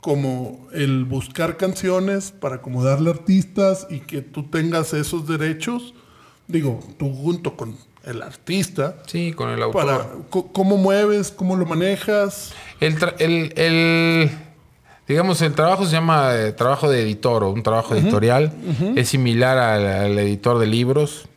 como 0.00 0.68
el 0.72 1.04
buscar 1.04 1.56
canciones 1.56 2.30
para 2.30 2.56
acomodarle 2.56 3.10
artistas 3.10 3.88
y 3.90 3.98
que 3.98 4.22
tú 4.22 4.44
tengas 4.44 4.94
esos 4.94 5.26
derechos. 5.26 5.92
Digo, 6.46 6.78
tú 7.00 7.12
junto 7.12 7.56
con 7.56 7.74
el 8.04 8.22
artista. 8.22 8.98
Sí, 9.08 9.32
con 9.32 9.50
el 9.50 9.60
autor. 9.60 10.24
¿Cómo 10.30 10.76
mueves? 10.76 11.32
¿Cómo 11.32 11.56
lo 11.56 11.66
manejas? 11.66 12.52
El, 12.78 14.30
digamos, 15.08 15.42
el 15.42 15.52
trabajo 15.54 15.84
se 15.86 15.90
llama 15.94 16.32
eh, 16.36 16.52
trabajo 16.52 16.88
de 16.88 17.02
editor 17.02 17.42
o 17.42 17.50
un 17.50 17.64
trabajo 17.64 17.96
editorial. 17.96 18.52
Es 18.94 19.08
similar 19.08 19.58
al, 19.58 20.16
editor 20.16 20.60
de 20.60 20.68
libros, 20.68 21.28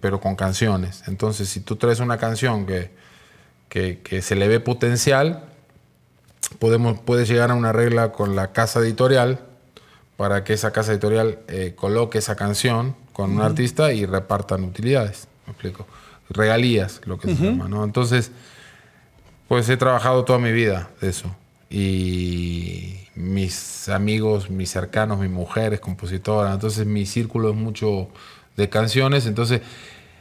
pero 0.00 0.20
con 0.20 0.36
canciones. 0.36 1.04
Entonces, 1.06 1.48
si 1.48 1.60
tú 1.60 1.76
traes 1.76 2.00
una 2.00 2.18
canción 2.18 2.66
que, 2.66 2.90
que, 3.68 4.22
se 4.22 4.34
le 4.34 4.48
ve 4.48 4.60
potencial, 4.60 5.44
podemos, 6.58 6.98
puedes 7.00 7.28
llegar 7.28 7.50
a 7.50 7.54
una 7.54 7.72
regla 7.72 8.12
con 8.12 8.36
la 8.36 8.52
casa 8.52 8.80
editorial 8.80 9.40
para 10.16 10.44
que 10.44 10.52
esa 10.52 10.72
casa 10.72 10.92
editorial 10.92 11.38
eh, 11.48 11.74
coloque 11.76 12.18
esa 12.18 12.36
canción 12.36 12.96
con 13.12 13.32
un 13.32 13.42
artista 13.42 13.92
y 13.92 14.06
repartan 14.06 14.64
utilidades. 14.64 15.28
¿Me 15.46 15.52
explico? 15.52 15.86
Regalías, 16.30 17.00
lo 17.04 17.18
que 17.18 17.34
se 17.34 17.42
llama, 17.42 17.68
¿no? 17.68 17.84
Entonces, 17.84 18.32
pues 19.48 19.68
he 19.68 19.76
trabajado 19.76 20.24
toda 20.24 20.38
mi 20.38 20.52
vida 20.52 20.90
de 21.00 21.08
eso. 21.08 21.34
Y 21.70 22.98
mis 23.14 23.88
amigos, 23.88 24.50
mis 24.50 24.70
cercanos, 24.70 25.18
mi 25.18 25.28
mujer 25.28 25.72
es 25.74 25.80
compositora. 25.80 26.52
Entonces, 26.52 26.86
mi 26.86 27.06
círculo 27.06 27.50
es 27.50 27.56
mucho 27.56 28.08
de 28.58 28.68
canciones. 28.68 29.24
Entonces, 29.24 29.62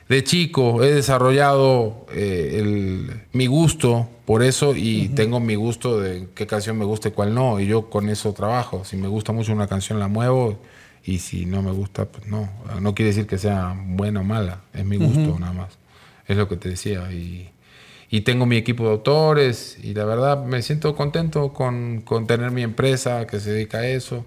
de 0.08 0.24
chico 0.24 0.84
he 0.84 0.94
desarrollado 0.94 2.06
eh, 2.14 3.26
mi 3.34 3.48
gusto 3.48 4.08
por 4.26 4.44
eso 4.44 4.74
y 4.76 5.10
tengo 5.10 5.42
mi 5.42 5.56
gusto 5.56 6.00
de 6.00 6.30
qué 6.34 6.48
canción 6.48 6.78
me 6.78 6.86
gusta 6.86 7.10
y 7.10 7.12
cuál 7.12 7.36
no. 7.36 7.60
Y 7.60 7.66
yo 7.66 7.90
con 7.90 8.08
eso 8.08 8.32
trabajo. 8.32 8.86
Si 8.86 8.96
me 8.96 9.10
gusta 9.10 9.34
mucho 9.34 9.52
una 9.52 9.68
canción, 9.68 10.00
la 10.00 10.08
muevo 10.08 10.60
y 11.04 11.20
si 11.20 11.46
no 11.46 11.62
me 11.62 11.72
gusta, 11.72 12.06
pues 12.06 12.28
no. 12.28 12.50
No 12.80 12.96
quiere 12.96 13.10
decir 13.10 13.28
que 13.28 13.38
sea 13.38 13.76
buena 13.86 14.22
o 14.22 14.24
mala, 14.24 14.62
es 14.74 14.86
mi 14.86 14.98
gusto 14.98 15.38
nada 15.40 15.54
más. 15.54 15.78
Es 16.28 16.38
lo 16.38 16.48
que 16.48 16.58
te 16.58 16.70
decía. 16.70 17.12
Y, 17.12 17.50
y, 18.10 18.22
tengo 18.22 18.46
mi 18.46 18.58
equipo 18.58 18.84
de 18.84 18.92
autores 18.92 19.78
y 19.82 19.94
la 19.94 20.06
verdad 20.06 20.46
me 20.46 20.62
siento 20.62 20.96
contento 20.96 21.54
con, 21.54 22.02
con, 22.02 22.28
tener 22.28 22.52
mi 22.52 22.62
empresa 22.62 23.26
que 23.28 23.40
se 23.40 23.52
dedica 23.52 23.80
a 23.80 23.88
eso. 23.88 24.26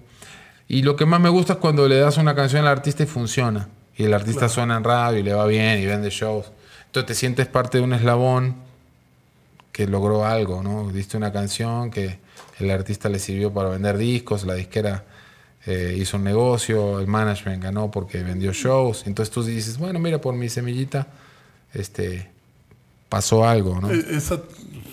Y 0.67 0.83
lo 0.83 0.95
que 0.95 1.05
más 1.05 1.21
me 1.21 1.29
gusta 1.29 1.53
es 1.53 1.59
cuando 1.59 1.87
le 1.87 1.97
das 1.97 2.17
una 2.17 2.35
canción 2.35 2.63
al 2.63 2.69
artista 2.69 3.03
y 3.03 3.07
funciona. 3.07 3.69
Y 3.97 4.03
el 4.03 4.13
artista 4.13 4.49
suena 4.49 4.77
en 4.77 4.83
radio 4.83 5.19
y 5.19 5.23
le 5.23 5.33
va 5.33 5.45
bien 5.45 5.79
y 5.79 5.85
vende 5.85 6.09
shows. 6.09 6.51
Entonces 6.85 7.07
te 7.07 7.15
sientes 7.15 7.47
parte 7.47 7.77
de 7.77 7.83
un 7.83 7.93
eslabón 7.93 8.55
que 9.71 9.87
logró 9.87 10.25
algo, 10.25 10.63
¿no? 10.63 10.91
Diste 10.91 11.17
una 11.17 11.31
canción 11.31 11.91
que 11.91 12.19
el 12.59 12.71
artista 12.71 13.09
le 13.09 13.19
sirvió 13.19 13.53
para 13.53 13.69
vender 13.69 13.97
discos, 13.97 14.45
la 14.45 14.55
disquera 14.55 15.05
eh, 15.65 15.95
hizo 15.97 16.17
un 16.17 16.23
negocio, 16.23 16.99
el 16.99 17.07
management 17.07 17.63
ganó 17.63 17.91
porque 17.91 18.23
vendió 18.23 18.51
shows. 18.51 19.05
Entonces 19.05 19.33
tú 19.33 19.43
dices, 19.43 19.77
bueno, 19.77 19.99
mira, 19.99 20.19
por 20.19 20.33
mi 20.33 20.49
semillita, 20.49 21.07
este, 21.73 22.29
pasó 23.09 23.45
algo, 23.45 23.79
¿no? 23.79 23.91
E-, 23.91 24.17
es 24.17 24.33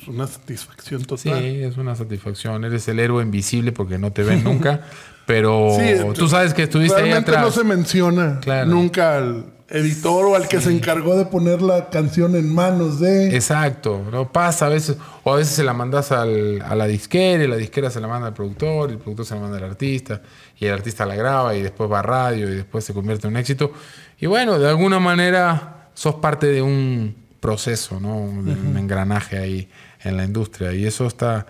una 0.06 0.26
satisfacción 0.26 1.04
total. 1.04 1.40
Sí, 1.40 1.62
es 1.62 1.76
una 1.76 1.94
satisfacción. 1.96 2.64
Eres 2.64 2.86
el 2.88 2.98
héroe 2.98 3.22
invisible 3.22 3.72
porque 3.72 3.98
no 3.98 4.12
te 4.12 4.22
ven 4.22 4.44
nunca, 4.44 4.82
pero 5.28 5.76
tú 6.14 6.26
sabes 6.26 6.54
que 6.54 6.62
estuviste 6.62 7.02
ahí 7.02 7.12
atrás. 7.12 7.42
no 7.42 7.50
se 7.50 7.62
menciona 7.62 8.40
nunca 8.64 9.18
al 9.18 9.44
editor 9.68 10.24
o 10.24 10.34
al 10.34 10.48
que 10.48 10.58
se 10.58 10.72
encargó 10.72 11.18
de 11.18 11.26
poner 11.26 11.60
la 11.60 11.90
canción 11.90 12.34
en 12.34 12.54
manos 12.54 12.98
de... 12.98 13.36
Exacto, 13.36 14.02
no 14.10 14.32
pasa 14.32 14.64
a 14.64 14.68
veces, 14.70 14.96
o 15.24 15.34
a 15.34 15.36
veces 15.36 15.54
se 15.54 15.64
la 15.64 15.74
mandas 15.74 16.12
al, 16.12 16.62
a 16.62 16.74
la 16.74 16.86
disquera 16.86 17.44
y 17.44 17.46
la 17.46 17.56
disquera 17.56 17.90
se 17.90 18.00
la 18.00 18.08
manda 18.08 18.28
al 18.28 18.32
productor 18.32 18.88
y 18.88 18.94
el 18.94 18.98
productor 19.00 19.26
se 19.26 19.34
la 19.34 19.42
manda 19.42 19.58
al 19.58 19.64
artista 19.64 20.22
y 20.58 20.64
el 20.64 20.72
artista 20.72 21.04
la 21.04 21.14
graba 21.14 21.54
y 21.54 21.60
después 21.60 21.92
va 21.92 21.98
a 21.98 22.02
radio 22.02 22.48
y 22.50 22.54
después 22.54 22.82
se 22.82 22.94
convierte 22.94 23.26
en 23.26 23.34
un 23.34 23.36
éxito. 23.38 23.70
Y 24.18 24.24
bueno, 24.24 24.58
de 24.58 24.66
alguna 24.66 24.98
manera 24.98 25.90
sos 25.92 26.14
parte 26.14 26.46
de 26.46 26.62
un 26.62 27.14
proceso, 27.38 28.00
¿no? 28.00 28.16
Un 28.16 28.78
engranaje 28.78 29.36
ahí 29.36 29.68
en 30.02 30.16
la 30.16 30.24
industria. 30.24 30.72
Y 30.72 30.86
eso 30.86 31.06
está, 31.06 31.44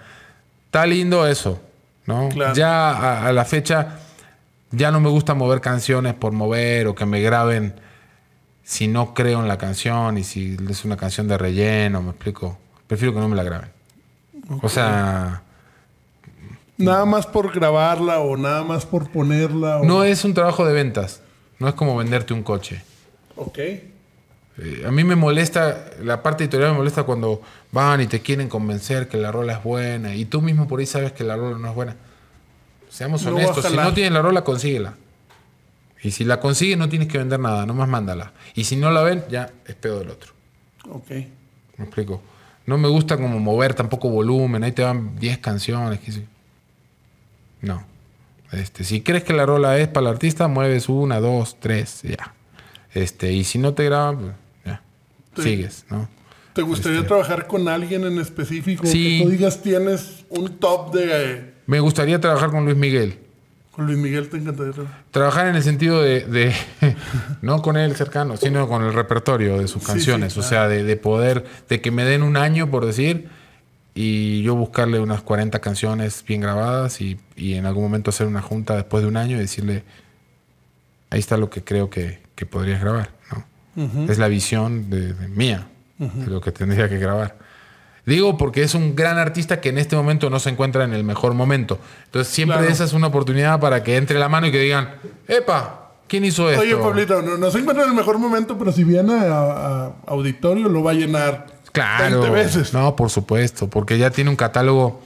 está 0.66 0.84
lindo 0.84 1.24
eso, 1.24 1.60
¿no? 2.08 2.30
Ya 2.54 3.26
a, 3.26 3.32
la 3.32 3.44
fecha 3.44 3.98
ya 4.70 4.90
no 4.90 4.98
me 4.98 5.10
gusta 5.10 5.34
mover 5.34 5.60
canciones 5.60 6.14
por 6.14 6.32
mover 6.32 6.88
o 6.88 6.94
que 6.94 7.06
me 7.06 7.20
graben 7.20 7.74
si 8.64 8.88
no 8.88 9.14
creo 9.14 9.40
en 9.40 9.48
la 9.48 9.58
canción 9.58 10.18
y 10.18 10.24
si 10.24 10.56
es 10.68 10.84
una 10.84 10.96
canción 10.96 11.28
de 11.28 11.38
relleno, 11.38 12.02
me 12.02 12.10
explico. 12.10 12.58
Prefiero 12.86 13.14
que 13.14 13.20
no 13.20 13.28
me 13.28 13.36
la 13.36 13.44
graben. 13.44 13.70
O 14.62 14.68
sea, 14.68 15.42
Nada 16.78 17.04
más 17.04 17.26
por 17.26 17.52
grabarla 17.52 18.20
o 18.20 18.36
nada 18.36 18.62
más 18.62 18.86
por 18.86 19.10
ponerla. 19.10 19.80
No 19.82 20.04
es 20.04 20.24
un 20.24 20.32
trabajo 20.32 20.64
de 20.64 20.72
ventas. 20.72 21.20
No 21.58 21.68
es 21.68 21.74
como 21.74 21.96
venderte 21.96 22.32
un 22.32 22.44
coche. 22.44 22.82
Ok. 23.34 23.58
Eh, 23.58 24.84
a 24.86 24.90
mí 24.92 25.02
me 25.02 25.16
molesta, 25.16 25.90
la 26.02 26.22
parte 26.22 26.44
editorial 26.44 26.70
me 26.70 26.78
molesta 26.78 27.02
cuando 27.02 27.42
van 27.72 28.00
y 28.00 28.06
te 28.06 28.20
quieren 28.20 28.48
convencer 28.48 29.08
que 29.08 29.16
la 29.16 29.30
rola 29.30 29.54
es 29.54 29.62
buena 29.62 30.14
y 30.14 30.24
tú 30.24 30.40
mismo 30.40 30.66
por 30.68 30.80
ahí 30.80 30.86
sabes 30.86 31.12
que 31.12 31.24
la 31.24 31.36
rola 31.36 31.58
no 31.58 31.68
es 31.68 31.74
buena. 31.74 31.96
Seamos 32.88 33.24
honestos. 33.26 33.64
si 33.64 33.76
no 33.76 33.92
tienes 33.92 34.12
la 34.12 34.22
rola, 34.22 34.42
consíguela. 34.42 34.94
Y 36.02 36.12
si 36.12 36.24
la 36.24 36.40
consigues, 36.40 36.78
no 36.78 36.88
tienes 36.88 37.08
que 37.08 37.18
vender 37.18 37.40
nada, 37.40 37.66
nomás 37.66 37.88
mándala. 37.88 38.32
Y 38.54 38.64
si 38.64 38.76
no 38.76 38.90
la 38.90 39.02
ven, 39.02 39.24
ya 39.28 39.50
es 39.66 39.74
peor 39.74 39.98
del 39.98 40.10
otro. 40.10 40.32
Ok. 40.90 41.10
Me 41.10 41.84
explico. 41.84 42.22
No 42.66 42.78
me 42.78 42.88
gusta 42.88 43.16
como 43.16 43.38
mover 43.40 43.74
tampoco 43.74 44.08
volumen. 44.08 44.62
Ahí 44.62 44.72
te 44.72 44.82
van 44.82 45.16
10 45.18 45.38
canciones. 45.38 46.00
No. 47.60 47.84
Este, 48.52 48.84
si 48.84 49.02
crees 49.02 49.24
que 49.24 49.32
la 49.32 49.44
rola 49.44 49.78
es 49.78 49.88
para 49.88 50.06
el 50.06 50.12
artista, 50.14 50.48
mueves 50.48 50.88
una, 50.88 51.20
dos, 51.20 51.58
tres, 51.60 52.02
ya. 52.02 52.34
Este, 52.94 53.32
y 53.32 53.44
si 53.44 53.58
no 53.58 53.74
te 53.74 53.84
graban, 53.84 54.18
pues, 54.18 54.32
ya. 54.64 54.82
Sigues, 55.42 55.84
¿no? 55.90 56.08
¿Te 56.58 56.64
gustaría 56.64 56.98
este, 56.98 57.06
trabajar 57.06 57.46
con 57.46 57.68
alguien 57.68 58.02
en 58.02 58.18
específico? 58.18 58.84
Sí. 58.84 59.20
Que 59.20 59.24
tú 59.24 59.30
digas 59.30 59.62
tienes 59.62 60.24
un 60.28 60.58
top 60.58 60.92
de. 60.92 61.52
Me 61.66 61.78
gustaría 61.78 62.20
trabajar 62.20 62.50
con 62.50 62.64
Luis 62.64 62.76
Miguel. 62.76 63.16
Con 63.70 63.86
Luis 63.86 63.96
Miguel 63.96 64.28
te 64.28 64.38
encantaría 64.38 64.72
trabajar. 65.12 65.46
en 65.46 65.54
el 65.54 65.62
sentido 65.62 66.02
de, 66.02 66.52
no 67.42 67.62
con 67.62 67.76
él 67.76 67.94
cercano, 67.94 68.36
sino 68.36 68.66
con 68.66 68.82
el 68.82 68.92
repertorio 68.92 69.56
de 69.56 69.68
sus 69.68 69.84
canciones. 69.84 70.36
O 70.36 70.42
sea, 70.42 70.66
de, 70.66 70.96
poder, 70.96 71.44
de 71.68 71.80
que 71.80 71.92
me 71.92 72.04
den 72.04 72.24
un 72.24 72.36
año, 72.36 72.68
por 72.68 72.84
decir, 72.84 73.28
y 73.94 74.42
yo 74.42 74.56
buscarle 74.56 74.98
unas 74.98 75.22
40 75.22 75.60
canciones 75.60 76.24
bien 76.26 76.40
grabadas 76.40 77.00
y, 77.00 77.20
en 77.36 77.66
algún 77.66 77.84
momento 77.84 78.10
hacer 78.10 78.26
una 78.26 78.42
junta 78.42 78.74
después 78.74 79.04
de 79.04 79.08
un 79.08 79.16
año 79.16 79.36
y 79.36 79.38
decirle, 79.38 79.84
ahí 81.10 81.20
está 81.20 81.36
lo 81.36 81.50
que 81.50 81.62
creo 81.62 81.88
que, 81.88 82.18
podrías 82.50 82.80
grabar. 82.80 83.12
¿no? 83.76 84.10
Es 84.10 84.18
la 84.18 84.26
visión 84.26 84.90
de, 84.90 85.14
mía 85.28 85.68
de 85.98 86.26
lo 86.26 86.40
que 86.40 86.52
tendría 86.52 86.88
que 86.88 86.98
grabar. 86.98 87.36
Digo 88.06 88.38
porque 88.38 88.62
es 88.62 88.74
un 88.74 88.96
gran 88.96 89.18
artista 89.18 89.60
que 89.60 89.68
en 89.68 89.76
este 89.76 89.94
momento 89.94 90.30
no 90.30 90.38
se 90.38 90.48
encuentra 90.48 90.84
en 90.84 90.94
el 90.94 91.04
mejor 91.04 91.34
momento. 91.34 91.78
Entonces 92.06 92.32
siempre 92.32 92.66
esa 92.68 92.84
es 92.84 92.94
una 92.94 93.08
oportunidad 93.08 93.60
para 93.60 93.82
que 93.82 93.96
entre 93.96 94.18
la 94.18 94.30
mano 94.30 94.46
y 94.46 94.52
que 94.52 94.60
digan, 94.60 94.94
¡epa! 95.26 95.90
¿Quién 96.06 96.24
hizo 96.24 96.48
esto? 96.48 96.62
Oye, 96.62 96.74
Pablito, 96.74 97.20
no, 97.20 97.50
se 97.50 97.58
encuentra 97.58 97.84
en 97.84 97.90
el 97.90 97.96
mejor 97.96 98.18
momento, 98.18 98.56
pero 98.58 98.72
si 98.72 98.82
viene 98.82 99.12
a, 99.12 99.92
auditorio 100.06 100.70
lo 100.70 100.82
va 100.82 100.92
a 100.92 100.94
llenar 100.94 101.58
Claro. 101.70 102.22
20 102.22 102.30
veces. 102.30 102.72
No, 102.72 102.96
por 102.96 103.10
supuesto, 103.10 103.68
porque 103.68 103.98
ya 103.98 104.10
tiene 104.10 104.30
un 104.30 104.36
catálogo. 104.36 105.02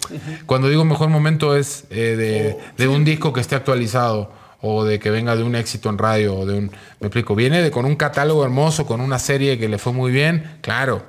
Cuando 0.46 0.68
digo 0.68 0.84
mejor 0.84 1.08
momento 1.08 1.56
es 1.56 1.84
eh, 1.90 2.56
de, 2.76 2.86
oh, 2.86 2.92
un 2.92 3.04
disco 3.04 3.32
que 3.32 3.40
esté 3.40 3.56
actualizado 3.56 4.30
o 4.62 4.84
de 4.84 4.98
que 4.98 5.10
venga 5.10 5.36
de 5.36 5.42
un 5.42 5.54
éxito 5.54 5.90
en 5.90 5.98
radio 5.98 6.36
o 6.36 6.46
de 6.46 6.56
un. 6.56 6.70
Me 7.00 7.08
explico, 7.08 7.34
viene 7.34 7.60
de, 7.60 7.70
con 7.70 7.84
un 7.84 7.96
catálogo 7.96 8.44
hermoso, 8.44 8.86
con 8.86 9.00
una 9.00 9.18
serie 9.18 9.58
que 9.58 9.68
le 9.68 9.78
fue 9.78 9.92
muy 9.92 10.10
bien, 10.10 10.58
claro. 10.62 11.04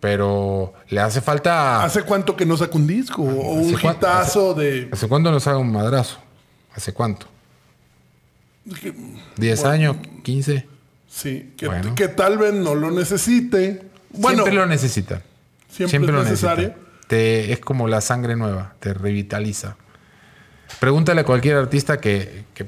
Pero 0.00 0.74
le 0.88 1.00
hace 1.00 1.22
falta. 1.22 1.82
¿Hace 1.82 2.02
cuánto 2.02 2.36
que 2.36 2.44
no 2.44 2.56
saca 2.56 2.76
un 2.76 2.86
disco? 2.86 3.22
¿O 3.22 3.54
un 3.54 3.74
hitazo 3.74 4.52
de.? 4.52 4.90
¿Hace 4.92 5.08
cuánto 5.08 5.30
no 5.30 5.40
saca 5.40 5.56
un 5.56 5.72
madrazo? 5.72 6.18
¿Hace 6.74 6.92
cuánto? 6.92 7.26
¿10 9.36 9.64
años? 9.64 9.96
¿15? 10.22 10.64
Sí, 11.08 11.54
que, 11.56 12.08
tal 12.08 12.36
vez 12.36 12.52
no 12.52 12.74
lo 12.74 12.90
necesite. 12.90 13.82
Bueno, 14.10 14.42
siempre 14.42 14.54
lo 14.54 14.66
necesita. 14.66 15.22
Siempre, 15.68 16.12
lo 16.12 16.22
necesita. 16.22 16.74
Te, 17.06 17.52
es 17.52 17.60
como 17.60 17.88
la 17.88 18.00
sangre 18.00 18.36
nueva, 18.36 18.74
te 18.80 18.92
revitaliza. 18.92 19.76
Pregúntale 20.80 21.22
a 21.22 21.24
cualquier 21.24 21.56
artista 21.56 21.98
que, 21.98 22.44
que, 22.52 22.66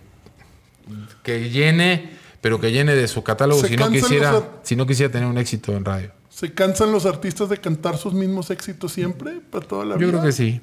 llene, 1.51 2.11
pero 2.41 2.61
que 2.61 2.73
llene 2.73 2.95
de 2.95 3.09
su 3.09 3.23
catálogo 3.23 3.63
si 3.65 3.77
no, 3.77 3.91
quisiera, 3.91 4.43
si 4.63 4.77
no 4.77 4.87
quisiera 4.87 5.13
tener 5.13 5.29
un 5.29 5.39
éxito 5.39 5.77
en 5.77 5.85
radio. 5.85 6.13
¿Se 6.31 6.55
cansan 6.55 6.93
los 6.93 7.05
artistas 7.05 7.49
de 7.49 7.59
cantar 7.59 7.97
sus 7.97 8.15
mismos 8.15 8.51
éxitos 8.51 8.93
siempre, 8.93 9.41
para 9.51 9.67
toda 9.67 9.85
la 9.85 9.97
vida? 9.97 10.07
Yo 10.07 10.13
creo 10.13 10.23
que 10.23 10.33
sí. 10.33 10.61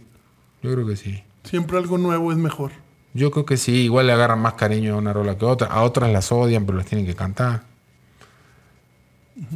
Yo 0.64 0.72
creo 0.74 0.88
que 0.88 0.96
sí. 0.96 1.24
Siempre 1.44 1.78
algo 1.78 1.98
nuevo 1.98 2.32
es 2.32 2.38
mejor. 2.38 2.72
Yo 3.14 3.30
creo 3.32 3.46
que 3.46 3.58
sí. 3.58 3.74
Igual 3.84 4.08
le 4.08 4.14
agarran 4.14 4.40
más 4.40 4.54
cariño 4.54 4.96
a 4.96 4.98
una 4.98 5.14
rola 5.14 5.38
que 5.38 5.46
a 5.46 5.50
otra. 5.50 5.68
A 5.68 5.84
otras 5.84 6.12
las 6.12 6.32
odian, 6.32 6.66
pero 6.66 6.78
las 6.78 6.88
tienen 6.88 7.06
que 7.06 7.14
cantar. 7.14 7.64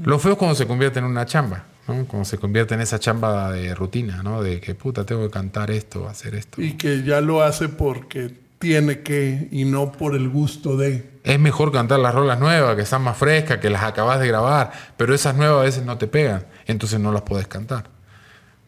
Lo 0.03 0.20
feo 0.20 0.34
es 0.34 0.38
cuando 0.38 0.55
se 0.55 0.68
convierte 0.68 0.99
en 0.99 1.05
una 1.05 1.26
chamba, 1.26 1.64
¿no? 1.88 2.05
Cuando 2.05 2.26
se 2.26 2.38
convierte 2.38 2.74
en 2.74 2.82
esa 2.82 2.99
chamba 2.99 3.51
de 3.51 3.74
rutina, 3.74 4.22
¿no? 4.22 4.43
De 4.43 4.60
que 4.60 4.76
puta, 4.76 5.05
tengo 5.05 5.24
que 5.24 5.32
cantar 5.32 5.72
esto, 5.72 6.07
hacer 6.07 6.36
esto. 6.36 6.62
Y 6.62 6.74
que 6.74 7.03
ya 7.03 7.22
lo 7.22 7.41
hace 7.41 7.70
porque 7.70 8.36
tiene 8.60 8.99
que 9.01 9.47
y 9.51 9.66
no 9.66 9.91
por 9.91 10.16
el 10.16 10.30
gusto 10.30 10.78
de. 10.78 11.10
Es 11.24 11.39
mejor 11.39 11.72
cantar 11.72 11.99
las 11.99 12.14
rolas 12.14 12.39
nuevas, 12.39 12.76
que 12.76 12.82
están 12.84 13.01
más 13.01 13.18
frescas, 13.18 13.57
que 13.60 13.70
las 13.70 13.84
acabas 13.84 14.20
de 14.20 14.28
grabar, 14.28 14.72
pero 14.97 15.16
esas 15.16 15.36
nuevas 15.36 15.62
a 15.62 15.64
veces 15.64 15.86
no 15.86 15.97
te 15.97 16.07
pegan, 16.07 16.45
entonces 16.68 16.99
no 16.99 17.12
las 17.12 17.24
puedes 17.24 17.47
cantar. 17.47 17.86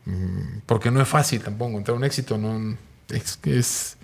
Mm, 0.05 0.59
porque 0.65 0.89
no 0.89 1.01
es 1.01 1.07
fácil 1.07 1.41
tampoco 1.41 1.71
encontrar 1.71 1.97
un 1.97 2.03
éxito, 2.03 2.37
no, 2.37 2.77
es, 3.09 3.39
es, 3.43 3.97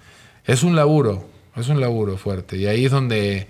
es 0.46 0.64
un 0.64 0.76
laburo, 0.76 1.28
es 1.56 1.70
un 1.70 1.80
laburo 1.80 2.18
fuerte. 2.18 2.58
Y 2.58 2.68
ahí 2.68 2.86
es 2.86 2.92
donde 2.92 3.48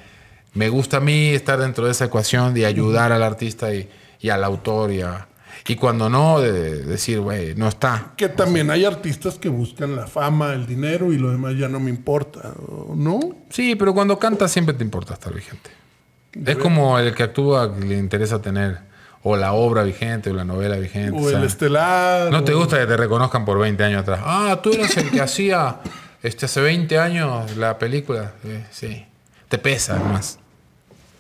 me 0.54 0.70
gusta 0.70 0.98
a 0.98 1.02
mí 1.02 1.30
estar 1.30 1.60
dentro 1.60 1.86
de 1.86 1.92
esa 1.92 2.06
ecuación 2.06 2.54
de 2.54 2.66
ayudar 2.66 3.12
al 3.12 3.24
artista 3.24 3.74
y, 3.74 3.90
y 4.22 4.30
al 4.30 4.44
autor 4.44 4.92
y 4.92 5.02
a, 5.02 5.28
y 5.68 5.76
cuando 5.76 6.10
no, 6.10 6.40
de 6.40 6.84
decir, 6.84 7.20
güey, 7.20 7.56
no 7.56 7.68
está. 7.68 8.14
Que 8.18 8.30
también 8.30 8.70
hay 8.70 8.86
artistas 8.86 9.38
que 9.38 9.50
buscan 9.50 9.96
la 9.96 10.08
fama, 10.08 10.54
el 10.54 10.68
dinero 10.68 11.14
y 11.14 11.18
lo 11.18 11.32
demás 11.32 11.56
ya 11.58 11.68
no 11.68 11.80
me 11.80 11.90
importa, 11.90 12.54
¿no? 12.96 13.20
Sí, 13.50 13.76
pero 13.76 13.94
cuando 13.94 14.20
cantas 14.20 14.52
siempre 14.52 14.74
te 14.74 14.84
importa 14.84 15.14
estar 15.14 15.34
vigente. 15.34 15.70
Es 16.46 16.58
como 16.58 17.00
el 17.00 17.16
que 17.16 17.24
actúa 17.24 17.74
que 17.74 17.86
le 17.86 17.98
interesa 17.98 18.42
tener 18.42 18.80
o 19.24 19.36
la 19.36 19.54
obra 19.54 19.84
vigente 19.84 20.30
o 20.30 20.34
la 20.34 20.46
novela 20.46 20.78
vigente. 20.78 21.18
O, 21.18 21.30
el 21.30 21.44
estelar. 21.44 22.32
No 22.32 22.44
te 22.44 22.54
gusta 22.54 22.80
que 22.80 22.86
te 22.86 22.96
reconozcan 22.96 23.44
por 23.44 23.60
20 23.60 23.84
años 23.84 24.02
atrás. 24.02 24.22
Ah, 24.24 24.60
tú 24.62 24.72
eras 24.72 24.96
el 24.98 25.10
que 25.10 25.22
hacía 25.22 25.80
este, 26.24 26.46
hace 26.46 26.62
20 26.62 26.98
años 27.00 27.58
la 27.58 27.78
película. 27.78 28.34
sí. 28.72 29.06
Te 29.50 29.58
pesa 29.58 29.96
más. 29.96 30.40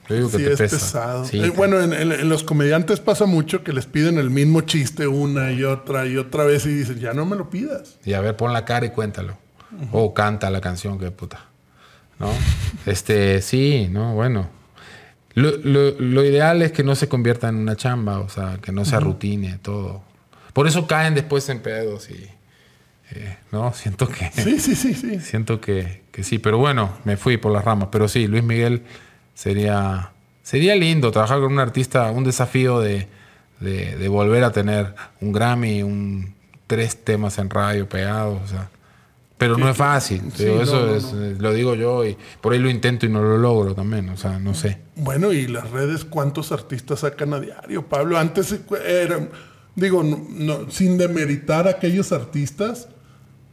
Yo 0.09 0.15
digo 0.15 0.31
que 0.31 0.37
sí, 0.37 0.43
es 0.45 0.57
pesado. 0.57 1.25
Eh, 1.33 1.51
bueno, 1.55 1.81
en, 1.81 2.29
los 2.29 2.43
comediantes 2.43 2.99
pasa 2.99 3.25
mucho 3.25 3.63
que 3.63 3.73
les 3.73 3.85
piden 3.85 4.17
el 4.17 4.29
mismo 4.29 4.61
chiste 4.61 5.07
una 5.07 5.51
y 5.51 5.63
otra 5.63 6.05
y 6.05 6.17
otra 6.17 6.45
vez 6.45 6.65
y 6.65 6.69
dicen, 6.69 6.99
ya 6.99 7.13
no 7.13 7.25
me 7.25 7.35
lo 7.35 7.49
pidas. 7.49 7.97
Y 8.05 8.13
a 8.13 8.21
ver, 8.21 8.37
pon 8.37 8.53
la 8.53 8.63
cara 8.63 8.85
y 8.85 8.91
cuéntalo. 8.91 9.37
O 9.91 10.13
canta 10.13 10.49
la 10.49 10.61
canción, 10.61 10.97
que 10.97 11.11
puta. 11.11 11.45
¿No? 12.19 12.31
este, 12.85 13.41
sí, 13.41 13.89
no, 13.91 14.13
bueno. 14.13 14.49
Lo, 15.35 16.23
ideal 16.23 16.63
es 16.63 16.71
que 16.71 16.83
no 16.83 16.95
se 16.95 17.07
convierta 17.07 17.49
en 17.49 17.57
una 17.57 17.75
chamba, 17.75 18.19
o 18.19 18.29
sea, 18.29 18.57
que 18.59 18.71
no 18.71 18.85
se 18.85 18.99
rutine 18.99 19.59
todo. 19.61 20.01
Por 20.53 20.67
eso 20.67 20.87
caen 20.87 21.13
después 21.13 21.47
en 21.49 21.59
pedos 21.59 22.09
y. 22.09 22.27
Eh, 23.11 23.37
no, 23.51 23.71
siento 23.75 24.07
que. 24.07 24.31
Sí, 24.31 24.59
sí, 24.59 24.73
sí, 24.73 24.95
sí. 24.95 25.19
Siento 25.19 25.61
que, 25.61 26.03
que 26.11 26.23
sí, 26.23 26.39
pero 26.39 26.57
bueno, 26.57 26.97
me 27.03 27.17
fui 27.17 27.37
por 27.37 27.51
las 27.51 27.63
ramas. 27.63 27.89
Pero 27.91 28.07
sí, 28.07 28.25
Luis 28.25 28.43
Miguel 28.43 28.83
Sería, 29.37 30.13
sería 30.41 30.75
lindo 30.75 31.11
trabajar 31.11 31.39
con 31.39 31.53
un 31.53 31.59
artista, 31.59 32.09
un 32.09 32.23
desafío 32.23 32.79
de, 32.79 33.07
volver 34.09 34.43
a 34.43 34.51
tener 34.51 34.95
un 35.21 35.31
Grammy, 35.31 35.83
un, 35.83 36.33
tres 36.65 37.03
temas 37.03 37.37
en 37.37 37.51
radio 37.51 37.87
pegados. 37.87 38.41
O 38.43 38.47
sea, 38.47 38.71
pero 39.37 39.55
no 39.55 39.69
es 39.69 39.77
fácil. 39.77 40.23
eso 40.35 40.95
es, 40.95 41.13
lo 41.13 41.53
digo 41.53 41.75
yo 41.75 42.03
y 42.03 42.17
por 42.41 42.53
ahí 42.53 42.57
lo 42.57 42.67
intento 42.67 43.05
y 43.05 43.09
no 43.09 43.21
lo 43.21 43.37
logro 43.37 43.75
también. 43.75 44.09
O 44.09 44.17
sea, 44.17 44.39
no 44.39 44.55
sé. 44.55 44.79
Bueno, 44.95 45.31
y 45.31 45.45
las 45.45 45.69
redes, 45.69 46.03
¿cuántos 46.03 46.51
artistas 46.51 47.01
sacan 47.01 47.35
a 47.35 47.39
diario, 47.39 47.85
Pablo? 47.85 48.17
Antes 48.17 48.59
eran, 48.87 49.29
digo, 49.75 50.03
sin 50.71 50.97
demeritar 50.97 51.67
a 51.67 51.71
aquellos 51.71 52.11
artistas, 52.11 52.87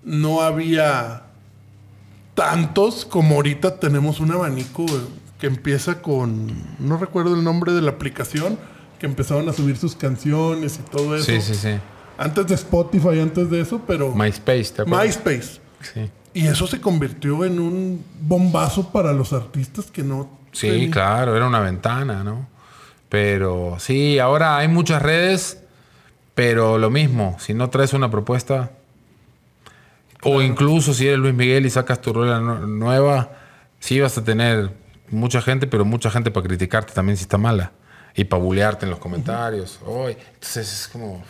no 0.03 0.41
había 0.41 1.25
tantos 2.35 3.05
como 3.05 3.35
ahorita 3.35 3.79
tenemos 3.79 4.19
un 4.19 4.33
abanico 4.33 4.87
que 5.45 5.49
empieza 5.49 6.01
con, 6.01 6.51
no 6.79 6.97
recuerdo 6.97 7.35
el 7.35 7.45
nombre 7.45 7.73
de 7.73 7.83
la 7.83 7.91
aplicación, 7.91 8.59
que 8.99 9.05
empezaban 9.05 9.47
a 9.47 9.53
subir 9.53 9.77
sus 9.77 9.95
canciones 9.95 10.81
y 10.81 10.91
todo 10.91 11.15
eso. 11.15 11.27
Sí, 11.27 11.43
sí, 11.43 11.55
sí. 11.55 11.75
Antes 12.17 12.47
de 12.47 12.55
Spotify, 12.55 13.21
antes 13.21 13.51
de 13.51 13.61
eso, 13.61 13.83
pero... 13.87 14.15
MySpace, 14.15 14.73
¿te 14.75 14.83
acuerdas? 14.83 15.05
MySpace. 15.05 15.61
Sí. 15.83 16.11
Y 16.33 16.47
eso 16.47 16.67
se 16.67 16.81
convirtió 16.81 17.45
en 17.45 17.61
un 17.61 18.03
bombazo 18.23 18.91
para 18.91 19.13
los 19.13 19.35
artistas 19.35 19.91
que 19.91 20.03
no... 20.03 20.31
Sí, 20.53 20.89
claro, 20.91 21.37
era 21.37 21.47
una 21.47 21.61
ventana, 21.61 22.25
¿no? 22.25 22.49
Pero 23.11 23.77
sí, 23.79 24.19
ahora 24.19 24.57
hay 24.57 24.69
muchas 24.69 25.03
redes, 25.03 25.59
pero 26.35 26.79
lo 26.79 26.89
mismo, 26.89 27.37
si 27.39 27.53
no 27.53 27.69
traes 27.69 27.93
una 27.93 28.11
propuesta, 28.11 28.71
o 30.23 30.41
incluso 30.41 30.95
si 30.95 31.07
eres 31.07 31.19
Luis 31.19 31.35
Miguel 31.35 31.67
y 31.67 31.71
sacas 31.71 32.01
tu 32.01 32.15
rueda 32.15 32.41
nueva, 32.41 33.33
sí 33.79 34.01
vas 34.01 34.17
a 34.17 34.25
tener 34.25 34.83
mucha 35.15 35.41
gente, 35.41 35.67
pero 35.67 35.85
mucha 35.85 36.11
gente 36.11 36.31
para 36.31 36.47
criticarte 36.47 36.93
también 36.93 37.17
si 37.17 37.23
está 37.23 37.39
mala. 37.39 37.73
Y 38.17 38.25
para 38.25 38.43
bulearte 38.43 38.87
en 38.87 38.91
los 38.91 38.99
comentarios. 38.99 39.81
entonces 39.83 40.73
es 40.73 40.89
como... 40.89 41.23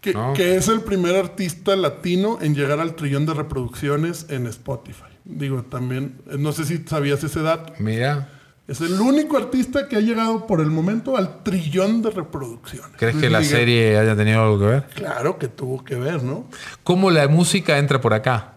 Que, 0.00 0.56
es 0.56 0.68
el 0.68 0.80
primer 0.82 1.16
artista 1.16 1.74
latino 1.74 2.38
en 2.40 2.54
llegar 2.54 2.78
al 2.80 2.94
trillón 2.94 3.26
de 3.26 3.34
reproducciones 3.34 4.26
en 4.28 4.46
Spotify. 4.46 5.04
Digo, 5.24 5.64
también, 5.64 6.22
no 6.38 6.52
sé 6.52 6.64
si 6.64 6.78
sabías 6.86 7.22
ese 7.24 7.42
dato. 7.42 7.74
Mira. 7.78 8.28
Es 8.68 8.82
el 8.82 9.00
único 9.00 9.38
artista 9.38 9.88
que 9.88 9.96
ha 9.96 10.00
llegado 10.00 10.46
por 10.46 10.60
el 10.60 10.66
momento 10.66 11.16
al 11.16 11.42
trillón 11.42 12.02
de 12.02 12.10
reproducciones. 12.10 12.90
¿Crees 12.98 13.16
que 13.16 13.30
la 13.30 13.42
serie 13.42 13.98
haya 13.98 14.14
tenido 14.14 14.42
algo 14.42 14.58
que 14.58 14.66
ver? 14.66 14.86
Claro 14.94 15.38
que 15.38 15.48
tuvo 15.48 15.82
que 15.82 15.94
ver, 15.94 16.22
¿no? 16.22 16.46
¿Cómo 16.84 17.10
la 17.10 17.28
música 17.28 17.78
entra 17.78 18.00
por 18.00 18.12
acá? 18.12 18.52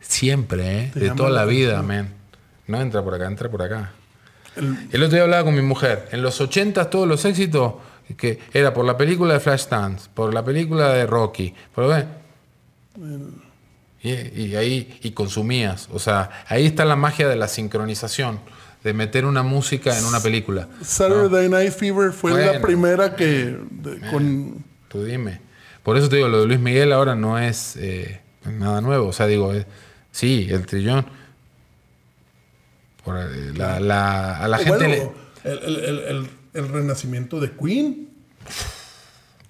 Siempre, 0.00 0.84
¿eh? 0.84 0.92
De 0.94 1.10
toda 1.10 1.28
la, 1.28 1.44
vida, 1.44 1.82
man. 1.82 2.14
No 2.70 2.80
entra 2.80 3.02
por 3.02 3.14
acá, 3.14 3.26
entra 3.26 3.50
por 3.50 3.62
acá. 3.62 3.92
El, 4.56 5.02
otro 5.02 5.14
día 5.14 5.22
hablaba 5.22 5.44
con 5.44 5.54
mi 5.54 5.62
mujer. 5.62 6.08
En 6.12 6.22
los 6.22 6.40
80 6.40 6.90
todos 6.90 7.06
los 7.08 7.24
éxitos 7.24 7.74
que 8.16 8.40
era 8.52 8.74
por 8.74 8.84
la 8.84 8.96
película 8.96 9.34
de 9.34 9.40
Flashdance, 9.40 10.08
por 10.12 10.34
la 10.34 10.44
película 10.44 10.92
de 10.92 11.06
Rocky, 11.06 11.54
por, 11.72 12.04
y, 14.02 14.10
y, 14.10 14.56
ahí 14.56 14.98
y 15.02 15.12
consumías. 15.12 15.88
O 15.92 15.98
sea, 15.98 16.44
ahí 16.48 16.66
está 16.66 16.84
la 16.84 16.96
magia 16.96 17.28
de 17.28 17.36
la 17.36 17.46
sincronización, 17.46 18.40
de 18.82 18.92
meter 18.94 19.24
una 19.24 19.42
música 19.42 19.96
en 19.96 20.04
una 20.04 20.20
película. 20.20 20.68
Saturday 20.82 21.48
Night 21.48 21.72
Fever 21.72 22.12
fue 22.12 22.44
la 22.44 22.60
primera 22.60 23.14
que 23.14 23.58
con... 24.10 24.64
Tú 24.88 25.04
dime. 25.04 25.40
Por 25.84 25.96
eso 25.96 26.08
te 26.08 26.16
digo, 26.16 26.28
lo 26.28 26.40
de 26.40 26.46
Luis 26.46 26.60
Miguel 26.60 26.92
ahora 26.92 27.14
no 27.14 27.38
es 27.38 27.76
eh, 27.76 28.20
nada 28.44 28.80
nuevo. 28.80 29.08
O 29.08 29.12
sea, 29.12 29.26
digo, 29.26 29.52
sí, 30.10 30.48
el 30.50 30.66
trillón. 30.66 31.06
Por, 33.04 33.18
eh, 33.18 33.52
la, 33.54 34.36
a 34.36 34.48
la 34.48 34.58
gente 34.58 35.10
el, 35.44 36.28
el 36.54 36.68
renacimiento 36.68 37.40
de 37.40 37.50
Queen. 37.52 38.08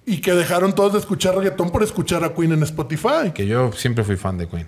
Y 0.05 0.19
que 0.19 0.33
dejaron 0.33 0.73
todos 0.73 0.93
de 0.93 0.99
escuchar 0.99 1.35
reggaetón 1.35 1.71
por 1.71 1.83
escuchar 1.83 2.23
a 2.23 2.33
Queen 2.33 2.53
en 2.53 2.63
Spotify. 2.63 3.31
Que 3.33 3.45
yo 3.45 3.71
siempre 3.71 4.03
fui 4.03 4.17
fan 4.17 4.37
de 4.37 4.47
Queen. 4.47 4.67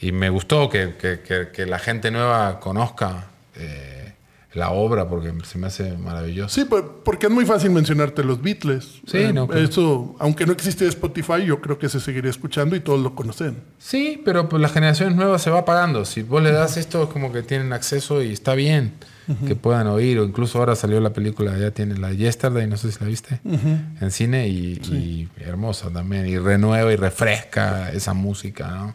Y 0.00 0.12
me 0.12 0.28
gustó 0.28 0.68
que, 0.68 0.94
que, 0.96 1.50
que, 1.50 1.66
la 1.66 1.78
gente 1.78 2.10
nueva 2.10 2.60
conozca 2.60 3.28
eh, 3.54 3.95
la 4.56 4.70
obra 4.70 5.06
porque 5.08 5.32
se 5.44 5.58
me 5.58 5.66
hace 5.66 5.96
maravilloso. 5.98 6.54
Sí, 6.54 6.64
pues, 6.64 6.82
porque 7.04 7.26
es 7.26 7.32
muy 7.32 7.44
fácil 7.44 7.70
mencionarte 7.70 8.24
los 8.24 8.40
Beatles. 8.40 9.02
Sí, 9.06 9.18
eh, 9.18 9.32
no, 9.32 9.52
Eso, 9.52 10.16
aunque 10.18 10.46
no 10.46 10.52
existe 10.52 10.86
Spotify, 10.86 11.44
yo 11.44 11.60
creo 11.60 11.78
que 11.78 11.88
se 11.88 12.00
seguiría 12.00 12.30
escuchando 12.30 12.74
y 12.74 12.80
todos 12.80 13.00
lo 13.00 13.14
conocen. 13.14 13.58
Sí, 13.78 14.20
pero 14.24 14.48
pues 14.48 14.62
las 14.62 14.72
generaciones 14.72 15.14
nuevas 15.14 15.42
se 15.42 15.50
va 15.50 15.60
apagando. 15.60 16.04
Si 16.04 16.22
vos 16.22 16.42
le 16.42 16.52
das 16.52 16.78
esto, 16.78 17.08
como 17.10 17.32
que 17.32 17.42
tienen 17.42 17.72
acceso 17.72 18.22
y 18.22 18.32
está 18.32 18.54
bien 18.54 18.94
que 19.46 19.56
puedan 19.56 19.88
oír. 19.88 20.18
O 20.18 20.24
incluso 20.24 20.58
ahora 20.58 20.74
salió 20.74 21.00
la 21.00 21.10
película, 21.10 21.56
ya 21.58 21.70
tiene 21.72 21.96
la 21.98 22.12
Yesterday, 22.12 22.66
no 22.66 22.76
sé 22.76 22.92
si 22.92 23.00
la 23.00 23.06
viste, 23.06 23.40
en 23.44 24.10
cine 24.10 24.48
y, 24.48 25.28
hermosa 25.38 25.90
también. 25.90 26.26
Y 26.26 26.38
renueva 26.38 26.92
y 26.92 26.96
refresca 26.96 27.90
esa 27.90 28.14
música, 28.14 28.68
¿no? 28.68 28.94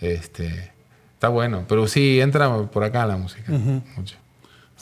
Este, 0.00 0.72
está 1.14 1.28
bueno. 1.28 1.64
Pero 1.68 1.86
sí, 1.86 2.20
entra 2.20 2.62
por 2.70 2.84
acá 2.84 3.04
la 3.06 3.16
música. 3.18 3.52
Mucho. 3.52 4.21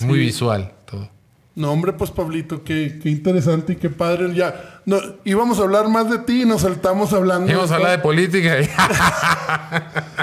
Muy 0.00 0.18
visual 0.18 0.72
todo. 0.84 1.08
No, 1.56 1.72
hombre, 1.72 1.92
pues 1.92 2.10
Pablito, 2.10 2.62
qué, 2.62 3.00
qué 3.02 3.10
interesante 3.10 3.72
y 3.74 3.76
qué 3.76 3.90
padre. 3.90 4.32
Ya, 4.34 4.80
no, 4.86 4.98
íbamos 5.24 5.58
a 5.58 5.62
hablar 5.62 5.88
más 5.88 6.08
de 6.08 6.18
ti 6.18 6.42
y 6.42 6.44
nos 6.46 6.62
saltamos 6.62 7.12
hablando. 7.12 7.50
Íbamos 7.50 7.70
a 7.72 7.74
hablar 7.74 7.90
de 7.90 7.98
política. 7.98 8.56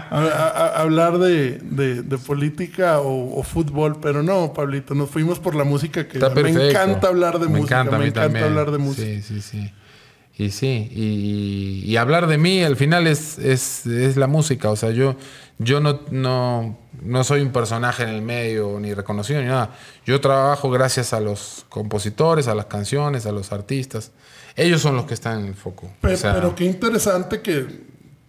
a, 0.09 0.73
hablar 0.78 1.17
de, 1.17 1.59
de, 1.59 2.17
política 2.17 2.99
o, 3.01 3.43
fútbol, 3.43 3.99
pero 4.01 4.23
no, 4.23 4.53
Pablito, 4.53 4.95
nos 4.95 5.09
fuimos 5.09 5.39
por 5.39 5.53
la 5.53 5.65
música 5.65 6.07
que 6.07 6.17
me 6.19 6.69
encanta 6.69 7.09
hablar 7.09 7.39
de 7.39 7.47
música. 7.47 7.84
me 7.84 8.07
encanta 8.07 8.45
hablar 8.45 8.71
de 8.71 8.78
música. 8.78 9.05
Sí, 9.05 9.21
sí, 9.21 9.41
sí. 9.41 9.71
Y 10.39 10.51
sí, 10.51 10.88
y, 10.91 11.84
y, 11.84 11.97
hablar 11.97 12.28
de 12.28 12.38
mí 12.38 12.61
al 12.61 12.75
final 12.75 13.07
es, 13.07 13.39
es, 13.39 13.88
es, 13.88 14.17
la 14.17 14.28
música. 14.28 14.69
O 14.69 14.75
sea, 14.75 14.91
yo, 14.91 15.15
yo 15.59 15.79
no, 15.79 16.01
no, 16.11 16.77
no, 17.01 17.23
soy 17.23 17.41
un 17.41 17.51
personaje 17.51 18.03
en 18.03 18.09
el 18.09 18.21
medio, 18.21 18.79
ni 18.79 18.93
reconocido, 18.93 19.41
ni 19.41 19.47
nada. 19.47 19.75
Yo 20.05 20.21
trabajo 20.21 20.69
gracias 20.69 21.13
a 21.13 21.19
los 21.19 21.65
compositores, 21.69 22.47
a 22.47 22.55
las 22.55 22.65
canciones, 22.65 23.25
a 23.25 23.31
los 23.31 23.51
artistas. 23.51 24.11
Ellos 24.55 24.81
son 24.81 24.95
los 24.95 25.05
que 25.05 25.13
están 25.13 25.41
en 25.41 25.45
el 25.47 25.55
foco. 25.55 25.91
Pero, 26.01 26.55
qué 26.55 26.65
interesante 26.65 27.41
que 27.41 27.65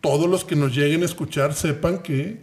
todos 0.01 0.29
los 0.29 0.45
que 0.45 0.57
nos 0.57 0.75
lleguen 0.75 1.03
a 1.03 1.07
escuchar 1.07 1.55
sepan 1.55 1.99
que, 1.99 2.41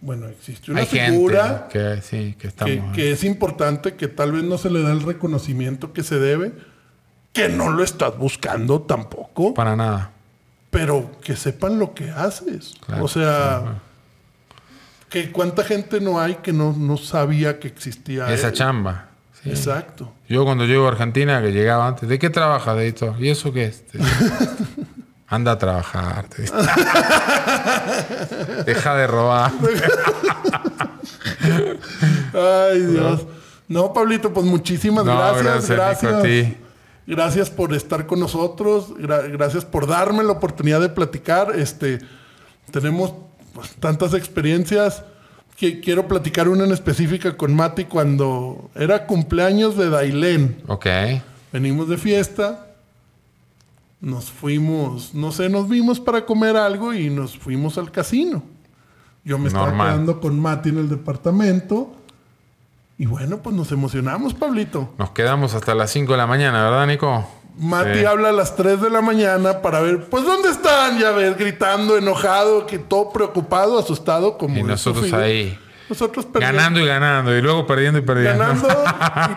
bueno, 0.00 0.26
existe 0.28 0.70
una 0.70 0.84
figura 0.84 1.68
que, 1.70 2.00
sí, 2.02 2.36
que, 2.38 2.50
que, 2.50 2.82
que 2.94 3.12
es 3.12 3.24
importante, 3.24 3.94
que 3.94 4.08
tal 4.08 4.32
vez 4.32 4.44
no 4.44 4.58
se 4.58 4.70
le 4.70 4.82
da 4.82 4.92
el 4.92 5.02
reconocimiento 5.02 5.92
que 5.92 6.02
se 6.02 6.18
debe 6.18 6.52
que 7.32 7.48
no 7.48 7.70
lo 7.70 7.84
estás 7.84 8.16
buscando 8.18 8.82
tampoco. 8.82 9.54
Para 9.54 9.76
nada. 9.76 10.12
Pero 10.70 11.10
que 11.22 11.36
sepan 11.36 11.78
lo 11.78 11.94
que 11.94 12.10
haces. 12.10 12.74
o 13.00 13.08
sea, 13.08 13.80
que 15.10 15.30
cuánta 15.32 15.64
gente 15.64 16.00
no 16.00 16.18
hay 16.20 16.36
que 16.36 16.52
no, 16.52 16.72
no 16.72 16.96
sabía 16.96 17.58
que 17.58 17.68
existía 17.68 18.32
esa 18.32 18.52
chamba. 18.52 19.08
Exacto. 19.44 20.12
Yo 20.28 20.44
cuando 20.44 20.64
llego 20.64 20.86
a 20.86 20.90
Argentina, 20.90 21.42
que 21.42 21.50
llegaba 21.50 21.88
antes, 21.88 22.08
¿de 22.08 22.18
qué 22.18 22.30
trabajas, 22.30 22.76
de 22.76 22.88
esto? 22.88 23.16
¿Y 23.18 23.28
eso 23.28 23.52
qué 23.52 23.64
es? 23.64 23.84
Anda 25.26 25.52
a 25.52 25.58
trabajar. 25.58 26.26
Deja 28.66 28.94
de 28.96 29.06
robar. 29.06 29.52
Ay, 32.34 32.80
Dios. 32.80 33.26
No, 33.68 33.92
Pablito, 33.92 34.32
pues 34.32 34.44
muchísimas 34.44 35.04
gracias. 35.04 35.44
Gracias. 35.44 35.76
gracias. 35.76 36.12
a 36.12 36.22
ti. 36.22 36.56
Gracias 37.06 37.50
por 37.50 37.74
estar 37.74 38.06
con 38.06 38.20
nosotros, 38.20 38.94
gracias 38.96 39.64
por 39.64 39.88
darme 39.88 40.22
la 40.22 40.32
oportunidad 40.32 40.80
de 40.80 40.88
platicar. 40.90 41.52
Este, 41.56 41.98
tenemos 42.70 43.12
pues, 43.60 43.74
tantas 43.76 44.14
experiencias. 44.14 45.04
Que 45.56 45.80
quiero 45.80 46.08
platicar 46.08 46.48
una 46.48 46.64
en 46.64 46.72
específica 46.72 47.36
con 47.36 47.54
Mati 47.54 47.84
cuando 47.84 48.70
era 48.74 49.06
cumpleaños 49.06 49.76
de 49.76 49.90
Dailén. 49.90 50.62
Ok. 50.66 50.86
Venimos 51.52 51.86
de 51.86 51.98
fiesta, 51.98 52.68
nos 54.00 54.30
fuimos, 54.30 55.12
no 55.12 55.32
sé, 55.32 55.50
nos 55.50 55.68
vimos 55.68 56.00
para 56.00 56.24
comer 56.24 56.56
algo 56.56 56.94
y 56.94 57.10
nos 57.10 57.36
fuimos 57.36 57.76
al 57.76 57.90
casino. 57.90 58.42
Yo 59.22 59.38
me 59.38 59.48
estaba 59.48 59.72
quedando 59.72 60.18
con 60.18 60.40
Mati 60.40 60.70
en 60.70 60.78
el 60.78 60.88
departamento 60.88 61.94
y 62.96 63.04
bueno, 63.04 63.42
pues 63.42 63.54
nos 63.54 63.70
emocionamos, 63.70 64.32
Pablito. 64.32 64.94
Nos 64.96 65.10
quedamos 65.10 65.54
hasta 65.54 65.74
las 65.74 65.90
5 65.90 66.12
de 66.12 66.18
la 66.18 66.26
mañana, 66.26 66.62
¿verdad, 66.62 66.86
Nico? 66.86 67.28
Mati 67.60 68.04
habla 68.06 68.30
a 68.30 68.32
las 68.32 68.56
3 68.56 68.80
de 68.80 68.90
la 68.90 69.02
mañana 69.02 69.60
para 69.60 69.80
ver, 69.80 70.06
pues, 70.08 70.24
¿dónde 70.24 70.48
están? 70.48 70.98
Ya 70.98 71.10
ves, 71.12 71.36
gritando, 71.36 71.98
enojado, 71.98 72.66
que 72.66 72.78
todo 72.78 73.10
preocupado, 73.10 73.78
asustado, 73.78 74.38
como. 74.38 74.58
Y 74.58 74.62
nosotros 74.62 75.12
ahí. 75.12 75.58
Nosotros 75.88 76.24
perdiendo. 76.24 76.56
Ganando 76.56 76.80
y 76.80 76.86
ganando, 76.86 77.36
y 77.36 77.42
luego 77.42 77.66
perdiendo 77.66 77.98
y 77.98 78.02
perdiendo. 78.02 78.38
Ganando 78.38 78.68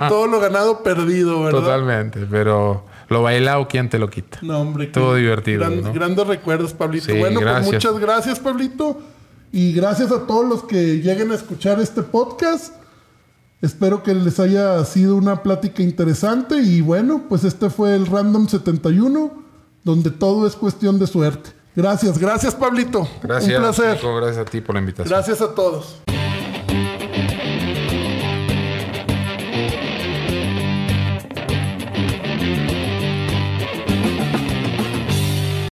y 0.06 0.08
todo 0.08 0.28
lo 0.28 0.40
ganado 0.40 0.84
perdido, 0.84 1.44
¿verdad? 1.44 1.60
Totalmente, 1.60 2.26
pero 2.30 2.86
lo 3.10 3.24
bailado, 3.24 3.68
¿quién 3.68 3.90
te 3.90 4.00
lo 4.00 4.10
quita? 4.10 4.38
No, 4.42 4.62
hombre. 4.62 4.88
Todo 4.88 5.16
divertido. 5.16 5.66
Grandes 5.94 6.26
recuerdos, 6.26 6.74
Pablito. 6.74 7.14
bueno, 7.16 7.42
pues 7.42 7.66
muchas 7.66 8.00
gracias, 8.00 8.40
Pablito. 8.40 9.02
Y 9.52 9.74
gracias 9.74 10.12
a 10.12 10.26
todos 10.26 10.48
los 10.48 10.64
que 10.64 11.02
lleguen 11.02 11.32
a 11.32 11.36
escuchar 11.36 11.80
este 11.80 12.02
podcast. 12.04 12.83
Espero 13.64 14.04
que 14.04 14.14
les 14.14 14.42
haya 14.42 14.84
sido 14.84 15.16
una 15.16 15.42
plática 15.42 15.82
interesante 15.82 16.58
y 16.58 16.82
bueno, 16.82 17.24
pues 17.30 17.46
este 17.46 17.70
fue 17.70 17.96
el 17.96 18.08
Random 18.08 18.50
71, 18.50 19.32
donde 19.86 20.12
todo 20.12 20.46
es 20.46 20.58
cuestión 20.58 21.00
de 21.00 21.08
suerte. 21.08 21.52
Gracias, 21.74 22.18
gracias 22.18 22.56
Pablito. 22.56 23.08
Gracias. 23.22 23.56
Un 23.56 23.62
placer. 23.62 24.00
gracias 24.04 24.38
a 24.38 24.44
ti 24.44 24.60
por 24.60 24.76
la 24.76 24.82
invitación. 24.82 25.08
Gracias 25.08 25.40
a 25.40 25.56
todos. 25.56 26.02